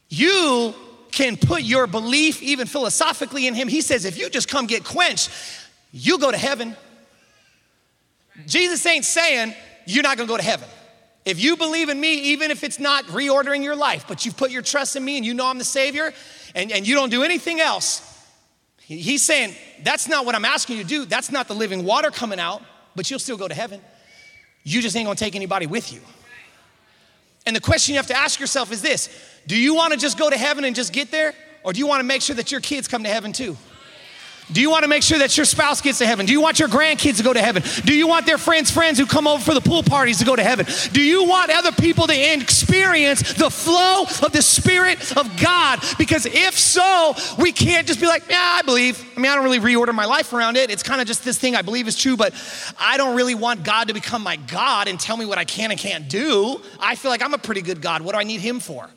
You 0.08 0.74
can 1.12 1.36
put 1.36 1.64
your 1.64 1.86
belief, 1.86 2.42
even 2.42 2.66
philosophically, 2.66 3.46
in 3.46 3.56
Him. 3.56 3.68
He 3.68 3.82
says, 3.82 4.06
if 4.06 4.18
you 4.18 4.30
just 4.30 4.48
come 4.48 4.66
get 4.66 4.86
quenched, 4.86 5.30
you'll 5.92 6.18
go 6.18 6.32
to 6.32 6.38
heaven. 6.38 6.78
Jesus 8.48 8.86
ain't 8.86 9.04
saying 9.04 9.54
you're 9.86 10.04
not 10.04 10.16
gonna 10.16 10.30
go 10.30 10.38
to 10.38 10.44
heaven. 10.44 10.70
If 11.26 11.44
you 11.44 11.58
believe 11.58 11.90
in 11.90 12.00
me, 12.00 12.14
even 12.32 12.52
if 12.52 12.64
it's 12.64 12.80
not 12.80 13.04
reordering 13.08 13.64
your 13.64 13.76
life, 13.76 14.06
but 14.08 14.26
you've 14.26 14.38
put 14.38 14.52
your 14.52 14.62
trust 14.62 14.96
in 14.96 15.04
me 15.04 15.18
and 15.18 15.26
you 15.26 15.34
know 15.34 15.48
I'm 15.48 15.58
the 15.58 15.66
Savior 15.66 16.14
and, 16.56 16.72
and 16.72 16.88
you 16.88 16.96
don't 16.96 17.10
do 17.10 17.24
anything 17.24 17.60
else, 17.60 18.02
he's 18.80 19.22
saying, 19.22 19.54
that's 19.84 20.08
not 20.08 20.26
what 20.26 20.34
I'm 20.34 20.46
asking 20.46 20.78
you 20.78 20.84
to 20.84 20.90
do. 20.90 21.06
That's 21.06 21.32
not 21.32 21.48
the 21.48 21.54
living 21.54 21.84
water 21.84 22.10
coming 22.10 22.40
out, 22.40 22.64
but 22.96 23.10
you'll 23.10 23.20
still 23.20 23.38
go 23.38 23.48
to 23.48 23.54
heaven. 23.54 23.82
You 24.64 24.82
just 24.82 24.96
ain't 24.96 25.06
gonna 25.06 25.16
take 25.18 25.36
anybody 25.36 25.68
with 25.68 25.94
you. 25.94 26.00
And 27.46 27.56
the 27.56 27.62
question 27.62 27.94
you 27.94 28.00
have 28.00 28.08
to 28.08 28.18
ask 28.18 28.40
yourself 28.40 28.72
is 28.72 28.82
this 28.82 29.10
Do 29.46 29.60
you 29.60 29.76
wanna 29.76 29.98
just 29.98 30.18
go 30.18 30.30
to 30.30 30.38
heaven 30.38 30.64
and 30.64 30.76
just 30.76 30.94
get 30.94 31.12
there? 31.12 31.34
Or 31.64 31.74
do 31.74 31.80
you 31.80 31.88
wanna 31.88 32.04
make 32.04 32.22
sure 32.22 32.36
that 32.38 32.52
your 32.52 32.62
kids 32.62 32.88
come 32.88 33.04
to 33.04 33.10
heaven 33.10 33.34
too? 33.34 33.58
Do 34.52 34.62
you 34.62 34.70
want 34.70 34.84
to 34.84 34.88
make 34.88 35.02
sure 35.02 35.18
that 35.18 35.36
your 35.38 35.46
spouse 35.46 35.82
gets 35.82 35.98
to 35.98 36.06
heaven? 36.06 36.26
Do 36.26 36.32
you 36.32 36.42
want 36.42 36.60
your 36.60 36.68
grandkids 36.68 37.18
to 37.18 37.24
go 37.24 37.34
to 37.34 37.42
heaven? 37.42 37.64
Do 37.84 37.96
you 37.96 38.08
want 38.08 38.28
their 38.28 38.38
friends' 38.38 38.70
friends 38.70 39.00
who 39.00 39.08
come 39.08 39.28
over 39.28 39.44
for 39.44 39.56
the 39.56 39.62
pool 39.62 39.82
parties 39.82 40.20
to 40.20 40.26
go 40.26 40.36
to 40.36 40.44
heaven? 40.44 40.68
Do 40.94 41.02
you 41.02 41.24
want 41.24 41.52
other 41.52 41.72
people 41.72 42.06
to 42.06 42.34
experience 42.34 43.34
the 43.34 43.50
flow 43.50 44.04
of 44.04 44.32
the 44.32 44.44
Spirit 44.44 45.18
of 45.18 45.36
God? 45.38 45.80
Because 45.98 46.28
if 46.28 46.58
so, 46.58 47.16
we 47.40 47.52
can't 47.52 47.88
just 47.88 48.00
be 48.00 48.06
like, 48.06 48.24
yeah, 48.30 48.58
I 48.60 48.62
believe. 48.62 49.04
I 49.18 49.20
mean, 49.20 49.32
I 49.32 49.36
don't 49.36 49.44
really 49.44 49.60
reorder 49.60 49.96
my 49.96 50.06
life 50.06 50.32
around 50.32 50.58
it. 50.58 50.70
It's 50.70 50.84
kind 50.84 51.02
of 51.02 51.08
just 51.08 51.24
this 51.24 51.40
thing 51.40 51.56
I 51.56 51.64
believe 51.64 51.88
is 51.88 51.98
true, 51.98 52.16
but 52.16 52.34
I 52.80 52.98
don't 52.98 53.16
really 53.16 53.36
want 53.36 53.64
God 53.64 53.88
to 53.88 53.96
become 53.96 54.22
my 54.22 54.36
God 54.36 54.88
and 54.88 55.00
tell 55.00 55.18
me 55.18 55.26
what 55.26 55.40
I 55.40 55.46
can 55.46 55.72
and 55.72 55.80
can't 55.80 56.08
do. 56.08 56.62
I 56.80 56.96
feel 56.96 57.10
like 57.10 57.24
I'm 57.24 57.34
a 57.34 57.40
pretty 57.40 57.62
good 57.62 57.82
God. 57.82 58.04
What 58.04 58.14
do 58.14 58.20
I 58.20 58.24
need 58.24 58.42
Him 58.42 58.60
for? 58.60 58.90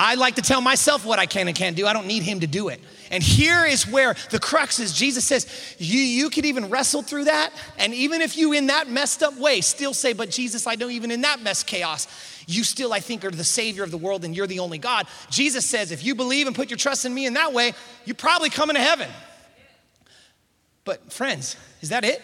I 0.00 0.14
like 0.14 0.36
to 0.36 0.42
tell 0.42 0.60
myself 0.60 1.04
what 1.04 1.18
I 1.18 1.26
can 1.26 1.48
and 1.48 1.56
can't 1.56 1.74
do. 1.74 1.84
I 1.84 1.92
don't 1.92 2.06
need 2.06 2.22
Him 2.22 2.38
to 2.40 2.46
do 2.46 2.68
it. 2.68 2.80
And 3.10 3.20
here 3.20 3.64
is 3.64 3.84
where 3.84 4.14
the 4.30 4.38
crux 4.38 4.78
is. 4.78 4.92
Jesus 4.92 5.24
says, 5.24 5.74
you, 5.76 5.98
you 5.98 6.30
could 6.30 6.44
even 6.44 6.70
wrestle 6.70 7.02
through 7.02 7.24
that. 7.24 7.50
And 7.78 7.92
even 7.92 8.22
if 8.22 8.36
you, 8.36 8.52
in 8.52 8.68
that 8.68 8.88
messed 8.88 9.24
up 9.24 9.36
way, 9.36 9.60
still 9.60 9.92
say, 9.92 10.12
But 10.12 10.30
Jesus, 10.30 10.68
I 10.68 10.76
know 10.76 10.88
even 10.88 11.10
in 11.10 11.22
that 11.22 11.42
mess 11.42 11.64
chaos, 11.64 12.06
you 12.46 12.62
still, 12.62 12.92
I 12.92 13.00
think, 13.00 13.24
are 13.24 13.30
the 13.32 13.42
Savior 13.42 13.82
of 13.82 13.90
the 13.90 13.98
world 13.98 14.24
and 14.24 14.36
you're 14.36 14.46
the 14.46 14.60
only 14.60 14.78
God. 14.78 15.08
Jesus 15.30 15.66
says, 15.66 15.90
If 15.90 16.04
you 16.04 16.14
believe 16.14 16.46
and 16.46 16.54
put 16.54 16.70
your 16.70 16.78
trust 16.78 17.04
in 17.04 17.12
me 17.12 17.26
in 17.26 17.34
that 17.34 17.52
way, 17.52 17.72
you're 18.04 18.14
probably 18.14 18.50
coming 18.50 18.76
to 18.76 18.82
heaven. 18.82 19.10
But, 20.84 21.12
friends, 21.12 21.56
is 21.80 21.88
that 21.88 22.04
it? 22.04 22.22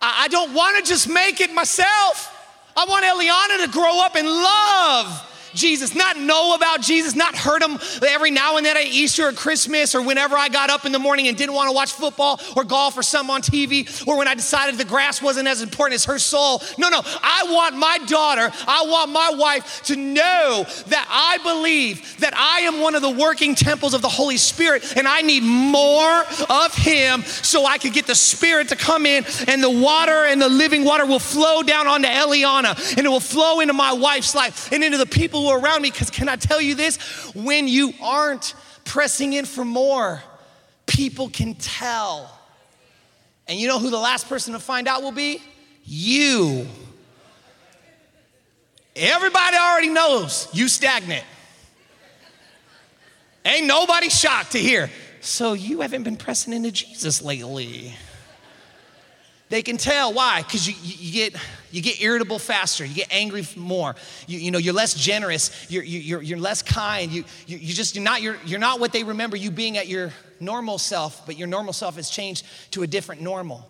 I, 0.00 0.26
I 0.26 0.28
don't 0.28 0.54
want 0.54 0.76
to 0.76 0.88
just 0.88 1.08
make 1.08 1.40
it 1.40 1.52
myself. 1.52 2.32
I 2.76 2.84
want 2.84 3.04
Eliana 3.04 3.66
to 3.66 3.72
grow 3.72 4.04
up 4.04 4.14
and 4.14 4.28
love 4.28 5.32
Jesus, 5.54 5.94
not 5.94 6.18
know 6.18 6.54
about 6.54 6.80
Jesus, 6.80 7.14
not 7.14 7.36
heard 7.36 7.62
him 7.62 7.78
every 8.06 8.30
now 8.30 8.56
and 8.56 8.66
then 8.66 8.76
at 8.76 8.84
Easter 8.84 9.28
or 9.28 9.32
Christmas 9.32 9.94
or 9.94 10.02
whenever 10.02 10.36
I 10.36 10.48
got 10.48 10.70
up 10.70 10.84
in 10.84 10.92
the 10.92 10.98
morning 10.98 11.28
and 11.28 11.36
didn't 11.36 11.54
want 11.54 11.68
to 11.68 11.74
watch 11.74 11.92
football 11.92 12.40
or 12.56 12.64
golf 12.64 12.96
or 12.96 13.02
something 13.02 13.34
on 13.34 13.42
TV 13.42 14.06
or 14.06 14.18
when 14.18 14.28
I 14.28 14.34
decided 14.34 14.78
the 14.78 14.84
grass 14.84 15.22
wasn't 15.22 15.48
as 15.48 15.62
important 15.62 15.94
as 15.94 16.04
her 16.06 16.18
soul. 16.18 16.62
No, 16.78 16.88
no, 16.88 17.00
I 17.04 17.46
want 17.48 17.76
my 17.76 17.98
daughter, 18.06 18.50
I 18.66 18.84
want 18.86 19.10
my 19.10 19.32
wife 19.36 19.82
to 19.84 19.96
know 19.96 20.66
that 20.88 21.06
I 21.08 21.38
believe 21.42 22.20
that 22.20 22.34
I 22.36 22.60
am 22.60 22.80
one 22.80 22.94
of 22.94 23.02
the 23.02 23.10
working 23.10 23.54
temples 23.54 23.94
of 23.94 24.02
the 24.02 24.08
Holy 24.08 24.36
Spirit 24.36 24.96
and 24.96 25.06
I 25.06 25.22
need 25.22 25.42
more 25.42 26.24
of 26.48 26.74
Him 26.74 27.22
so 27.22 27.64
I 27.66 27.78
could 27.78 27.92
get 27.92 28.06
the 28.06 28.14
Spirit 28.14 28.68
to 28.68 28.76
come 28.76 29.06
in 29.06 29.24
and 29.48 29.62
the 29.62 29.70
water 29.70 30.24
and 30.24 30.40
the 30.40 30.48
living 30.48 30.84
water 30.84 31.06
will 31.06 31.18
flow 31.18 31.62
down 31.62 31.86
onto 31.86 32.08
Eliana 32.08 32.96
and 32.96 33.06
it 33.06 33.08
will 33.08 33.20
flow 33.20 33.60
into 33.60 33.74
my 33.74 33.92
wife's 33.92 34.34
life 34.34 34.72
and 34.72 34.82
into 34.82 34.98
the 34.98 35.06
people 35.06 35.35
who 35.42 35.48
are 35.48 35.60
around 35.60 35.82
me. 35.82 35.90
Because 35.90 36.10
can 36.10 36.28
I 36.28 36.36
tell 36.36 36.60
you 36.60 36.74
this? 36.74 36.96
When 37.34 37.68
you 37.68 37.92
aren't 38.02 38.54
pressing 38.84 39.32
in 39.32 39.44
for 39.44 39.64
more, 39.64 40.22
people 40.86 41.28
can 41.28 41.54
tell. 41.54 42.30
And 43.48 43.58
you 43.58 43.68
know 43.68 43.78
who 43.78 43.90
the 43.90 43.98
last 43.98 44.28
person 44.28 44.52
to 44.54 44.58
find 44.58 44.88
out 44.88 45.02
will 45.02 45.12
be? 45.12 45.42
You. 45.84 46.66
Everybody 48.94 49.56
already 49.56 49.90
knows 49.90 50.48
you 50.52 50.68
stagnant. 50.68 51.24
Ain't 53.44 53.66
nobody 53.66 54.08
shocked 54.08 54.52
to 54.52 54.58
hear. 54.58 54.90
So 55.20 55.52
you 55.52 55.82
haven't 55.82 56.02
been 56.02 56.16
pressing 56.16 56.52
into 56.52 56.72
Jesus 56.72 57.22
lately. 57.22 57.94
They 59.48 59.62
can 59.62 59.76
tell 59.76 60.12
why, 60.12 60.42
because 60.42 60.66
you, 60.66 60.74
you, 60.82 61.12
get, 61.12 61.40
you 61.70 61.80
get 61.80 62.00
irritable 62.00 62.40
faster, 62.40 62.84
you 62.84 62.94
get 62.94 63.12
angry 63.12 63.46
more, 63.54 63.94
you, 64.26 64.40
you 64.40 64.50
know, 64.50 64.58
you're 64.58 64.74
less 64.74 64.92
generous, 64.94 65.70
you're, 65.70 65.84
you're, 65.84 66.20
you're 66.20 66.38
less 66.38 66.62
kind, 66.62 67.12
you, 67.12 67.24
you, 67.46 67.56
you 67.56 67.72
just, 67.72 67.94
you're 67.94 68.02
not, 68.02 68.22
you're, 68.22 68.38
you're 68.44 68.58
not 68.58 68.80
what 68.80 68.92
they 68.92 69.04
remember 69.04 69.36
you 69.36 69.52
being 69.52 69.76
at 69.76 69.86
your 69.86 70.12
normal 70.40 70.78
self, 70.78 71.24
but 71.26 71.38
your 71.38 71.46
normal 71.46 71.72
self 71.72 71.94
has 71.94 72.10
changed 72.10 72.44
to 72.72 72.82
a 72.82 72.88
different 72.88 73.20
normal. 73.20 73.64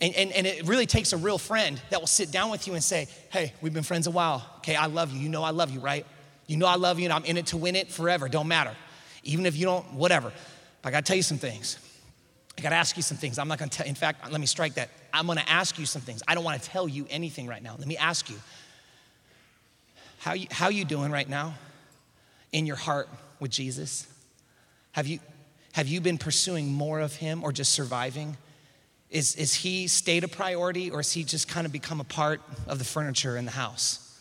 And, 0.00 0.14
and, 0.14 0.32
and 0.32 0.46
it 0.46 0.66
really 0.66 0.86
takes 0.86 1.12
a 1.12 1.16
real 1.16 1.38
friend 1.38 1.80
that 1.90 2.00
will 2.00 2.06
sit 2.06 2.30
down 2.32 2.50
with 2.50 2.66
you 2.66 2.74
and 2.74 2.82
say, 2.82 3.08
Hey, 3.30 3.52
we've 3.60 3.74
been 3.74 3.82
friends 3.82 4.06
a 4.06 4.12
while. 4.12 4.44
Okay, 4.58 4.76
I 4.76 4.86
love 4.86 5.12
you. 5.12 5.18
You 5.18 5.28
know 5.28 5.42
I 5.42 5.50
love 5.50 5.70
you, 5.70 5.80
right? 5.80 6.06
You 6.46 6.56
know 6.56 6.66
I 6.66 6.76
love 6.76 7.00
you 7.00 7.04
and 7.06 7.12
I'm 7.12 7.24
in 7.24 7.36
it 7.36 7.46
to 7.46 7.56
win 7.56 7.74
it 7.74 7.90
forever. 7.90 8.28
Don't 8.28 8.46
matter. 8.46 8.76
Even 9.24 9.44
if 9.44 9.56
you 9.56 9.64
don't, 9.64 9.94
whatever. 9.94 10.32
But 10.82 10.88
I 10.88 10.92
gotta 10.92 11.04
tell 11.04 11.16
you 11.16 11.22
some 11.22 11.38
things. 11.38 11.78
I 12.58 12.60
got 12.60 12.70
to 12.70 12.76
ask 12.76 12.96
you 12.96 13.04
some 13.04 13.16
things. 13.16 13.38
I'm 13.38 13.46
not 13.46 13.60
to 13.60 13.68
tell, 13.68 13.86
in 13.86 13.94
fact, 13.94 14.30
let 14.32 14.40
me 14.40 14.46
strike 14.46 14.74
that. 14.74 14.90
I'm 15.12 15.26
gonna 15.28 15.44
ask 15.46 15.78
you 15.78 15.86
some 15.86 16.02
things. 16.02 16.22
I 16.26 16.34
don't 16.34 16.42
wanna 16.42 16.58
tell 16.58 16.88
you 16.88 17.06
anything 17.08 17.46
right 17.46 17.62
now. 17.62 17.76
Let 17.78 17.86
me 17.86 17.96
ask 17.96 18.28
you 18.28 18.36
how, 20.18 20.32
you, 20.32 20.48
how 20.50 20.68
you 20.68 20.84
doing 20.84 21.12
right 21.12 21.28
now 21.28 21.54
in 22.52 22.66
your 22.66 22.76
heart 22.76 23.08
with 23.38 23.50
Jesus? 23.50 24.06
Have 24.92 25.06
you, 25.06 25.20
have 25.72 25.86
you 25.86 26.00
been 26.00 26.18
pursuing 26.18 26.72
more 26.72 27.00
of 27.00 27.14
Him 27.14 27.44
or 27.44 27.52
just 27.52 27.72
surviving? 27.72 28.36
Is, 29.10 29.36
is 29.36 29.54
He 29.54 29.86
stayed 29.86 30.24
a 30.24 30.28
priority 30.28 30.90
or 30.90 30.98
has 30.98 31.12
He 31.12 31.22
just 31.24 31.48
kind 31.48 31.66
of 31.66 31.72
become 31.72 32.00
a 32.00 32.04
part 32.04 32.40
of 32.66 32.78
the 32.78 32.84
furniture 32.84 33.36
in 33.36 33.44
the 33.44 33.52
house? 33.52 34.20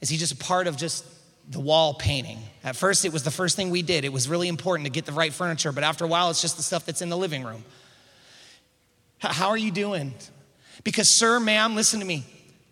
Is 0.00 0.08
He 0.08 0.16
just 0.16 0.32
a 0.32 0.36
part 0.36 0.66
of 0.66 0.76
just 0.76 1.04
the 1.48 1.60
wall 1.60 1.94
painting? 1.94 2.38
At 2.62 2.76
first, 2.76 3.04
it 3.04 3.12
was 3.12 3.22
the 3.22 3.30
first 3.30 3.56
thing 3.56 3.70
we 3.70 3.82
did. 3.82 4.04
It 4.04 4.12
was 4.12 4.28
really 4.28 4.48
important 4.48 4.86
to 4.86 4.90
get 4.90 5.06
the 5.06 5.12
right 5.12 5.32
furniture, 5.32 5.72
but 5.72 5.84
after 5.84 6.04
a 6.04 6.08
while, 6.08 6.30
it's 6.30 6.42
just 6.42 6.56
the 6.56 6.62
stuff 6.62 6.84
that's 6.84 7.02
in 7.02 7.08
the 7.08 7.16
living 7.16 7.42
room. 7.42 7.64
How 9.18 9.48
are 9.48 9.56
you 9.56 9.70
doing? 9.70 10.14
Because, 10.84 11.08
sir, 11.08 11.40
ma'am, 11.40 11.74
listen 11.74 12.00
to 12.00 12.06
me. 12.06 12.24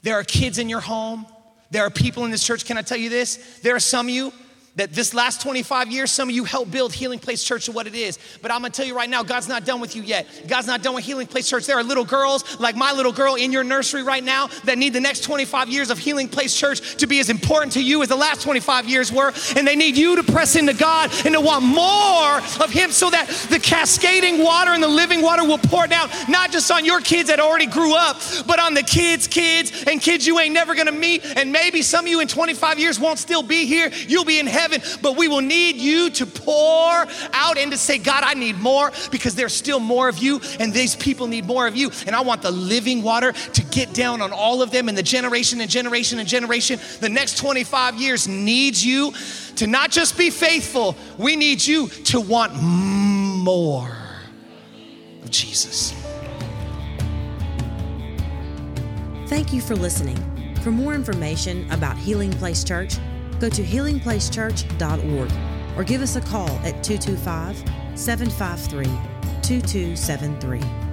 There 0.02 0.14
are 0.14 0.22
kids 0.22 0.58
in 0.58 0.68
your 0.68 0.80
home. 0.80 1.26
There 1.70 1.82
are 1.82 1.90
people 1.90 2.24
in 2.24 2.30
this 2.30 2.44
church. 2.44 2.64
Can 2.64 2.78
I 2.78 2.82
tell 2.82 2.98
you 2.98 3.08
this? 3.08 3.58
There 3.62 3.74
are 3.74 3.80
some 3.80 4.06
of 4.06 4.14
you 4.14 4.32
that 4.76 4.92
this 4.92 5.14
last 5.14 5.40
25 5.40 5.90
years, 5.90 6.10
some 6.10 6.28
of 6.28 6.34
you 6.34 6.44
helped 6.44 6.70
build 6.70 6.92
Healing 6.92 7.18
Place 7.18 7.42
Church 7.42 7.64
to 7.64 7.72
what 7.72 7.86
it 7.86 7.94
is. 7.94 8.18
But 8.42 8.50
I'm 8.50 8.60
gonna 8.60 8.70
tell 8.70 8.86
you 8.86 8.94
right 8.94 9.08
now, 9.08 9.22
God's 9.22 9.48
not 9.48 9.64
done 9.64 9.80
with 9.80 9.96
you 9.96 10.02
yet. 10.02 10.26
God's 10.46 10.66
not 10.66 10.82
done 10.82 10.94
with 10.94 11.04
Healing 11.04 11.26
Place 11.26 11.48
Church. 11.48 11.66
There 11.66 11.78
are 11.78 11.82
little 11.82 12.04
girls 12.04 12.60
like 12.60 12.76
my 12.76 12.92
little 12.92 13.12
girl 13.12 13.34
in 13.34 13.52
your 13.52 13.64
nursery 13.64 14.02
right 14.02 14.22
now 14.22 14.48
that 14.64 14.76
need 14.76 14.92
the 14.92 15.00
next 15.00 15.24
25 15.24 15.70
years 15.70 15.90
of 15.90 15.98
Healing 15.98 16.28
Place 16.28 16.54
Church 16.54 16.96
to 16.96 17.06
be 17.06 17.20
as 17.20 17.30
important 17.30 17.72
to 17.72 17.82
you 17.82 18.02
as 18.02 18.08
the 18.08 18.16
last 18.16 18.42
25 18.42 18.88
years 18.88 19.10
were. 19.10 19.32
And 19.56 19.66
they 19.66 19.76
need 19.76 19.96
you 19.96 20.16
to 20.16 20.22
press 20.22 20.56
into 20.56 20.74
God 20.74 21.10
and 21.24 21.34
to 21.34 21.40
want 21.40 21.64
more 21.64 22.36
of 22.62 22.70
Him 22.70 22.90
so 22.90 23.08
that 23.10 23.28
the 23.50 23.58
cascading 23.58 24.42
water 24.42 24.72
and 24.72 24.82
the 24.82 24.88
living 24.88 25.22
water 25.22 25.44
will 25.44 25.58
pour 25.58 25.86
down, 25.86 26.10
not 26.28 26.52
just 26.52 26.70
on 26.70 26.84
your 26.84 27.00
kids 27.00 27.30
that 27.30 27.40
already 27.40 27.66
grew 27.66 27.94
up, 27.94 28.20
but 28.46 28.60
on 28.60 28.74
the 28.74 28.82
kids' 28.82 29.26
kids 29.26 29.84
and 29.86 30.02
kids 30.02 30.26
you 30.26 30.38
ain't 30.38 30.52
never 30.52 30.74
gonna 30.74 30.92
meet. 30.92 31.24
And 31.24 31.50
maybe 31.50 31.80
some 31.80 32.04
of 32.04 32.10
you 32.10 32.20
in 32.20 32.28
25 32.28 32.78
years 32.78 33.00
won't 33.00 33.18
still 33.18 33.42
be 33.42 33.64
here. 33.64 33.90
You'll 34.06 34.24
be 34.26 34.38
in 34.38 34.46
heaven 34.46 34.65
heaven, 34.68 34.98
but 35.02 35.16
we 35.16 35.28
will 35.28 35.40
need 35.40 35.76
you 35.76 36.10
to 36.10 36.26
pour 36.26 37.06
out 37.32 37.58
and 37.58 37.70
to 37.72 37.78
say, 37.78 37.98
God, 37.98 38.22
I 38.24 38.34
need 38.34 38.58
more 38.58 38.90
because 39.10 39.34
there's 39.34 39.54
still 39.54 39.80
more 39.80 40.08
of 40.08 40.18
you 40.18 40.40
and 40.58 40.72
these 40.72 40.96
people 40.96 41.26
need 41.26 41.46
more 41.46 41.66
of 41.66 41.76
you. 41.76 41.90
And 42.06 42.14
I 42.14 42.20
want 42.20 42.42
the 42.42 42.50
living 42.50 43.02
water 43.02 43.32
to 43.32 43.64
get 43.64 43.92
down 43.94 44.20
on 44.22 44.32
all 44.32 44.62
of 44.62 44.70
them 44.70 44.88
and 44.88 44.96
the 44.96 45.02
generation 45.02 45.60
and 45.60 45.70
generation 45.70 46.18
and 46.18 46.28
generation. 46.28 46.80
The 47.00 47.08
next 47.08 47.38
25 47.38 48.00
years 48.00 48.28
needs 48.28 48.84
you 48.84 49.12
to 49.56 49.66
not 49.66 49.90
just 49.90 50.18
be 50.18 50.30
faithful, 50.30 50.96
we 51.18 51.36
need 51.36 51.64
you 51.64 51.88
to 51.88 52.20
want 52.20 52.54
more 52.54 53.96
of 55.22 55.30
Jesus. 55.30 55.94
Thank 59.26 59.52
you 59.52 59.60
for 59.60 59.74
listening. 59.74 60.16
For 60.62 60.70
more 60.70 60.94
information 60.94 61.70
about 61.70 61.96
Healing 61.96 62.32
Place 62.32 62.64
Church, 62.64 62.96
go 63.38 63.48
to 63.48 63.62
healingplacechurch.org 63.62 65.30
or 65.76 65.84
give 65.84 66.00
us 66.00 66.16
a 66.16 66.20
call 66.20 66.50
at 66.64 66.82
225 66.82 67.56
753 67.94 68.84
2273. 69.42 70.85